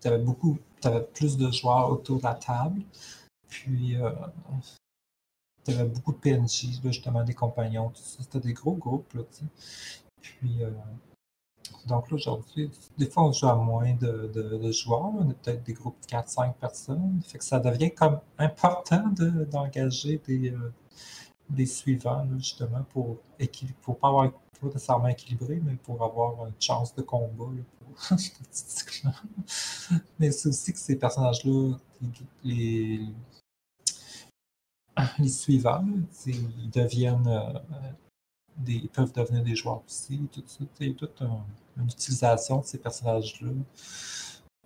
tu 0.00 0.08
avais 0.08 0.22
beaucoup, 0.22 0.58
tu 0.80 0.88
avais 0.88 1.02
plus 1.02 1.36
de 1.36 1.50
joueurs 1.50 1.90
autour 1.90 2.18
de 2.18 2.24
la 2.24 2.34
table. 2.34 2.82
Puis 3.48 3.96
euh, 3.96 4.10
tu 5.64 5.72
avais 5.72 5.88
beaucoup 5.88 6.12
de 6.12 6.18
PNJ, 6.18 6.80
justement 6.82 7.22
des 7.22 7.34
compagnons, 7.34 7.90
tout 7.90 8.02
ça. 8.02 8.22
C'était 8.22 8.40
des 8.40 8.52
gros 8.52 8.74
groupes. 8.74 9.12
Là, 9.14 9.22
Puis 10.20 10.64
euh, 10.64 10.70
donc 11.86 12.10
là 12.10 12.16
aujourd'hui, 12.16 12.70
des 12.96 13.06
fois 13.10 13.24
on 13.24 13.32
joue 13.32 13.48
à 13.48 13.56
moins 13.56 13.94
de, 13.94 14.72
joueurs, 14.72 15.12
on 15.14 15.30
est 15.30 15.34
peut-être 15.34 15.62
des 15.64 15.74
groupes 15.74 16.00
de 16.02 16.06
4-5 16.06 16.54
personnes. 16.54 17.20
Fait 17.26 17.38
que 17.38 17.44
ça 17.44 17.60
devient 17.60 17.92
comme 17.92 18.20
important 18.38 19.04
d'engager 19.50 20.20
des, 20.26 20.50
euh, 20.50 20.72
des 21.50 21.66
suivants, 21.66 22.26
justement, 22.38 22.84
pour, 22.90 23.18
pour 23.82 23.98
pas 23.98 24.08
avoir 24.08 24.30
pas 24.60 24.66
nécessairement 24.66 25.08
équilibré, 25.08 25.60
mais 25.64 25.74
pour 25.76 26.02
avoir 26.02 26.46
une 26.46 26.54
chance 26.60 26.94
de 26.94 27.02
combat. 27.02 27.50
mais 30.18 30.30
c'est 30.30 30.48
aussi 30.48 30.72
que 30.72 30.78
ces 30.78 30.96
personnages-là, 30.96 31.76
les, 32.44 33.00
les 35.18 35.28
suivants, 35.28 35.84
ils 36.26 36.70
deviennent 36.70 37.28
euh, 37.28 37.58
ils 38.66 38.88
peuvent 38.88 39.12
devenir 39.12 39.42
des 39.42 39.56
joueurs 39.56 39.82
aussi. 39.86 40.20
Tout 40.32 40.42
ça, 40.46 40.64
toute 40.96 41.22
une 41.76 41.86
utilisation 41.86 42.60
de 42.60 42.64
ces 42.64 42.78
personnages-là. 42.78 43.50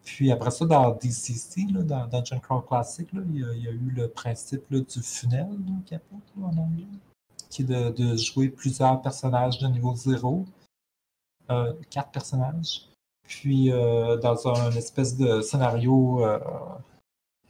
Puis 0.04 0.30
après 0.30 0.50
ça, 0.50 0.66
dans 0.66 0.90
DCC, 0.94 1.64
dans 1.64 2.06
Dungeon 2.06 2.40
Crawl 2.40 2.64
Classic, 2.66 3.08
il, 3.12 3.38
y 3.38 3.68
a, 3.68 3.70
eu 3.70 3.90
le 3.90 4.08
principe 4.08 4.70
du 4.70 5.02
funnel 5.02 5.48
qui 5.86 5.94
en 5.94 6.56
anglais, 6.58 6.84
de, 7.62 8.16
jouer 8.16 8.48
plusieurs 8.48 9.00
personnages 9.00 9.58
de 9.58 9.68
niveau 9.68 9.94
0, 9.94 10.44
euh, 11.50 11.72
quatre 11.90 12.10
personnages. 12.10 12.88
Puis 13.22 13.70
euh, 13.70 14.16
dans 14.16 14.48
un 14.48 14.70
espèce 14.72 15.16
de 15.16 15.40
scénario 15.40 16.24
euh, 16.24 16.38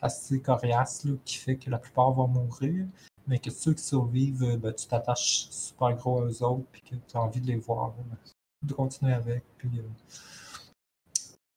assez 0.02 0.40
coriace 0.40 1.06
qui 1.24 1.36
fait 1.36 1.56
que 1.56 1.70
la 1.70 1.78
plupart 1.78 2.12
vont 2.12 2.28
mourir, 2.28 2.86
mais 3.26 3.38
que 3.38 3.50
ceux 3.50 3.72
qui 3.74 3.82
survivent, 3.82 4.56
ben, 4.58 4.72
tu 4.72 4.86
t'attaches 4.86 5.48
super 5.50 5.94
gros 5.96 6.20
à 6.20 6.26
eux 6.26 6.42
autres, 6.42 6.66
puis 6.70 6.82
que 6.82 6.94
tu 6.94 7.16
as 7.16 7.20
envie 7.20 7.40
de 7.40 7.46
les 7.46 7.56
voir, 7.56 7.94
de 8.62 8.72
continuer 8.74 9.14
avec. 9.14 9.44
Puis, 9.56 9.70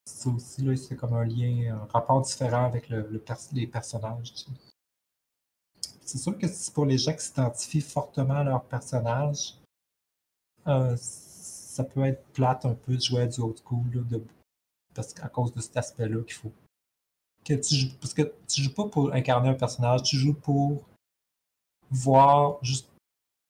ça 0.06 0.30
aussi, 0.30 0.62
là, 0.62 0.76
c'est 0.76 0.95
comme 0.95 1.14
un 1.14 1.26
lien, 1.26 1.76
un 1.76 1.86
rapport 1.91 2.22
différent 2.22 2.66
avec 2.66 2.89
le, 2.89 3.22
les 3.54 3.68
personnages. 3.68 4.34
C'est 6.08 6.20
sûr 6.20 6.38
que 6.38 6.72
pour 6.72 6.86
les 6.86 6.97
gens 6.97 7.14
qui 7.14 7.26
s'identifient 7.26 7.82
fortement 7.82 8.36
à 8.36 8.43
leur 8.45 8.64
personnage, 8.64 9.55
euh, 10.66 10.95
ça 10.97 11.84
peut 11.84 12.05
être 12.05 12.24
plate 12.28 12.66
un 12.66 12.76
peu 12.76 12.95
de 12.95 13.01
jouer 13.01 13.28
du 13.28 13.41
old 13.41 13.58
school, 13.60 14.08
de, 14.08 14.24
parce 14.93 15.14
qu'à 15.14 15.28
cause 15.28 15.53
de 15.53 15.60
cet 15.60 15.76
aspect-là 15.76 16.24
qu'il 16.24 16.34
faut. 16.34 16.53
Que 17.43 17.55
tu 17.55 17.76
joues, 17.76 17.97
parce 17.99 18.14
que 18.14 18.34
tu 18.47 18.62
joues 18.62 18.74
pas 18.74 18.88
pour 18.88 19.14
incarner 19.14 19.49
un 19.49 19.53
personnage, 19.53 20.03
tu 20.03 20.16
joues 20.16 20.34
pour 20.34 20.82
voir 21.91 22.58
juste 22.64 22.89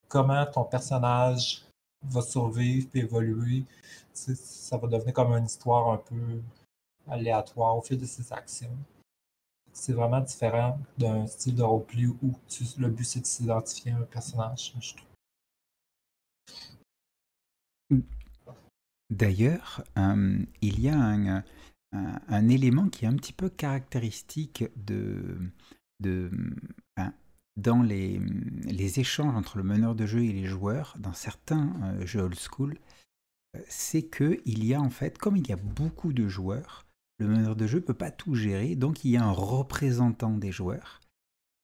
comment 0.07 0.43
ton 0.47 0.63
personnage 0.63 1.63
va 2.03 2.21
survivre 2.21 2.89
et 2.95 2.99
évoluer. 2.99 3.65
ça 4.13 4.77
va 4.77 4.87
devenir 4.87 5.13
comme 5.13 5.33
une 5.33 5.45
histoire 5.45 5.89
un 5.89 5.97
peu 5.97 6.41
aléatoire 7.07 7.77
au 7.77 7.81
fil 7.81 7.99
de 7.99 8.05
ses 8.05 8.33
actions. 8.33 8.75
C'est 9.77 9.93
vraiment 9.93 10.21
différent 10.21 10.79
d'un 10.97 11.27
style 11.27 11.53
de 11.55 11.61
roleplay 11.61 12.07
où 12.07 12.33
le 12.79 12.89
but 12.89 13.03
c'est 13.03 13.19
de 13.19 13.27
s'identifier 13.27 13.91
à 13.91 13.97
un 13.97 14.01
personnage, 14.01 14.73
je 14.81 14.95
trouve. 14.95 15.07
D'ailleurs, 19.11 19.83
euh, 19.99 20.39
il 20.61 20.79
y 20.79 20.89
a 20.89 20.97
un, 20.99 22.49
élément 22.49 22.89
qui 22.89 23.05
est 23.05 23.07
un 23.07 23.15
petit 23.15 23.33
peu 23.33 23.49
caractéristique 23.49 24.65
de, 24.75 25.51
ben, 25.99 27.13
dans 27.55 27.83
les, 27.83 28.19
échanges 28.99 29.35
entre 29.35 29.59
le 29.59 29.63
meneur 29.63 29.93
de 29.93 30.07
jeu 30.07 30.23
et 30.23 30.33
les 30.33 30.45
joueurs, 30.45 30.95
dans 30.97 31.13
certains 31.13 31.71
euh, 31.83 32.05
jeux 32.05 32.21
old 32.21 32.35
school, 32.35 32.79
euh, 33.55 33.61
c'est 33.69 34.07
que 34.07 34.41
il 34.45 34.65
y 34.65 34.73
a 34.73 34.81
en 34.81 34.89
fait, 34.89 35.19
comme 35.19 35.37
il 35.37 35.47
y 35.47 35.53
a 35.53 35.57
beaucoup 35.57 36.13
de 36.13 36.27
joueurs, 36.27 36.86
le 37.19 37.27
meneur 37.27 37.55
de 37.55 37.67
jeu 37.67 37.77
ne 37.77 37.83
peut 37.83 37.93
pas 37.93 38.11
tout 38.11 38.35
gérer, 38.35 38.75
donc 38.75 39.03
il 39.03 39.11
y 39.11 39.17
a 39.17 39.23
un 39.23 39.31
représentant 39.31 40.31
des 40.31 40.51
joueurs. 40.51 41.01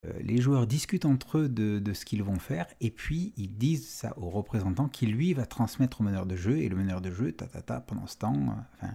Euh, 0.06 0.12
les 0.22 0.42
joueurs 0.42 0.68
discutent 0.68 1.06
entre 1.06 1.40
eux 1.40 1.50
de, 1.50 1.94
ce 1.94 2.06
qu'ils 2.06 2.24
vont 2.24 2.40
faire, 2.40 2.68
et 2.82 2.90
puis 2.90 3.34
ils 3.38 3.56
disent 3.56 3.88
ça 3.88 4.14
au 4.18 4.30
représentant 4.30 4.88
qui 4.88 5.06
lui 5.06 5.34
va 5.34 5.46
transmettre 5.46 6.02
au 6.02 6.04
meneur 6.04 6.26
de 6.26 6.36
jeu, 6.36 6.58
et 6.58 6.70
le 6.70 6.76
meneur 6.76 7.02
de 7.02 7.12
jeu, 7.12 7.32
ta 7.32 7.46
ta 7.46 7.62
ta, 7.62 7.80
pendant 7.80 8.08
ce 8.08 8.18
temps, 8.18 8.56
euh, 8.84 8.88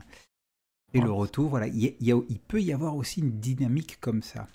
et 0.94 1.00
le 1.00 1.12
retour, 1.12 1.50
voilà. 1.50 1.66
Il, 1.66 1.94
il, 2.00 2.40
peut 2.40 2.62
y 2.62 2.72
avoir 2.72 2.96
aussi 2.96 3.20
une 3.20 3.38
dynamique 3.38 4.00
comme 4.00 4.22
ça. 4.22 4.46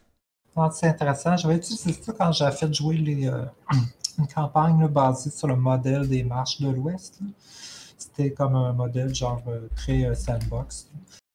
C'est 0.71 0.87
intéressant. 0.87 1.37
J'avais 1.37 1.57
utilisé 1.57 1.93
ça 1.93 2.11
quand 2.11 2.31
j'ai 2.31 2.49
fait 2.51 2.73
jouer 2.73 2.97
les, 2.97 3.27
euh, 3.27 3.45
une 4.17 4.27
campagne 4.27 4.87
basée 4.87 5.29
sur 5.29 5.47
le 5.47 5.55
modèle 5.55 6.07
des 6.07 6.23
marches 6.23 6.59
de 6.59 6.69
l'Ouest. 6.69 7.19
C'était 7.97 8.31
comme 8.31 8.55
un 8.55 8.73
modèle 8.73 9.13
genre 9.13 9.43
très 9.75 10.13
sandbox. 10.15 10.89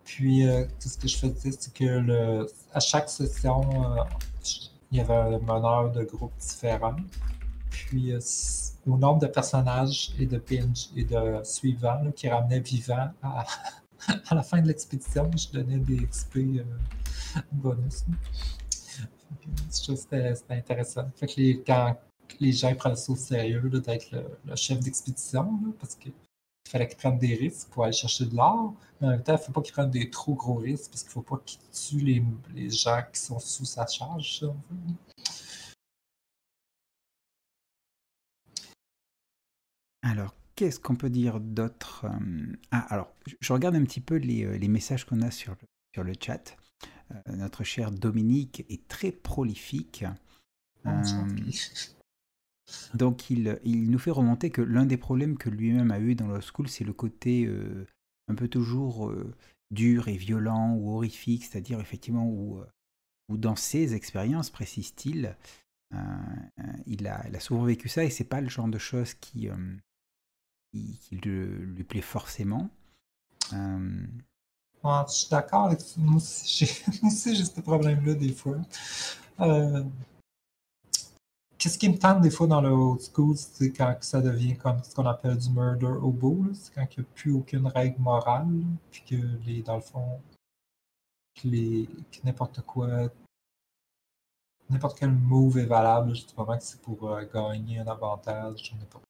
Puis, 0.08 0.48
euh, 0.48 0.64
tout 0.80 0.88
ce 0.88 0.96
que 0.96 1.06
je 1.06 1.18
faisais, 1.18 1.52
c'est 1.52 1.72
que 1.74 2.46
à 2.72 2.80
chaque 2.80 3.10
session, 3.10 3.60
euh, 3.84 4.02
il 4.90 4.96
y 4.96 5.00
avait 5.00 5.14
un 5.14 5.38
meneur 5.38 5.92
de 5.92 6.02
groupe 6.02 6.32
différent. 6.40 6.96
Puis, 7.68 8.12
euh, 8.12 8.18
au 8.86 8.96
nombre 8.96 9.20
de 9.20 9.26
personnages 9.26 10.12
et 10.18 10.24
de 10.24 10.38
PNJ 10.38 10.88
et 10.96 11.04
de 11.04 11.44
suivants 11.44 12.10
qui 12.16 12.26
ramenaient 12.26 12.60
vivants 12.60 13.10
à, 13.22 13.44
la 14.34 14.42
fin 14.42 14.62
de 14.62 14.68
l'expédition, 14.68 15.30
je 15.36 15.52
donnais 15.52 15.76
des 15.76 16.06
XP 16.06 16.64
bonus. 17.52 18.04
Je 19.70 19.92
que 19.92 19.94
c'était 19.94 20.34
intéressant. 20.48 21.10
Fait 21.16 21.26
que 21.26 21.66
quand 21.66 21.98
les 22.40 22.52
gens 22.52 22.74
prennent 22.74 22.96
ça 22.96 23.12
au 23.12 23.16
sérieux 23.16 23.68
d'être 23.68 24.10
le, 24.10 24.56
chef 24.56 24.80
d'expédition, 24.80 25.60
parce 25.78 25.96
qu'il 26.68 26.72
fallait 26.72 26.88
qu'ils 26.88 26.98
prennent 26.98 27.18
des 27.18 27.34
risques 27.34 27.68
pour 27.70 27.84
aller 27.84 27.94
chercher 27.94 28.26
de 28.26 28.36
l'or, 28.36 28.74
mais 29.00 29.06
en 29.06 29.10
même 29.12 29.22
temps, 29.22 29.32
il 29.32 29.38
ne 29.38 29.42
faut 29.42 29.52
pas 29.52 29.62
qu'ils 29.62 29.72
prennent 29.72 29.90
des 29.90 30.10
trop 30.10 30.34
gros 30.34 30.56
risques, 30.56 30.90
parce 30.90 31.02
qu'il 31.02 31.08
ne 31.08 31.12
faut 31.14 31.22
pas 31.22 31.42
qu'ils 31.44 31.60
tuent 31.70 32.04
les, 32.04 32.22
les, 32.54 32.70
gens 32.70 33.02
qui 33.10 33.20
sont 33.20 33.38
sous 33.38 33.64
sa 33.64 33.86
charge, 33.86 34.44
Alors, 40.02 40.34
qu'est-ce 40.54 40.78
qu'on 40.78 40.94
peut 40.94 41.10
dire 41.10 41.40
d'autre 41.40 42.06
euh, 42.06 42.56
Ah, 42.70 42.86
alors, 42.92 43.12
je 43.40 43.52
regarde 43.52 43.74
un 43.74 43.84
petit 43.84 44.00
peu 44.00 44.16
les, 44.16 44.44
euh, 44.44 44.56
les 44.56 44.68
messages 44.68 45.04
qu'on 45.04 45.22
a 45.22 45.30
sur, 45.30 45.56
sur 45.92 46.04
le 46.04 46.12
chat. 46.18 46.56
Euh, 47.10 47.36
notre 47.36 47.64
cher 47.64 47.90
Dominique 47.90 48.64
est 48.68 48.86
très 48.88 49.10
prolifique. 49.10 50.04
Euh, 50.86 51.02
donc 52.94 53.30
il, 53.30 53.58
nous 53.64 53.98
fait 53.98 54.10
remonter 54.10 54.50
que 54.50 54.62
l'un 54.62 54.86
des 54.86 54.96
problèmes 54.96 55.38
que 55.38 55.48
lui-même 55.50 55.90
a 55.90 55.98
eu 56.00 56.14
dans 56.14 56.26
Law 56.26 56.40
School, 56.40 56.68
c'est 56.68 56.84
le 56.84 56.92
côté 56.92 57.46
euh, 57.46 57.86
un 58.28 58.34
peu 58.34 58.48
toujours 58.48 59.12
dur 59.70 60.08
et 60.08 60.16
violent 60.16 60.74
ou 60.74 60.92
horrifique, 60.92 61.44
c'est-à-dire 61.44 61.80
effectivement 61.80 62.26
où, 62.26 62.60
où, 63.28 63.36
dans 63.36 63.56
ses 63.56 63.94
expériences, 63.94 64.50
précise-t-il, 64.50 65.36
il, 66.86 67.06
a, 67.06 67.26
il, 67.28 67.40
souvent 67.40 67.64
vécu 67.64 67.88
ça 67.88 68.04
et 68.04 68.10
c'est 68.10 68.24
pas 68.24 68.40
le 68.40 68.48
genre 68.48 68.68
de 68.68 68.78
choses 68.78 69.14
qui, 69.14 69.48
lui 70.72 71.84
plaît 71.84 72.02
forcément 72.02 72.70
je 74.82 75.12
suis 75.12 75.28
d'accord 75.30 75.66
avec 75.66 75.80
Moi 75.96 76.16
aussi, 76.16 76.66
j'ai 77.34 77.44
ce 77.44 77.60
problème-là 77.60 78.14
des 78.14 78.32
fois. 78.32 78.56
Qu'est-ce 81.58 81.76
qui 81.76 81.88
me 81.88 81.98
tente 81.98 82.20
des 82.20 82.30
fois 82.30 82.46
dans 82.46 82.60
le 82.60 82.68
old 82.70 83.00
school, 83.00 83.36
c'est 83.36 83.72
quand 83.72 83.96
ça 84.00 84.20
devient 84.20 84.56
comme 84.56 84.82
ce 84.84 84.94
qu'on 84.94 85.06
appelle 85.06 85.36
du 85.36 85.50
murder 85.50 85.86
au 85.86 86.12
bout. 86.12 86.48
C'est 86.54 86.72
quand 86.72 86.86
il 86.96 87.00
n'y 87.00 87.06
a 87.06 87.08
plus 87.14 87.32
aucune 87.32 87.66
règle 87.66 88.00
morale, 88.00 88.46
puis 88.90 89.02
que 89.08 89.16
les, 89.44 89.62
dans 89.62 89.74
le 89.76 89.80
fond, 89.80 90.20
que, 91.34 91.48
n'importe 92.24 92.60
quoi, 92.62 92.88
n'importe 94.70 94.98
quel 94.98 95.10
move 95.10 95.58
est 95.58 95.66
valable, 95.66 96.10
justement 96.14 96.56
que 96.56 96.62
c'est 96.64 96.80
pour 96.80 97.10
euh, 97.10 97.24
gagner 97.32 97.80
un 97.80 97.88
avantage, 97.88 98.74
n'importe 98.78 99.04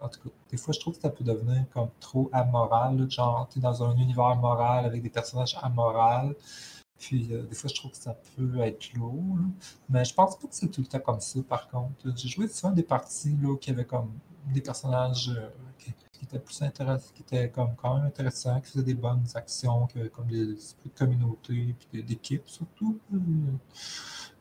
en 0.00 0.08
tout 0.08 0.20
cas, 0.20 0.34
des 0.50 0.56
fois, 0.56 0.74
je 0.74 0.80
trouve 0.80 0.96
que 0.96 1.02
ça 1.02 1.10
peut 1.10 1.24
devenir 1.24 1.64
comme 1.72 1.90
trop 2.00 2.28
amoral. 2.32 3.08
genre, 3.10 3.48
tu 3.48 3.58
es 3.58 3.62
dans 3.62 3.82
un 3.84 3.96
univers 3.96 4.34
moral 4.36 4.84
avec 4.84 5.02
des 5.02 5.10
personnages 5.10 5.56
amoraux. 5.62 6.34
Puis, 7.02 7.26
euh, 7.32 7.42
des 7.42 7.56
fois, 7.56 7.68
je 7.68 7.74
trouve 7.74 7.90
que 7.90 7.96
ça 7.96 8.14
peut 8.36 8.60
être 8.60 8.94
lourd. 8.94 9.36
Mais 9.88 10.04
je 10.04 10.14
pense 10.14 10.38
pas 10.38 10.46
que 10.46 10.54
c'est 10.54 10.68
tout 10.68 10.82
le 10.82 10.86
temps 10.86 11.00
comme 11.00 11.18
ça, 11.18 11.40
par 11.42 11.68
contre. 11.68 11.96
J'ai 12.14 12.28
joué 12.28 12.46
souvent 12.46 12.72
des 12.72 12.84
parties 12.84 13.36
là, 13.42 13.56
qui 13.56 13.70
avaient 13.70 13.84
comme 13.84 14.12
des 14.54 14.60
personnages 14.60 15.30
euh, 15.36 15.48
qui, 15.78 15.92
étaient 16.22 16.38
plus 16.38 16.62
intéressants, 16.62 17.10
qui 17.12 17.22
étaient 17.22 17.50
comme 17.50 17.74
quand 17.74 17.96
même 17.96 18.06
intéressants, 18.06 18.60
qui 18.60 18.70
faisaient 18.70 18.84
des 18.84 18.94
bonnes 18.94 19.26
actions, 19.34 19.88
qui 19.88 19.98
avaient 19.98 20.10
comme 20.10 20.28
des 20.28 20.52
esprits 20.52 20.90
de 20.90 20.96
communauté, 20.96 21.74
puis 21.90 22.04
d'équipe 22.04 22.48
surtout. 22.48 23.00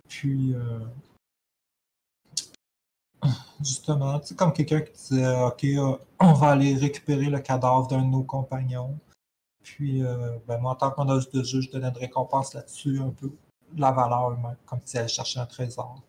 Puis, 0.08 0.54
euh, 0.54 0.86
justement. 3.60 4.22
C'est 4.24 4.38
comme 4.38 4.54
quelqu'un 4.54 4.82
qui 4.82 4.94
disait 4.94 5.42
Ok, 5.42 5.66
on 6.20 6.34
va 6.34 6.50
aller 6.50 6.76
récupérer 6.76 7.26
le 7.26 7.40
cadavre 7.40 7.88
d'un 7.88 8.04
de 8.04 8.12
nos 8.12 8.24
compagnons. 8.24 9.00
Puis, 9.64 10.04
euh, 10.04 10.38
ben, 10.48 10.58
moi, 10.60 10.72
en 10.72 10.76
tant 10.76 10.92
qu'on 10.92 11.06
de 11.06 11.44
jeu, 11.44 11.62
je 11.62 11.70
donnais 11.70 11.90
une 11.90 11.98
récompense 11.98 12.54
là-dessus, 12.54 13.00
un 13.00 13.10
peu 13.10 13.32
la 13.78 13.92
valeur, 13.92 14.38
comme 14.66 14.80
si 14.84 14.98
elle 14.98 15.08
cherchait 15.08 15.40
un 15.40 15.46
trésor. 15.46 16.02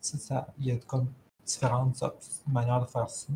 Ça, 0.00 0.48
il 0.58 0.66
y 0.66 0.70
a 0.72 0.76
comme 0.76 1.08
différentes 1.44 2.02
manières 2.46 2.80
de 2.80 2.86
faire 2.86 3.08
ça. 3.10 3.32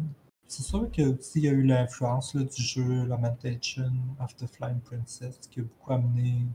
C'est 0.46 0.62
sûr 0.62 0.90
que 0.90 1.18
il 1.34 1.42
y 1.44 1.48
a 1.48 1.53
eu 1.53 1.62
l'influence 1.62 2.36
du 2.36 2.62
jeu 2.62 3.07
Lamentation 3.07 3.90
of 4.20 4.36
the 4.36 4.46
Flying 4.46 4.80
Princess 4.80 5.38
qui 5.50 5.61
a 5.61 5.62
beaucoup 5.62 5.92
amené 5.92 6.46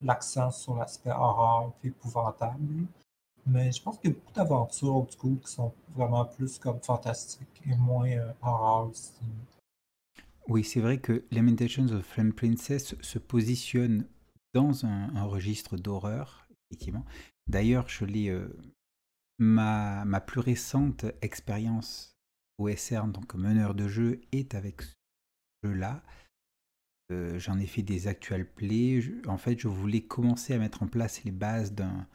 l'accent 0.00 0.50
sur 0.50 0.76
l'aspect 0.76 1.10
horreur 1.10 1.72
et 1.84 1.88
épouvantable. 1.88 2.86
Mais 3.46 3.72
je 3.72 3.82
pense 3.82 3.98
qu'il 3.98 4.10
y 4.10 4.12
a 4.12 4.16
beaucoup 4.16 4.32
d'aventures 4.32 4.96
old 4.96 5.40
qui 5.40 5.52
sont 5.52 5.72
vraiment 5.94 6.24
plus 6.24 6.58
comme 6.58 6.80
fantastiques 6.80 7.62
et 7.66 7.74
moins 7.74 8.08
euh, 8.08 8.32
horreur 8.40 8.88
aussi. 8.88 9.12
Oui, 10.48 10.64
c'est 10.64 10.80
vrai 10.80 10.98
que 10.98 11.24
Lamentations 11.30 11.86
of 11.88 12.04
Flame 12.04 12.32
Princess 12.32 12.94
se 13.00 13.18
positionne 13.18 14.06
dans 14.54 14.84
un, 14.84 15.22
registre 15.22 15.76
d'horreur, 15.76 16.46
effectivement. 16.70 17.04
D'ailleurs, 17.46 17.88
je. 17.88 18.04
Euh, 18.04 18.48
ma, 19.38 20.04
ma, 20.04 20.20
plus 20.20 20.40
récente 20.40 21.06
expérience 21.22 22.16
OSR 22.58 23.04
en 23.04 23.12
tant 23.12 23.22
que 23.22 23.36
meneur 23.36 23.74
de 23.74 23.88
jeu 23.88 24.20
est 24.32 24.54
avec 24.54 24.82
ce 24.82 24.94
jeu-là. 25.64 26.02
Euh, 27.10 27.38
j'en 27.38 27.58
ai 27.58 27.66
fait 27.66 27.82
des 27.82 28.08
actual 28.08 28.46
plays. 28.46 29.00
en 29.26 29.38
fait, 29.38 29.58
je 29.58 29.68
voulais 29.68 30.02
commencer 30.02 30.54
à 30.54 30.58
mettre 30.58 30.82
en 30.82 30.88
place 30.88 31.24
les 31.24 31.32
bases 31.32 31.72
d'un 31.72 32.06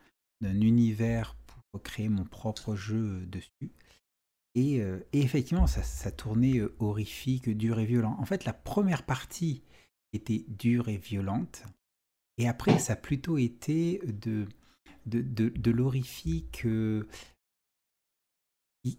d'un 0.41 0.61
univers 0.61 1.35
pour 1.71 1.81
créer 1.81 2.09
mon 2.09 2.23
propre 2.23 2.75
jeu 2.75 3.25
dessus. 3.25 3.71
Et, 4.57 4.81
euh, 4.81 4.99
effectivement, 5.13 5.67
ça, 5.67 6.11
tournait 6.11 6.57
euh, 6.57 6.75
horrifique, 6.79 7.47
dur 7.47 7.79
et 7.79 7.85
violent. 7.85 8.17
En 8.19 8.25
fait, 8.25 8.43
la 8.43 8.53
première 8.53 9.05
partie 9.05 9.61
était 10.13 10.45
dure 10.47 10.89
et 10.89 10.97
violente. 10.97 11.61
Et 12.39 12.47
après, 12.47 12.79
ça 12.79 12.93
a 12.93 12.95
plutôt 12.95 13.37
été 13.37 14.01
de, 14.03 14.47
de, 15.05 15.21
de, 15.21 15.71
l'horrifique 15.71 16.63
euh, 16.65 17.07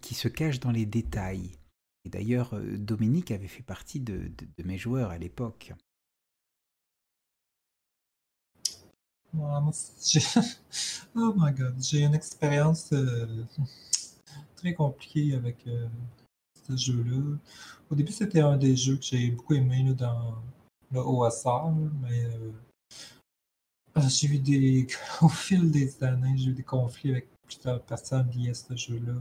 qui, 0.01 0.15
se 0.15 0.29
cache 0.29 0.61
dans 0.61 0.71
les 0.71 0.85
détails. 0.85 1.51
Et 2.05 2.09
d'ailleurs, 2.09 2.57
Dominique 2.77 3.31
avait 3.31 3.49
fait 3.49 3.63
partie 3.63 3.99
de, 3.99 4.31
de 4.57 4.63
mes 4.63 4.77
joueurs 4.77 5.09
à 5.09 5.17
l'époque. 5.17 5.73
oh 11.15 11.33
my 11.35 11.51
god, 11.51 11.75
j'ai 11.81 12.03
une 12.03 12.15
expérience 12.15 12.93
très 14.59 14.73
compliquée 14.73 15.33
avec 15.33 15.65
euh, 15.67 15.87
ce 16.67 16.75
jeu-là. 16.75 17.37
Au 17.89 17.95
début, 17.95 18.11
c'était 18.11 18.41
un 18.41 18.57
des 18.57 18.75
jeux 18.75 18.97
que 18.97 19.03
j'ai 19.03 19.31
beaucoup 19.31 19.53
aimé 19.53 19.93
dans 19.93 20.35
le 20.91 20.99
OSR, 20.99 21.71
mais 22.01 22.25
euh, 22.25 22.51
j'ai 24.07 24.27
eu 24.27 24.39
des. 24.39 24.87
Au 25.21 25.29
fil 25.29 25.71
des 25.71 26.03
années, 26.03 26.37
j'ai 26.37 26.51
eu 26.51 26.53
des 26.53 26.63
conflits 26.63 27.11
avec 27.11 27.29
plusieurs 27.43 27.81
personnes 27.81 28.29
liées 28.31 28.51
à 28.51 28.53
ce 28.53 28.75
jeu-là. 28.75 29.13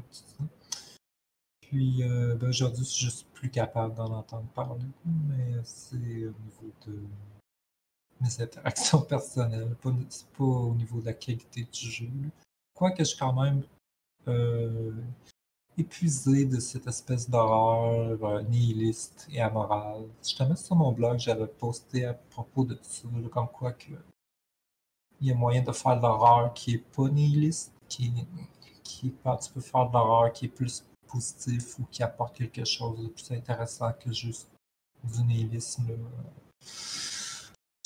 Puis 1.61 2.03
ben, 2.03 2.49
aujourd'hui, 2.49 2.84
je 2.84 2.89
suis 2.91 3.05
juste 3.07 3.26
plus 3.34 3.51
capable 3.51 3.95
d'en 3.95 4.11
entendre 4.12 4.49
parler. 4.55 4.84
Mais 5.05 5.61
c'est 5.64 5.97
au 5.97 6.34
niveau 6.45 6.72
de 6.86 6.99
mes 8.20 8.41
interactions 8.41 9.01
personnelles, 9.09 9.74
pas, 9.82 9.91
pas 10.36 10.45
au 10.45 10.74
niveau 10.74 11.01
de 11.01 11.07
la 11.07 11.12
qualité 11.12 11.66
du 11.70 11.91
jeu. 11.91 12.09
Quoique 12.74 13.01
je 13.01 13.11
suis 13.11 13.18
quand 13.18 13.32
même 13.32 13.62
euh, 13.62 13.77
épuisé 15.78 16.44
de 16.44 16.58
cette 16.58 16.86
espèce 16.86 17.30
d'horreur 17.30 18.22
euh, 18.24 18.42
nihiliste 18.42 19.28
et 19.30 19.40
amorale. 19.40 20.04
Justement, 20.22 20.56
sur 20.56 20.76
mon 20.76 20.92
blog, 20.92 21.18
j'avais 21.18 21.46
posté 21.46 22.04
à 22.04 22.14
propos 22.14 22.64
de 22.64 22.78
ça, 22.82 23.08
comme 23.30 23.48
quoi 23.48 23.72
que 23.72 23.92
il 25.20 25.28
y 25.28 25.32
a 25.32 25.34
moyen 25.34 25.62
de 25.62 25.72
faire 25.72 25.96
de 25.96 26.02
l'horreur 26.02 26.52
qui 26.54 26.74
est 26.74 26.78
pas 26.78 27.08
nihiliste, 27.08 27.72
qui, 27.88 28.12
qui 28.84 29.10
tu 29.10 29.52
peux 29.52 29.60
faire 29.60 29.88
de 29.88 29.92
l'horreur 29.92 30.32
qui 30.32 30.46
est 30.46 30.48
plus 30.48 30.84
positif 31.06 31.78
ou 31.78 31.84
qui 31.90 32.02
apporte 32.02 32.36
quelque 32.36 32.64
chose 32.64 33.00
de 33.00 33.08
plus 33.08 33.32
intéressant 33.32 33.92
que 33.92 34.12
juste 34.12 34.48
du 35.02 35.22
nihilisme 35.24 35.96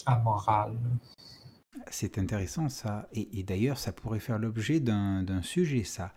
amoral. 0.04 0.76
C'est 1.90 2.18
intéressant 2.18 2.68
ça. 2.68 3.08
Et, 3.12 3.42
d'ailleurs, 3.42 3.78
ça 3.78 3.92
pourrait 3.92 4.20
faire 4.20 4.38
l'objet 4.38 4.80
d'un 4.80 5.42
sujet, 5.42 5.84
ça. 5.84 6.14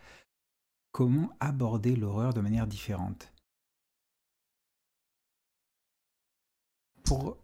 Comment 0.92 1.30
aborder 1.40 1.96
l'horreur 1.96 2.32
de 2.32 2.40
manière 2.40 2.66
différente? 2.66 3.32
Pour, 7.04 7.38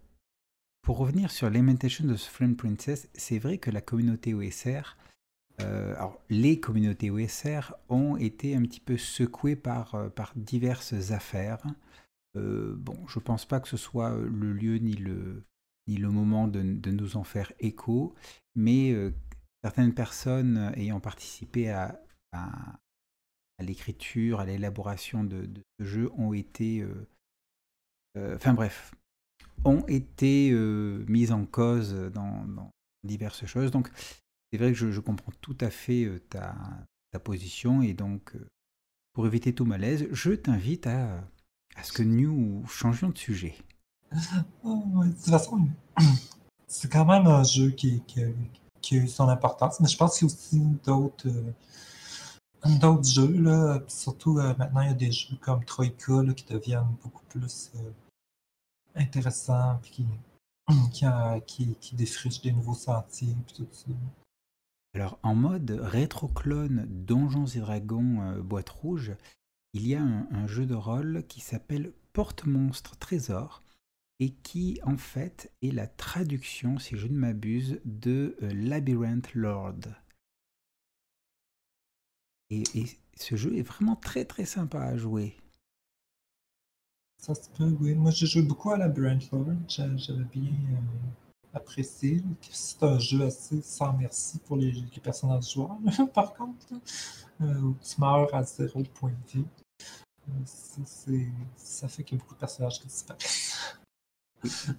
pour 0.83 0.99
revenir 0.99 1.31
sur 1.31 1.49
Lamentation 1.51 2.07
de 2.07 2.17
Flame 2.17 2.57
Princess, 2.57 3.09
c'est 3.15 3.39
vrai 3.39 3.59
que 3.59 3.71
la 3.71 3.81
communauté 3.81 4.35
OSR, 4.35 4.97
euh, 5.61 5.95
alors 5.95 6.21
les 6.31 6.59
communautés 6.59 7.11
OSR 7.11 7.75
ont 7.89 8.17
été 8.17 8.57
un 8.57 8.63
petit 8.63 8.81
peu 8.81 8.97
secouées 8.97 9.57
par, 9.57 9.95
euh, 9.95 10.09
par 10.09 10.33
diverses 10.35 11.13
affaires. 11.13 11.63
Euh, 12.37 12.75
bon, 12.77 13.07
je 13.07 13.19
pense 13.19 13.45
pas 13.47 13.61
que 13.61 13.69
ce 13.69 13.77
soit 13.77 14.11
le 14.17 14.53
lieu 14.53 14.79
ni 14.79 14.95
le, 14.95 15.45
ni 15.89 15.97
le 15.97 16.11
moment 16.11 16.49
de, 16.49 16.63
nous 16.63 17.17
en 17.17 17.25
faire 17.25 17.53
écho, 17.59 18.15
mais 18.55 18.95
certaines 19.63 19.95
personnes 19.95 20.73
ayant 20.77 21.01
participé 21.01 21.71
à, 21.71 22.01
l'écriture, 23.59 24.41
à 24.41 24.47
l'élaboration 24.47 25.25
de, 25.25 25.49
ce 25.79 25.85
jeu 25.85 26.11
ont 26.17 26.33
été, 26.33 26.87
enfin 28.17 28.55
bref, 28.55 28.95
ont 29.65 29.85
été 29.87 30.53
mises 31.09 31.33
en 31.33 31.45
cause 31.47 31.95
dans, 32.13 32.71
diverses 33.05 33.47
choses. 33.47 33.71
Donc 33.71 33.91
c'est 34.51 34.59
vrai 34.59 34.73
que 34.73 34.91
je, 34.91 35.01
comprends 35.01 35.33
tout 35.41 35.59
à 35.61 35.71
fait 35.71 36.09
ta, 36.31 36.55
ta 37.11 37.19
position 37.19 37.83
et 37.83 37.95
donc 37.95 38.37
pour 39.13 39.27
éviter 39.27 39.55
tout 39.55 39.65
malaise, 39.65 40.09
je 40.11 40.33
t'invite 40.33 40.87
à, 40.87 41.23
à 41.77 41.83
ce 41.83 41.93
que 41.93 42.03
nous 42.03 42.65
changions 42.67 43.11
de 43.11 43.19
sujet. 43.19 43.55
De 44.65 45.11
toute 45.11 45.31
façon, 45.31 45.69
c'est 46.67 46.91
quand 46.91 47.05
même 47.05 47.27
un 47.27 47.45
jeu 47.45 47.71
qui, 47.71 48.03
qui, 48.03 48.23
a 48.23 48.99
eu 48.99 49.09
son 49.09 49.29
importance, 49.29 49.81
mais 49.81 49.89
je 49.89 49.97
pense 49.97 50.19
qu'il 50.19 50.29
y 50.29 50.31
a 50.31 50.35
aussi 50.35 50.61
d'autres 50.85 51.29
euh, 51.29 52.79
d'autres 52.81 53.09
jeux. 53.09 53.41
Là. 53.41 53.81
Surtout 53.89 54.39
euh, 54.39 54.55
maintenant, 54.59 54.83
il 54.83 54.89
y 54.89 54.91
a 54.91 54.95
des 54.95 55.13
jeux 55.13 55.37
comme 55.41 55.65
Troika 55.65 56.23
qui 56.37 56.45
deviennent 56.53 56.97
beaucoup 57.03 57.25
plus 57.29 57.71
euh, 57.77 57.91
intéressants 58.95 59.81
qui, 59.83 60.07
qui, 61.47 61.75
qui, 61.81 61.95
défrichent 61.95 62.43
des 62.43 62.53
nouveaux 62.53 62.75
sentiers. 62.75 63.37
tout 63.55 63.67
ça. 63.71 63.87
Alors, 64.95 65.19
en 65.23 65.35
mode 65.35 65.71
rétro-clone 65.71 66.87
Donjons 66.87 67.47
et 67.47 67.61
Dragons 67.61 68.37
Boîte 68.43 68.69
Rouge, 68.69 69.13
il 69.75 69.89
y 69.89 69.95
a 69.95 70.03
un, 70.03 70.47
jeu 70.47 70.67
de 70.67 70.75
rôle 70.75 71.25
qui 71.29 71.41
s'appelle 71.41 71.95
Porte-Monstre 72.13 72.97
Trésor 72.99 73.63
et 74.21 74.31
qui 74.31 74.79
en 74.85 74.97
fait 74.97 75.53
est 75.63 75.73
la 75.73 75.87
traduction, 75.87 76.79
si 76.79 76.97
je 76.97 77.07
ne 77.07 77.17
m'abuse, 77.17 77.81
de 77.85 78.37
euh, 78.43 78.53
Labyrinth 78.55 79.35
Lord. 79.35 79.81
Et, 82.51 82.65
ce 83.17 83.37
jeu 83.37 83.57
est 83.57 83.63
vraiment 83.63 83.95
très 83.95 84.25
très 84.25 84.45
sympa 84.45 84.81
à 84.81 84.97
jouer. 84.97 85.37
Ça 87.19 87.35
se 87.35 87.49
peut, 87.51 87.77
oui. 87.81 87.95
Moi, 87.95 88.11
j'ai 88.11 88.27
joué 88.27 88.43
beaucoup 88.43 88.71
à 88.71 88.79
Labyrinth 88.79 89.31
Lord. 89.31 89.55
J'avais 89.69 90.25
bien 90.25 90.51
euh, 90.51 91.55
apprécié. 91.55 92.23
C'est 92.51 92.83
un 92.83 92.99
jeu 92.99 93.23
assez 93.23 93.61
sans 93.63 93.93
merci 93.93 94.39
pour 94.39 94.57
les, 94.57 94.73
personnages 95.03 95.53
joueurs, 95.53 95.79
par 96.15 96.35
contre. 96.35 96.67
Euh, 97.41 97.73
tu 97.83 98.01
meurs 98.01 98.35
à 98.35 98.43
zéro 98.43 98.83
point 98.83 99.11
de 99.11 99.41
vie 99.41 99.47
ça 101.57 101.89
fait 101.89 102.05
qu'il 102.05 102.17
y 102.17 102.21
a 102.21 102.23
beaucoup 102.23 102.35
de 102.35 102.41
personnages 102.41 102.81
qui 102.81 102.87
disparaissent. 102.87 103.77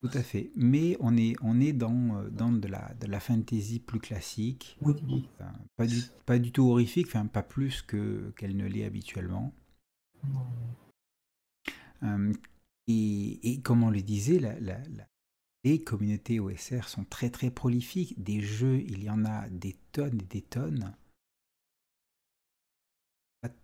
Tout 0.00 0.10
à 0.14 0.22
fait. 0.22 0.52
Mais 0.54 0.96
on 1.00 1.16
est, 1.16 1.34
on 1.42 1.60
est 1.60 1.72
dans, 1.72 2.16
euh, 2.16 2.30
dans 2.30 2.52
de, 2.52 2.68
la, 2.68 2.94
de 2.94 3.06
la 3.06 3.18
fantasy 3.18 3.80
plus 3.80 3.98
classique. 3.98 4.78
pas, 5.76 5.86
du, 5.86 6.00
pas 6.24 6.38
du 6.38 6.52
tout 6.52 6.70
horrifique, 6.70 7.08
enfin, 7.08 7.26
pas 7.26 7.42
plus 7.42 7.82
que, 7.82 8.32
qu'elle 8.36 8.56
ne 8.56 8.66
l'est 8.66 8.84
habituellement. 8.84 9.52
Euh, 12.04 12.32
et, 12.86 13.52
et, 13.52 13.60
comme 13.60 13.82
on 13.82 13.90
le 13.90 14.02
disait, 14.02 14.38
la, 14.38 14.58
la, 14.60 14.78
les 15.64 15.82
communautés 15.82 16.38
OSR 16.38 16.88
sont 16.88 17.04
très 17.04 17.30
très 17.30 17.50
prolifiques. 17.50 18.22
Des 18.22 18.40
jeux, 18.40 18.80
il 18.82 19.02
y 19.02 19.10
en 19.10 19.24
a 19.24 19.48
des 19.48 19.76
tonnes 19.90 20.20
et 20.22 20.26
des 20.26 20.42
tonnes 20.42 20.94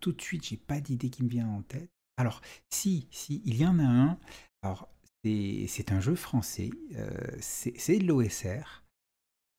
tout 0.01 0.12
de 0.12 0.22
suite, 0.22 0.45
j'ai 0.45 0.57
pas 0.57 0.81
d'idée 0.81 1.11
qui 1.11 1.25
me 1.25 1.29
vient 1.29 1.49
en 1.49 1.62
tête. 1.62 1.91
Alors, 2.16 2.41
si, 2.70 3.09
si, 3.11 3.43
il 3.45 3.57
y 3.57 3.66
en 3.66 3.79
a 3.79 3.85
un. 3.85 4.18
Alors, 4.62 4.89
c'est 5.25 5.93
un 5.93 6.01
jeu 6.01 6.14
français. 6.14 6.70
Euh, 6.97 7.11
c'est 7.41 7.99
de 7.99 8.07
l'OSR. 8.07 8.85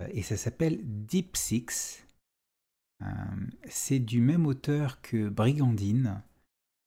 Euh, 0.01 0.07
et 0.11 0.21
ça 0.21 0.37
s'appelle 0.37 0.79
Deep 0.83 1.35
Six. 1.35 2.05
Euh, 3.01 3.07
c'est 3.67 3.99
du 3.99 4.21
même 4.21 4.45
auteur 4.45 5.01
que 5.01 5.29
Brigandine. 5.29 6.21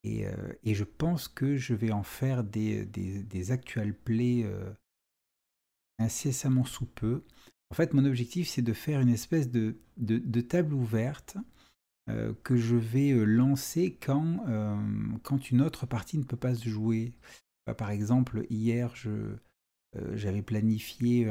Et, 0.04 0.24
je 0.64 0.84
pense 0.84 1.28
que 1.28 1.56
je 1.56 1.74
vais 1.74 1.92
en 1.92 2.02
faire 2.02 2.42
des, 2.42 3.50
actual 3.50 3.92
plays 3.92 4.46
incessamment 5.98 6.64
sous 6.64 6.86
peu. 6.86 7.24
En 7.70 7.74
fait, 7.74 7.92
mon 7.92 8.06
objectif, 8.06 8.48
c'est 8.48 8.62
de 8.62 8.72
faire 8.72 9.00
une 9.00 9.10
espèce 9.10 9.50
de, 9.50 9.76
table 10.40 10.72
ouverte 10.72 11.36
que 12.42 12.56
je 12.56 12.76
vais 12.76 13.10
lancer 13.26 13.98
quand, 14.00 14.46
quand 15.24 15.50
une 15.50 15.60
autre 15.60 15.84
partie 15.84 16.16
ne 16.16 16.24
peut 16.24 16.38
pas 16.38 16.54
se 16.54 16.70
jouer. 16.70 17.12
Bah, 17.68 17.74
par 17.74 17.90
exemple, 17.90 18.46
hier, 18.48 18.96
je, 18.96 19.36
j'avais 20.14 20.40
planifié 20.40 21.28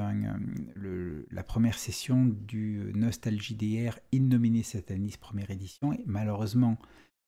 la 1.31 1.43
première 1.43 1.79
session 1.79 2.25
du 2.25 2.91
Nostalgie 2.93 3.55
DR 3.55 3.97
Innominé 4.11 4.61
Satanis 4.61 5.15
première 5.19 5.49
édition 5.49 5.93
et 5.93 6.03
malheureusement 6.05 6.77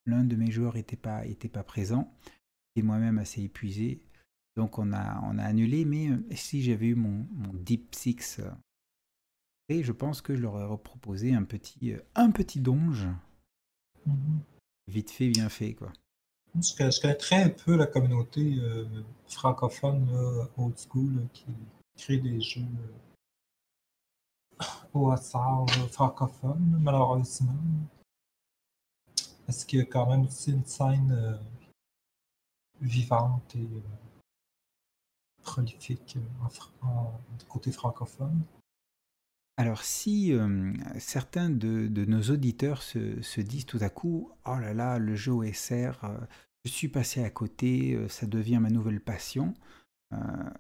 l'un 0.06 0.24
de 0.24 0.36
mes 0.36 0.52
joueurs 0.52 0.76
n'était 0.76 0.96
pas, 0.96 1.26
était 1.26 1.50
pas 1.50 1.64
présent 1.64 2.14
et 2.76 2.84
moi-même 2.84 3.18
assez 3.18 3.42
épuisé. 3.42 4.04
Donc 4.56 4.78
on 4.78 4.94
a, 4.94 5.20
on 5.24 5.40
a 5.40 5.44
annulé, 5.44 5.86
mais 5.86 6.10
si 6.36 6.62
j'avais 6.62 6.90
eu 6.90 6.96
mon, 6.96 7.26
mon 7.32 7.54
Deep 7.54 7.96
Six, 7.96 8.42
et 9.70 9.82
je 9.82 9.92
pense 9.92 10.22
que 10.22 10.36
je 10.36 10.42
leur 10.42 10.54
aurais 10.54 10.78
proposé 10.78 11.34
un 11.34 11.46
petit, 11.46 11.96
un 12.14 12.30
petit 12.30 12.60
donge 12.60 13.08
Mhm. 14.06 14.42
Vite 14.88 15.10
fait, 15.10 15.30
bien 15.30 15.50
fait, 15.50 15.74
quoi. 15.74 15.92
Je, 16.56 17.02
connais 17.02 17.16
très 17.16 17.54
peu 17.54 17.76
la 17.76 17.86
communauté 17.86 18.58
euh, 18.60 18.86
francophone 19.28 20.10
old 20.58 20.78
school 20.78 21.28
qui 21.32 21.46
crée 21.98 22.18
des 22.18 22.42
jeux 22.42 22.62
euh, 24.62 24.66
au 24.94 25.12
hasard 25.12 25.68
francophone, 25.92 26.80
malheureusement. 26.82 27.54
Est-ce 29.48 29.66
qu'il 29.66 29.80
y 29.80 29.82
a 29.82 29.86
quand 29.86 30.10
même 30.10 30.26
aussi 30.26 30.52
une 30.52 30.66
scène 30.66 31.12
euh, 31.12 31.38
vivante 32.82 33.56
et 33.56 33.68
prolifique 35.44 36.18
du 37.38 37.46
côté 37.46 37.72
francophone? 37.72 38.42
Alors 39.60 39.84
si 39.84 40.32
certains 41.00 41.50
de, 41.50 42.06
nos 42.06 42.22
auditeurs 42.22 42.82
se, 42.82 43.42
disent 43.42 43.66
tout 43.66 43.80
à 43.82 43.90
coup, 43.90 44.32
oh 44.46 44.58
là 44.58 44.74
là, 44.74 44.98
le 45.00 45.18
jeu 45.18 45.34
OSR, 45.34 46.00
je 46.64 46.72
suis 46.72 46.88
passé 46.88 47.22
à 47.26 47.30
côté, 47.30 48.00
ça 48.08 48.26
devient 48.26 48.60
ma 48.62 48.70
nouvelle 48.70 49.02
passion, 49.02 49.54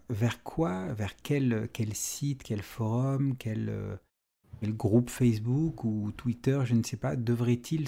vers 0.10 0.44
quoi, 0.44 0.92
vers 0.92 1.16
quel, 1.16 1.70
site, 1.94 2.44
quel 2.44 2.62
forum, 2.62 3.38
quel, 3.38 3.72
groupe 4.64 5.10
Facebook 5.10 5.86
ou 5.86 6.12
Twitter, 6.12 6.64
je 6.66 6.76
ne 6.76 6.84
sais 6.84 6.98
pas, 6.98 7.16
devrait-il 7.16 7.88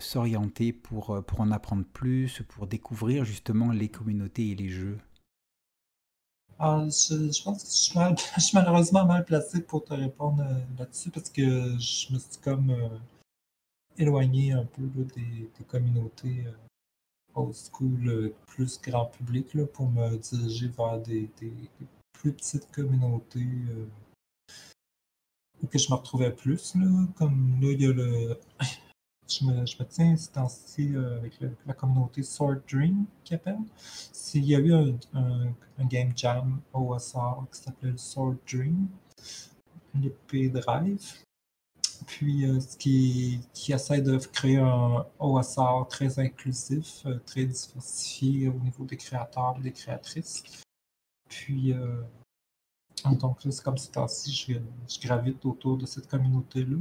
s'orienter 0.00 0.72
pour, 0.72 1.24
pour 1.26 1.40
en 1.40 1.50
apprendre 1.50 1.86
plus, 1.92 2.44
pour 2.50 2.68
découvrir 2.68 3.24
justement 3.24 3.72
les 3.72 3.88
communautés 3.88 4.50
et 4.50 4.54
les 4.54 4.68
jeux? 4.68 4.98
Ah, 6.58 6.84
je, 6.88 7.42
pense 7.42 7.62
que 7.62 7.68
je 8.36 8.40
suis, 8.40 8.56
malheureusement 8.56 9.04
mal 9.04 9.24
placé 9.24 9.62
pour 9.62 9.84
te 9.84 9.94
répondre 9.94 10.42
euh, 10.42 10.60
là-dessus 10.78 11.10
parce 11.10 11.30
que 11.30 11.42
je 11.78 12.12
me 12.12 12.18
suis 12.18 12.38
comme 12.42 12.70
euh, 12.70 12.88
éloigné 13.98 14.52
un 14.52 14.64
peu 14.64 14.82
des, 15.14 15.50
communautés 15.68 16.44
euh, 16.46 16.52
old 17.34 17.54
school 17.54 18.32
plus 18.46 18.80
grand 18.80 19.06
public 19.06 19.64
pour 19.72 19.88
me 19.88 20.16
diriger 20.16 20.68
vers 20.68 20.98
des, 21.00 21.30
plus 22.12 22.32
petites 22.32 22.70
communautés 22.70 23.48
où 25.62 25.68
je 25.72 25.90
me 25.90 25.94
retrouvais 25.96 26.30
plus. 26.32 26.74
comme 27.16 27.58
là, 27.60 27.72
il 27.72 27.82
y 27.82 27.86
a 27.86 27.92
le 27.92 28.38
je 29.38 29.44
me, 29.44 29.66
je 29.66 29.76
me 29.78 29.84
tiens 29.84 30.14
temps-ci 30.32 30.94
euh, 30.94 31.18
avec 31.18 31.38
la 31.66 31.74
communauté 31.74 32.22
Sword 32.22 32.60
Dream 32.70 33.04
qui 33.24 33.34
appelle. 33.34 33.58
Il 34.34 34.44
y 34.44 34.54
a 34.54 34.60
eu 34.60 34.72
un, 34.72 35.84
game 35.84 36.12
jam 36.16 36.60
au 36.72 36.94
hasard 36.94 37.44
qui 37.52 37.60
s'appelait 37.60 37.96
Sword 37.96 38.36
Dream, 38.50 38.88
l'épée 39.94 40.48
Drive. 40.48 41.24
Puis 42.06 42.46
euh, 42.46 42.58
qui, 42.78 43.40
essaie 43.68 44.00
de 44.00 44.16
créer 44.18 44.58
un 44.58 45.06
OSR 45.20 45.86
très 45.88 46.18
inclusif, 46.18 47.02
euh, 47.06 47.18
très 47.24 47.44
diversifié 47.44 48.48
au 48.48 48.58
niveau 48.58 48.84
des 48.84 48.96
créateurs 48.96 49.54
et 49.58 49.62
des 49.62 49.72
créatrices. 49.72 50.42
Puis 51.28 51.74
donc 53.04 53.38
c'est 53.42 53.62
comme 53.62 53.78
ces 53.78 53.90
temps-ci, 53.90 54.32
je, 54.88 55.00
gravite 55.00 55.44
autour 55.44 55.76
de 55.76 55.86
cette 55.86 56.08
communauté-là. 56.08 56.76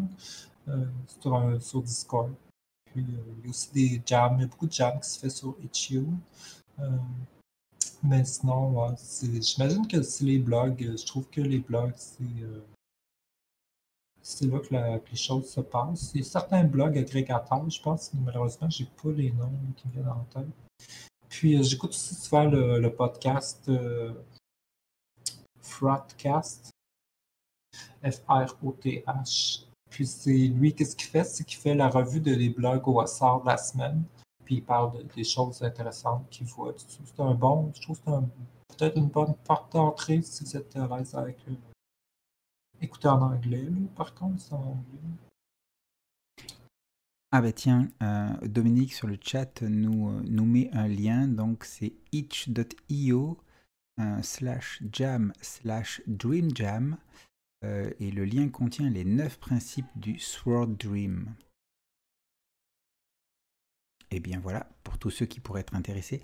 Euh, 0.68 0.86
sur, 1.08 1.62
sur, 1.62 1.82
Discord. 1.82 2.34
Puis, 2.86 3.02
euh, 3.02 3.36
il 3.40 3.46
y 3.46 3.48
a 3.48 3.50
aussi 3.50 3.72
des 3.72 4.02
jams, 4.06 4.36
il 4.38 4.42
y 4.42 4.44
a 4.44 4.48
beaucoup 4.48 4.68
de 4.68 4.72
jams 4.72 5.00
qui 5.00 5.10
se 5.10 5.20
fait 5.20 5.30
sur 5.30 5.56
Itch.io. 5.64 6.06
Euh, 6.80 6.98
mais 8.04 8.24
sinon, 8.26 8.96
j'imagine 9.42 9.88
que 9.88 10.02
c'est 10.02 10.26
les 10.26 10.40
blogs. 10.40 10.96
Je 10.98 11.06
trouve 11.06 11.28
que 11.30 11.42
les 11.42 11.60
blogs, 11.60 11.94
c'est 14.22 14.46
là 14.46 14.60
que, 14.60 15.10
les 15.10 15.18
choses 15.18 15.50
se 15.50 15.62
passent. 15.62 16.12
Il 16.14 16.22
y 16.22 16.24
a 16.24 16.28
certains 16.28 16.64
blogs 16.64 16.98
agrégateurs, 16.98 17.70
je 17.70 17.82
pense, 17.82 18.14
mais 18.14 18.22
malheureusement, 18.22 18.70
j'ai 18.70 18.86
pas 18.86 19.12
les 19.12 19.32
noms 19.32 19.52
qui 19.78 19.88
me 19.88 19.94
viennent 19.94 20.10
en 20.10 20.26
tête. 20.26 20.48
Puis 21.30 21.64
j'écoute 21.64 21.92
aussi 21.92 22.16
souvent 22.16 22.46
le, 22.46 22.88
podcast 22.90 23.72
Frotcast. 25.62 26.72
F-R-O-T-H. 28.04 29.71
Puis 29.92 30.08
c'est 30.08 30.32
lui, 30.32 30.74
qu'est-ce 30.74 30.96
qu'il 30.96 31.10
fait? 31.10 31.26
C'est 31.26 31.44
qu'il 31.44 31.60
fait 31.60 31.76
la 31.76 31.90
revue 31.90 32.22
de 32.22 32.34
les 32.34 32.50
blogs 32.50 32.88
au 32.88 33.02
hasard 33.02 33.42
de 33.42 33.48
la 33.48 33.58
semaine. 33.58 34.04
Puis 34.46 34.56
il 34.56 34.64
parle 34.64 35.06
des 35.16 35.24
choses 35.26 35.62
intéressantes 35.62 36.28
qu'il 36.30 36.48
voit. 36.48 36.74
C'est 36.78 37.20
un 37.20 37.36
bon, 37.36 37.72
je 37.76 37.82
trouve 37.82 38.00
que 38.02 38.12
c'est 38.70 38.80
peut-être 38.80 38.98
une 38.98 39.10
bonne 39.10 39.36
porte 39.46 39.74
d'entrée 39.74 40.22
si 40.22 40.46
vous 40.46 40.58
êtes 40.58 40.76
à 40.78 40.86
avec 41.20 41.38
le... 41.46 41.56
écouter 42.80 43.10
en 43.10 43.22
anglais. 43.22 43.68
par 43.96 44.16
contre, 44.16 44.42
c'est 44.42 44.54
en 44.54 44.60
anglais. 44.60 45.00
Ah 47.34 47.42
bah 47.42 47.52
tiens, 47.52 47.90
euh, 48.02 48.30
Dominique 48.44 48.94
sur 48.94 49.08
le 49.08 49.18
chat 49.22 49.62
nous, 49.62 50.10
euh, 50.10 50.22
nous 50.26 50.46
met 50.46 50.70
un 50.74 50.88
lien, 50.88 51.28
donc 51.28 51.64
c'est 51.64 51.94
itch.io 52.12 53.38
euh, 54.00 54.22
slash 54.22 54.84
jam 54.92 55.34
slash 55.42 56.02
dreamjam 56.08 56.98
et 57.64 58.12
le 58.12 58.26
lien 58.26 58.50
contient 58.50 58.90
les 58.90 59.06
neuf 59.06 59.40
principes 59.40 59.86
du 59.96 60.18
Sword 60.18 60.78
Dream. 60.78 61.36
Et 64.10 64.18
eh 64.18 64.20
bien 64.20 64.40
voilà, 64.40 64.68
pour 64.84 64.98
tous 64.98 65.10
ceux 65.10 65.26
qui 65.26 65.40
pourraient 65.40 65.62
être 65.62 65.76
intéressés. 65.76 66.22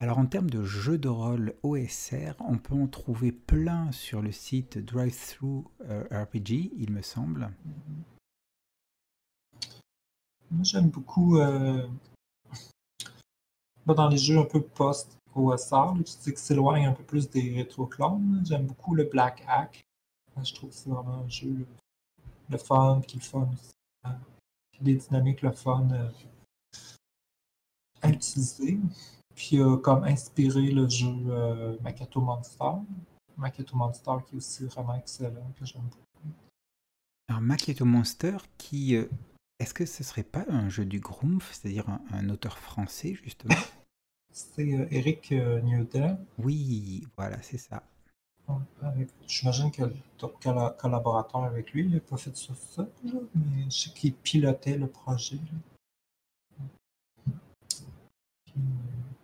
Alors 0.00 0.18
en 0.18 0.26
termes 0.26 0.48
de 0.48 0.62
jeux 0.62 0.96
de 0.96 1.08
rôle 1.08 1.54
OSR, 1.64 2.34
on 2.38 2.56
peut 2.56 2.74
en 2.74 2.86
trouver 2.86 3.32
plein 3.32 3.90
sur 3.90 4.22
le 4.22 4.30
site 4.30 4.78
DriveThru 4.78 5.64
RPG, 5.80 6.70
il 6.76 6.92
me 6.92 7.02
semble. 7.02 7.50
Moi, 10.50 10.62
j'aime 10.62 10.88
beaucoup 10.88 11.38
euh, 11.38 11.86
dans 13.86 14.08
les 14.08 14.16
jeux 14.16 14.38
un 14.38 14.44
peu 14.44 14.62
post-OSR, 14.62 15.94
tu 15.98 16.12
sais 16.12 16.32
que 16.32 16.40
s'éloigne 16.40 16.86
un 16.86 16.92
peu 16.92 17.02
plus 17.02 17.28
des 17.28 17.52
rétro-clones. 17.54 18.42
J'aime 18.46 18.66
beaucoup 18.66 18.94
le 18.94 19.04
Black 19.04 19.44
Hack. 19.48 19.84
Je 20.42 20.54
trouve 20.54 20.70
que 20.70 20.76
c'est 20.76 20.90
vraiment 20.90 21.24
un 21.24 21.28
jeu 21.28 21.66
le, 22.48 22.58
fun, 22.58 23.00
qui 23.06 23.16
est 23.16 23.20
le 23.20 23.24
fun 23.24 23.48
aussi. 23.52 23.72
Hein. 24.04 24.18
des 24.80 24.94
dynamiques, 24.94 25.42
le 25.42 25.52
fun 25.52 25.88
euh, 25.90 26.10
à 28.02 28.10
utiliser. 28.10 28.78
Puis 29.34 29.58
euh, 29.58 29.76
comme 29.76 30.04
inspiré 30.04 30.70
le 30.70 30.88
jeu 30.88 31.78
Makato 31.82 32.20
Monster. 32.20 32.72
Makato 33.36 33.76
Monster 33.76 34.16
qui 34.26 34.34
est 34.34 34.38
aussi 34.38 34.64
vraiment 34.66 34.94
excellent, 34.94 35.52
que 35.58 35.64
j'aime 35.64 35.82
beaucoup. 35.82 36.34
Alors 37.28 37.40
Makato 37.40 37.84
Monster 37.84 38.36
qui 38.56 38.96
est-ce 39.60 39.74
que 39.74 39.86
ce 39.86 40.04
serait 40.04 40.22
pas 40.22 40.44
un 40.48 40.68
jeu 40.68 40.84
du 40.84 41.00
Grumpf, 41.00 41.52
c'est-à-dire 41.52 41.84
un, 42.12 42.28
auteur 42.30 42.58
français, 42.58 43.14
justement? 43.14 43.56
C'est 44.30 44.72
euh, 44.72 44.86
Eric 44.92 45.32
euh, 45.32 45.60
Newton. 45.62 46.24
Oui, 46.38 47.08
voilà, 47.16 47.42
c'est 47.42 47.58
ça. 47.58 47.82
J'imagine 49.26 49.70
que 49.70 49.82
le 49.82 50.70
collaborateur 50.78 51.44
avec 51.44 51.72
lui, 51.72 51.84
il 51.84 51.90
n'a 51.90 52.00
pas 52.00 52.16
fait 52.16 52.34
sur 52.36 52.56
ça, 52.56 52.86
mais 53.34 53.64
je 53.70 53.70
sais 53.70 53.90
qu'il 53.90 54.14
pilotait 54.14 54.76
le 54.76 54.86
projet. 54.86 55.38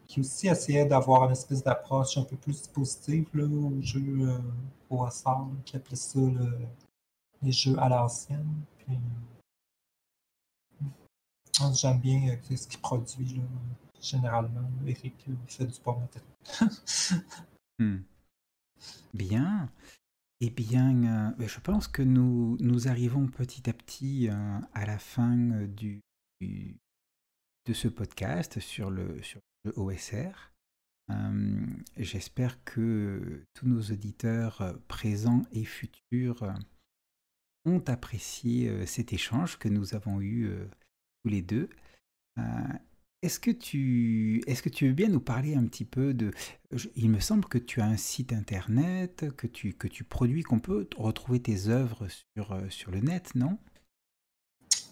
Qui, 0.06 0.20
aussi 0.20 0.46
essayait 0.46 0.86
d'avoir 0.86 1.24
une 1.24 1.32
espèce 1.32 1.62
d'approche 1.62 2.16
un 2.18 2.22
peu 2.22 2.36
plus 2.36 2.68
positive 2.68 3.26
là, 3.34 3.44
au 3.44 3.82
jeu 3.82 4.28
euh, 4.28 4.38
au 4.88 5.02
hasard, 5.02 5.48
qui 5.64 5.76
appelait 5.76 5.96
ça 5.96 6.20
les 7.42 7.52
jeux 7.52 7.76
à 7.78 7.88
l'ancienne. 7.88 8.46
Ah, 11.60 11.72
j'aime 11.72 11.98
bien 11.98 12.28
euh, 12.30 12.56
ce 12.56 12.66
qu'il 12.68 12.80
produit, 12.80 13.40
généralement. 14.00 14.68
Eric, 14.86 15.26
fait 15.48 15.66
du 15.66 15.80
bon 15.84 15.98
matériel. 15.98 16.70
Hmm. 17.80 18.02
Bien. 19.12 19.70
Eh 20.40 20.50
bien, 20.50 21.32
euh, 21.38 21.46
je 21.46 21.60
pense 21.60 21.88
que 21.88 22.02
nous, 22.02 22.56
nous 22.60 22.88
arrivons 22.88 23.26
petit 23.28 23.68
à 23.70 23.72
petit 23.72 24.28
euh, 24.28 24.58
à 24.74 24.84
la 24.86 24.98
fin 24.98 25.36
du, 25.66 26.00
de 26.40 27.72
ce 27.72 27.88
podcast 27.88 28.60
sur 28.60 28.90
le, 28.90 29.22
sur 29.22 29.40
le 29.64 29.72
OSR. 29.78 30.50
J'espère 31.96 32.64
que 32.64 33.44
tous 33.54 33.66
nos 33.66 33.80
auditeurs 33.80 34.78
présents 34.88 35.42
et 35.52 35.64
futurs 35.64 36.54
ont 37.66 37.84
apprécié 37.86 38.86
cet 38.86 39.12
échange 39.12 39.58
que 39.58 39.68
nous 39.68 39.94
avons 39.94 40.22
eu 40.22 40.50
les 41.24 41.42
deux. 41.42 41.68
Euh, 42.38 42.42
est-ce 43.24 43.40
que, 43.40 43.50
tu, 43.50 44.42
est-ce 44.46 44.62
que 44.62 44.68
tu 44.68 44.86
veux 44.86 44.92
bien 44.92 45.08
nous 45.08 45.20
parler 45.20 45.54
un 45.54 45.64
petit 45.64 45.86
peu 45.86 46.12
de... 46.12 46.30
Il 46.94 47.08
me 47.08 47.20
semble 47.20 47.46
que 47.46 47.56
tu 47.56 47.80
as 47.80 47.86
un 47.86 47.96
site 47.96 48.34
internet, 48.34 49.34
que 49.36 49.46
tu, 49.46 49.72
que 49.72 49.88
tu 49.88 50.04
produis, 50.04 50.42
qu'on 50.42 50.60
peut 50.60 50.86
retrouver 50.98 51.40
tes 51.40 51.68
œuvres 51.68 52.06
sur, 52.36 52.52
euh, 52.52 52.68
sur 52.68 52.90
le 52.90 53.00
net, 53.00 53.34
non? 53.34 53.58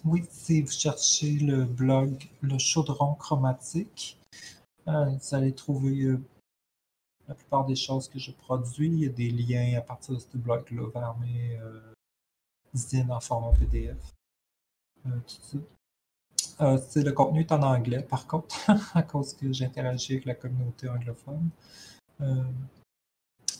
Oui, 0.07 0.25
si 0.31 0.63
vous 0.63 0.71
cherchez 0.71 1.33
le 1.41 1.67
blog 1.67 2.27
Le 2.41 2.59
Chaudron 2.59 3.15
Chromatique, 3.17 4.19
euh, 4.89 5.05
vous 5.05 5.35
allez 5.35 5.53
trouver 5.53 6.17
la 7.29 7.35
plupart 7.35 7.67
des 7.67 7.77
choses 7.77 8.09
que 8.09 8.19
je 8.19 8.31
produis. 8.33 8.89
Il 8.89 8.99
y 9.01 9.07
a 9.07 9.11
des 9.11 9.31
liens 9.31 9.79
à 9.79 9.83
partir 9.83 10.15
de 10.15 10.21
ce 10.21 10.39
blog-là 10.39 10.89
vers 10.95 11.19
mes 11.19 11.61
zines 12.75 13.13
en 13.13 13.21
format 13.21 13.53
PDF. 13.59 14.15
tout. 15.51 15.63
Euh, 16.61 16.79
le 16.97 17.13
contenu 17.13 17.41
est 17.41 17.53
en 17.53 17.63
anglais, 17.63 18.03
par 18.03 18.27
contre, 18.27 18.57
à 18.95 19.03
cause 19.03 19.35
que 19.35 19.53
j'interagis 19.53 20.15
avec 20.15 20.25
la 20.27 20.35
communauté 20.35 20.89
anglophone. 20.89 21.49
Euh, 22.21 22.43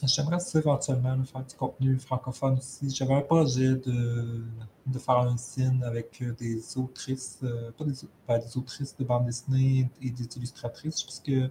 j'aimerais 0.03 0.39
éventuellement 0.55 1.23
faire 1.25 1.45
du 1.45 1.55
contenu 1.55 1.99
francophone 1.99 2.59
aussi. 2.59 2.91
J'avais 2.91 3.15
un 3.15 3.21
projet 3.21 3.75
de, 3.75 4.45
de 4.87 4.99
faire 4.99 5.19
un 5.19 5.37
signe 5.37 5.83
avec 5.85 6.23
des 6.39 6.79
autrices, 6.79 7.39
euh, 7.43 7.71
pas 7.73 7.85
ben, 8.29 8.39
des, 8.39 8.57
autrices 8.57 8.97
de 8.97 9.05
bande 9.05 9.27
dessinée 9.27 9.91
et 10.01 10.11
des 10.11 10.29
illustratrices, 10.37 11.03
parce 11.03 11.21
que 11.21 11.51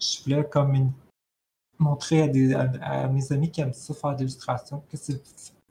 je 0.00 0.22
voulais 0.22 0.44
comme 0.48 0.92
montrer 1.78 2.22
à, 2.82 3.08
mes 3.08 3.32
amis 3.32 3.50
qui 3.50 3.60
aiment 3.60 3.72
ça 3.72 3.94
faire 3.94 4.14
d'illustration 4.16 4.82
que, 4.90 4.96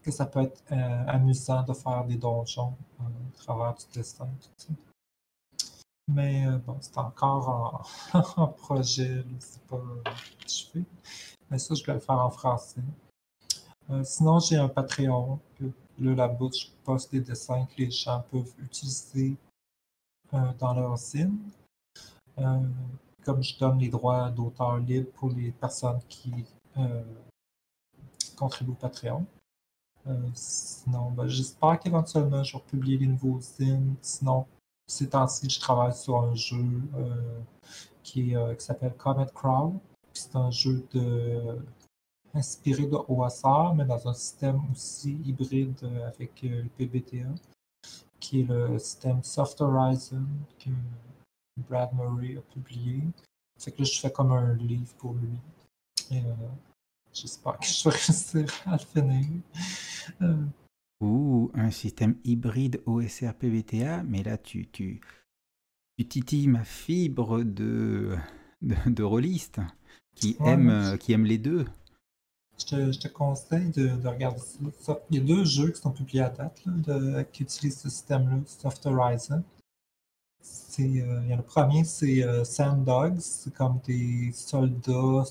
que 0.08 0.14
ça 0.14 0.26
peut 0.26 0.42
être 0.42 0.64
amusant 1.08 1.64
de 1.64 1.74
faire 1.74 2.06
des 2.06 2.16
donjons 2.16 2.74
à 3.00 3.38
travers 3.38 3.76
du 3.76 3.84
dessin. 3.94 4.30
Mais 6.08 6.48
euh, 6.48 6.58
bon, 6.60 6.78
c'est 6.80 6.98
encore 6.98 7.86
en, 8.38 8.48
projet, 8.58 9.26
c'est 9.40 9.62
pas 9.64 9.82
achevé. 10.46 10.86
Mais 11.52 11.60
ça, 11.60 11.76
je 11.76 11.86
vais 11.86 11.96
le 11.96 12.00
faire 12.00 12.20
en 12.20 12.30
français. 12.30 12.82
Euh, 13.90 14.04
sinon, 14.06 14.40
j'ai 14.40 14.56
un 14.56 14.70
Patreon. 14.70 15.40
Là, 16.00 16.16
là-bas, 16.16 16.48
je 16.54 16.68
poste 16.86 17.12
des 17.12 17.20
dessins 17.20 17.66
que 17.66 17.82
les 17.82 17.92
gens 17.92 18.24
peuvent 18.32 18.54
utiliser 18.60 19.36
euh, 20.34 20.54
dans 20.60 20.74
leur 20.74 20.96
zine. 20.96 21.38
comme 23.26 23.44
je 23.44 23.60
donne 23.60 23.80
les 23.80 23.90
droits 23.90 24.30
d'auteur 24.32 24.78
libre 24.78 25.12
pour 25.12 25.30
les 25.32 25.52
personnes 25.52 26.00
qui 26.08 26.46
contribuent 28.38 28.72
au 28.72 28.76
Patreon. 28.76 29.26
Sinon, 30.34 31.12
ben, 31.12 31.28
j'espère 31.28 31.80
qu'éventuellement, 31.80 32.44
je 32.44 32.58
vais 32.58 32.64
publier 32.64 32.98
les 32.98 33.08
nouveaux 33.08 33.40
zines. 33.40 33.96
Sinon, 34.02 34.46
ces 34.88 35.10
temps-ci, 35.10 35.50
je 35.50 35.60
travaille 35.60 35.94
sur 35.94 36.18
un 36.18 36.34
jeu 36.34 36.66
euh, 36.96 37.40
qui, 38.04 38.36
euh, 38.36 38.56
qui 38.56 38.66
s'appelle 38.66 38.94
Comet 38.98 39.28
Crowd. 39.34 39.78
C'est 40.14 40.36
un 40.36 40.50
jeu 40.50 40.88
inspiré 42.34 42.86
de 42.86 42.98
OSR, 43.08 43.74
mais 43.76 43.86
dans 43.86 44.08
un 44.08 44.14
système 44.14 44.62
aussi 44.72 45.20
hybride 45.26 45.84
avec 46.06 46.44
euh, 46.44 46.64
le 46.64 46.70
PBTA, 46.70 47.30
qui 48.20 48.42
est 48.42 48.44
le 48.44 48.80
système 48.80 49.24
Soft 49.24 49.62
Horizon 49.62 50.26
que 50.58 50.70
Brad 51.58 51.94
Murray 51.94 52.38
a 52.38 52.42
publié. 52.54 53.04
Fait 53.60 53.72
que 53.72 53.80
là, 53.80 53.84
je 53.84 54.00
fais 54.00 54.12
comme 54.12 54.32
un 54.32 54.54
livre 54.54 54.94
pour 54.98 55.14
lui. 55.14 55.38
J'espère 57.22 57.58
que 57.60 57.66
je 57.66 57.84
vais 57.84 57.96
réussir 57.96 58.46
à 58.66 58.78
le 58.78 59.02
finir. 59.02 59.26
Ou 61.00 61.52
un 61.54 61.72
système 61.72 62.16
hybride 62.24 62.82
OSR 62.86 63.34
PBTA, 63.36 64.04
mais 64.04 64.24
là 64.24 64.38
tu, 64.38 64.68
tu, 64.68 65.02
tu 65.98 66.08
titilles 66.08 66.48
ma 66.48 66.64
fibre 66.64 67.44
de, 67.44 68.16
de, 68.62 68.76
de 68.88 69.04
rôliste 69.04 69.60
qui, 70.16 70.38
aime, 70.44 70.98
qui 71.00 71.14
aime 71.14 71.26
les 71.26 71.38
deux. 71.38 71.66
Je 72.60 72.66
te, 72.66 72.92
je 72.92 73.00
te 73.00 73.08
conseille 73.08 73.70
de, 73.70 73.90
de, 73.90 74.08
regarder 74.08 74.42
ça. 74.80 75.00
Il 75.12 75.18
y 75.18 75.20
a 75.20 75.24
deux 75.24 75.46
jeux 75.46 75.70
qui 75.70 75.80
sont 75.80 75.92
publiés 75.92 76.24
à 76.24 76.30
date 76.30 76.64
là, 76.88 77.24
qui 77.26 77.44
utilisent 77.44 77.82
ce 77.82 77.90
système-là, 77.90 78.40
Soft 78.48 78.88
Horizon. 78.88 79.44
Euh, 80.80 81.22
il 81.24 81.30
y 81.30 81.34
a 81.34 81.36
le 81.36 81.44
premier, 81.44 81.84
c'est 81.84 82.24
euh, 82.24 82.44
Sand 82.44 82.84
Dogs. 82.84 83.20
C'est 83.20 83.54
comme 83.54 83.80
des 83.86 84.32
soldats 84.34 85.24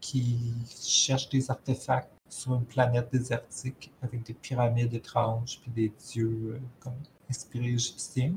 qui 0.00 0.54
cherchent 0.82 1.28
des 1.28 1.50
artefacts 1.50 2.12
sur 2.28 2.54
une 2.54 2.64
planète 2.64 3.10
désertique 3.12 3.92
avec 4.02 4.22
des 4.22 4.34
pyramides 4.34 4.94
étranges 4.94 5.60
puis 5.60 5.70
des 5.70 5.92
dieux 6.10 6.54
euh, 6.54 6.60
comme 6.80 6.94
inspirés 7.28 7.72
égyptiens. 7.72 8.34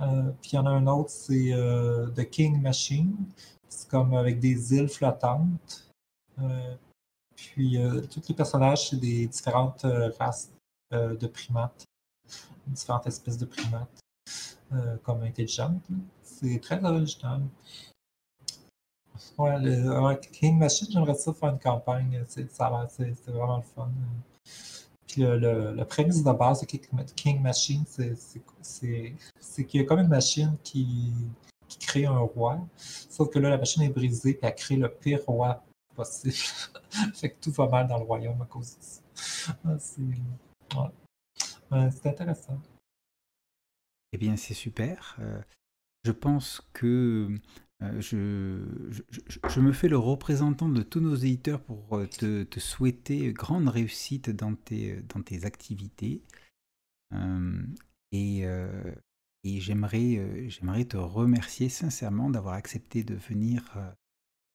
Euh, 0.00 0.30
puis 0.40 0.52
il 0.52 0.56
y 0.56 0.58
en 0.58 0.66
a 0.66 0.70
un 0.70 0.86
autre, 0.86 1.10
c'est 1.10 1.52
euh, 1.52 2.08
The 2.10 2.28
King 2.28 2.60
Machine. 2.60 3.16
C'est 3.68 3.88
comme 3.88 4.14
avec 4.14 4.38
des 4.40 4.74
îles 4.74 4.88
flottantes. 4.88 5.86
Puis 7.36 7.78
tous 8.10 8.28
les 8.28 8.34
personnages, 8.34 8.88
c'est 8.88 8.96
des 8.96 9.26
différentes 9.26 9.86
races 10.18 10.50
de 10.90 11.26
primates, 11.26 11.84
différentes 12.66 13.06
espèces 13.06 13.36
de 13.36 13.44
primates, 13.44 14.00
comme 15.02 15.22
intelligentes. 15.22 15.86
C'est 16.22 16.58
très 16.60 16.82
original. 16.82 17.42
Ouais, 19.38 20.20
King 20.32 20.58
Machine, 20.58 20.88
j'aimerais 20.90 21.14
ça 21.14 21.32
faire 21.32 21.50
une 21.50 21.58
campagne. 21.58 22.24
C'est 22.28 22.50
vraiment 22.52 23.56
le 23.56 23.62
fun. 23.62 23.90
Puis 25.06 25.22
le, 25.22 25.74
le, 25.74 25.84
prémisse 25.84 26.22
de 26.22 26.32
base 26.32 26.60
de 26.60 26.66
King 26.66 27.40
Machine, 27.40 27.84
c'est 27.86 29.64
qu'il 29.66 29.80
y 29.80 29.84
a 29.84 29.86
comme 29.86 30.00
une 30.00 30.08
machine 30.08 30.56
qui, 30.62 31.12
qui 31.68 31.78
crée 31.78 32.06
un 32.06 32.18
roi. 32.18 32.60
Sauf 32.76 33.30
que 33.30 33.38
là, 33.38 33.50
la 33.50 33.58
machine 33.58 33.82
est 33.82 33.88
brisée 33.88 34.30
et 34.30 34.38
elle 34.42 34.54
crée 34.54 34.76
le 34.76 34.88
pire 34.88 35.20
roi 35.26 35.64
possible. 35.94 36.34
fait 37.14 37.30
que 37.30 37.40
tout 37.40 37.50
va 37.50 37.66
mal 37.66 37.88
dans 37.88 37.98
le 37.98 38.04
royaume 38.04 38.40
à 38.40 38.46
cause 38.46 38.76
de 38.76 38.82
ça. 38.82 39.02
Ah, 41.72 41.88
c'est 41.90 42.08
intéressant. 42.08 42.58
Eh 44.12 44.18
bien, 44.18 44.36
c'est 44.36 44.54
super. 44.54 45.16
Euh, 45.20 45.40
je 46.04 46.12
pense 46.12 46.62
que 46.72 47.28
euh, 47.82 48.00
je, 48.00 49.60
me 49.60 49.72
fais 49.72 49.88
le 49.88 49.96
représentant 49.96 50.68
de 50.68 50.82
tous 50.82 51.00
nos 51.00 51.14
éditeurs 51.14 51.62
pour 51.62 51.96
euh, 51.96 52.06
te, 52.06 52.42
te 52.42 52.60
souhaiter 52.60 53.32
grande 53.32 53.68
réussite 53.68 54.28
dans 54.28 54.54
tes, 54.54 55.02
dans 55.02 55.22
tes 55.22 55.44
activités. 55.46 56.22
Euh, 57.14 57.62
et, 58.12 58.42
et 59.44 59.60
j'aimerais, 59.60 60.48
j'aimerais 60.48 60.84
te 60.84 60.96
remercier 60.96 61.68
sincèrement 61.68 62.28
d'avoir 62.28 62.54
accepté 62.54 63.04
de 63.04 63.14
venir, 63.14 63.94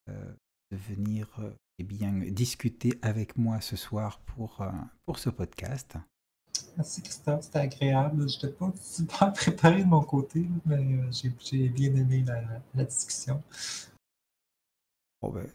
de 0.07 0.77
venir 0.77 1.39
eh 1.79 1.83
bien, 1.85 2.11
discuter 2.31 2.99
avec 3.01 3.37
moi 3.37 3.61
ce 3.61 3.77
soir 3.77 4.19
pour, 4.19 4.65
pour 5.05 5.19
ce 5.19 5.29
podcast. 5.29 5.97
Merci 6.77 7.01
Christophe, 7.01 7.43
c'était 7.43 7.59
agréable. 7.59 8.27
Je 8.27 8.35
n'étais 8.35 8.49
pas 8.49 8.73
super 8.81 9.31
préparé 9.33 9.83
de 9.83 9.87
mon 9.87 10.03
côté, 10.03 10.45
mais 10.65 10.75
euh, 10.75 11.09
j'ai 11.11 11.69
bien 11.69 11.95
aimé 11.95 12.25
la, 12.73 12.83
discussion. 12.83 13.41
Ben, 15.21 15.47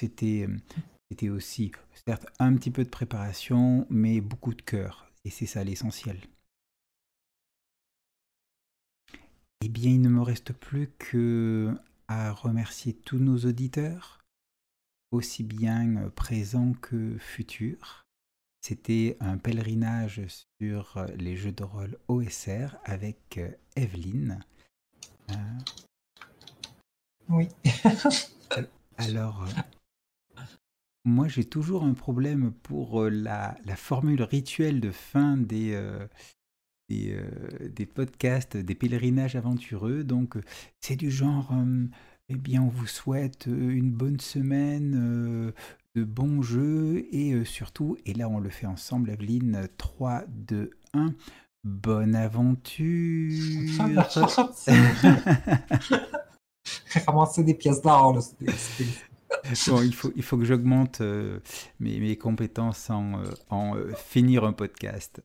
c'était 0.00 1.28
aussi, 1.28 1.72
certes, 2.06 2.26
un 2.38 2.56
petit 2.56 2.70
peu 2.70 2.84
de 2.84 2.88
préparation, 2.88 3.86
mais 3.90 4.20
beaucoup 4.20 4.54
de 4.54 4.62
cœur. 4.62 5.10
Et 5.24 5.30
c'est 5.30 5.46
ça 5.46 5.62
l'essentiel. 5.62 6.18
Eh 9.60 9.68
bien, 9.68 9.92
il 9.92 10.00
ne 10.00 10.08
me 10.08 10.22
reste 10.22 10.52
plus 10.52 10.90
que 10.98 11.74
à 12.08 12.32
remercier 12.32 12.94
tous 12.94 13.18
nos 13.18 13.38
auditeurs, 13.38 14.24
aussi 15.10 15.42
bien 15.42 16.10
présents 16.16 16.72
que 16.80 17.16
futurs 17.18 18.03
c'était 18.64 19.18
un 19.20 19.36
pèlerinage 19.36 20.22
sur 20.58 20.96
euh, 20.96 21.06
les 21.18 21.36
jeux 21.36 21.52
de 21.52 21.64
rôle 21.64 21.98
OSR 22.08 22.76
avec 22.84 23.36
euh, 23.36 23.50
Evelyne. 23.76 24.40
Euh, 25.30 25.36
oui. 27.30 27.48
alors, 28.98 29.46
moi 31.06 31.28
j'ai 31.28 31.46
toujours 31.46 31.82
un 31.82 31.94
problème 31.94 32.52
pour 32.62 33.04
la, 33.04 33.56
formule 33.74 34.22
rituelle 34.22 34.80
de 34.80 34.90
fin 34.90 35.38
des, 35.38 35.82
des, 36.90 37.86
podcasts, 37.86 38.58
des 38.58 38.74
pèlerinages 38.74 39.34
aventureux. 39.34 40.04
Donc 40.04 40.36
c'est 40.78 40.96
du 40.96 41.10
genre, 41.10 41.54
eh 42.28 42.36
bien 42.36 42.62
on 42.62 42.68
vous 42.68 42.86
souhaite 42.86 43.46
une 43.46 43.90
bonne 43.90 44.20
semaine, 44.20 45.54
de 45.94 46.04
bons 46.04 46.42
jeux 46.42 47.06
et 47.12 47.32
euh, 47.32 47.44
surtout, 47.44 47.96
et 48.04 48.14
là 48.14 48.28
on 48.28 48.40
le 48.40 48.50
fait 48.50 48.66
ensemble, 48.66 49.10
Evelyne, 49.10 49.68
3, 49.76 50.24
2, 50.28 50.70
1, 50.92 51.14
bonne 51.62 52.14
aventure 52.14 53.32
Ramasser 57.06 57.44
des 57.44 57.54
pièces 57.54 57.82
d'or, 57.82 58.18
Bon, 59.66 59.82
il 59.82 59.94
faut, 59.94 60.12
il 60.16 60.22
faut 60.22 60.38
que 60.38 60.44
j'augmente 60.44 61.00
euh, 61.00 61.40
mes, 61.80 61.98
mes, 61.98 62.16
compétences 62.16 62.88
en, 62.88 63.20
euh, 63.20 63.30
en 63.50 63.74
finir 63.94 64.44
un 64.44 64.52
podcast. 64.52 65.22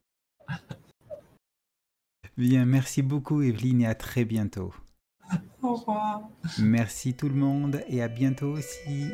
Bien, 2.36 2.66
merci 2.66 3.02
beaucoup 3.02 3.42
Evelyne 3.42 3.82
et 3.82 3.88
à 3.88 3.96
très 3.96 4.26
bientôt. 4.26 4.74
Au 5.62 5.76
revoir. 5.76 6.28
Merci 6.60 7.14
tout 7.14 7.30
le 7.30 7.36
monde 7.36 7.82
et 7.88 8.02
à 8.02 8.08
bientôt 8.08 8.54
aussi. 8.54 9.10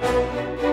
Música 0.00 0.69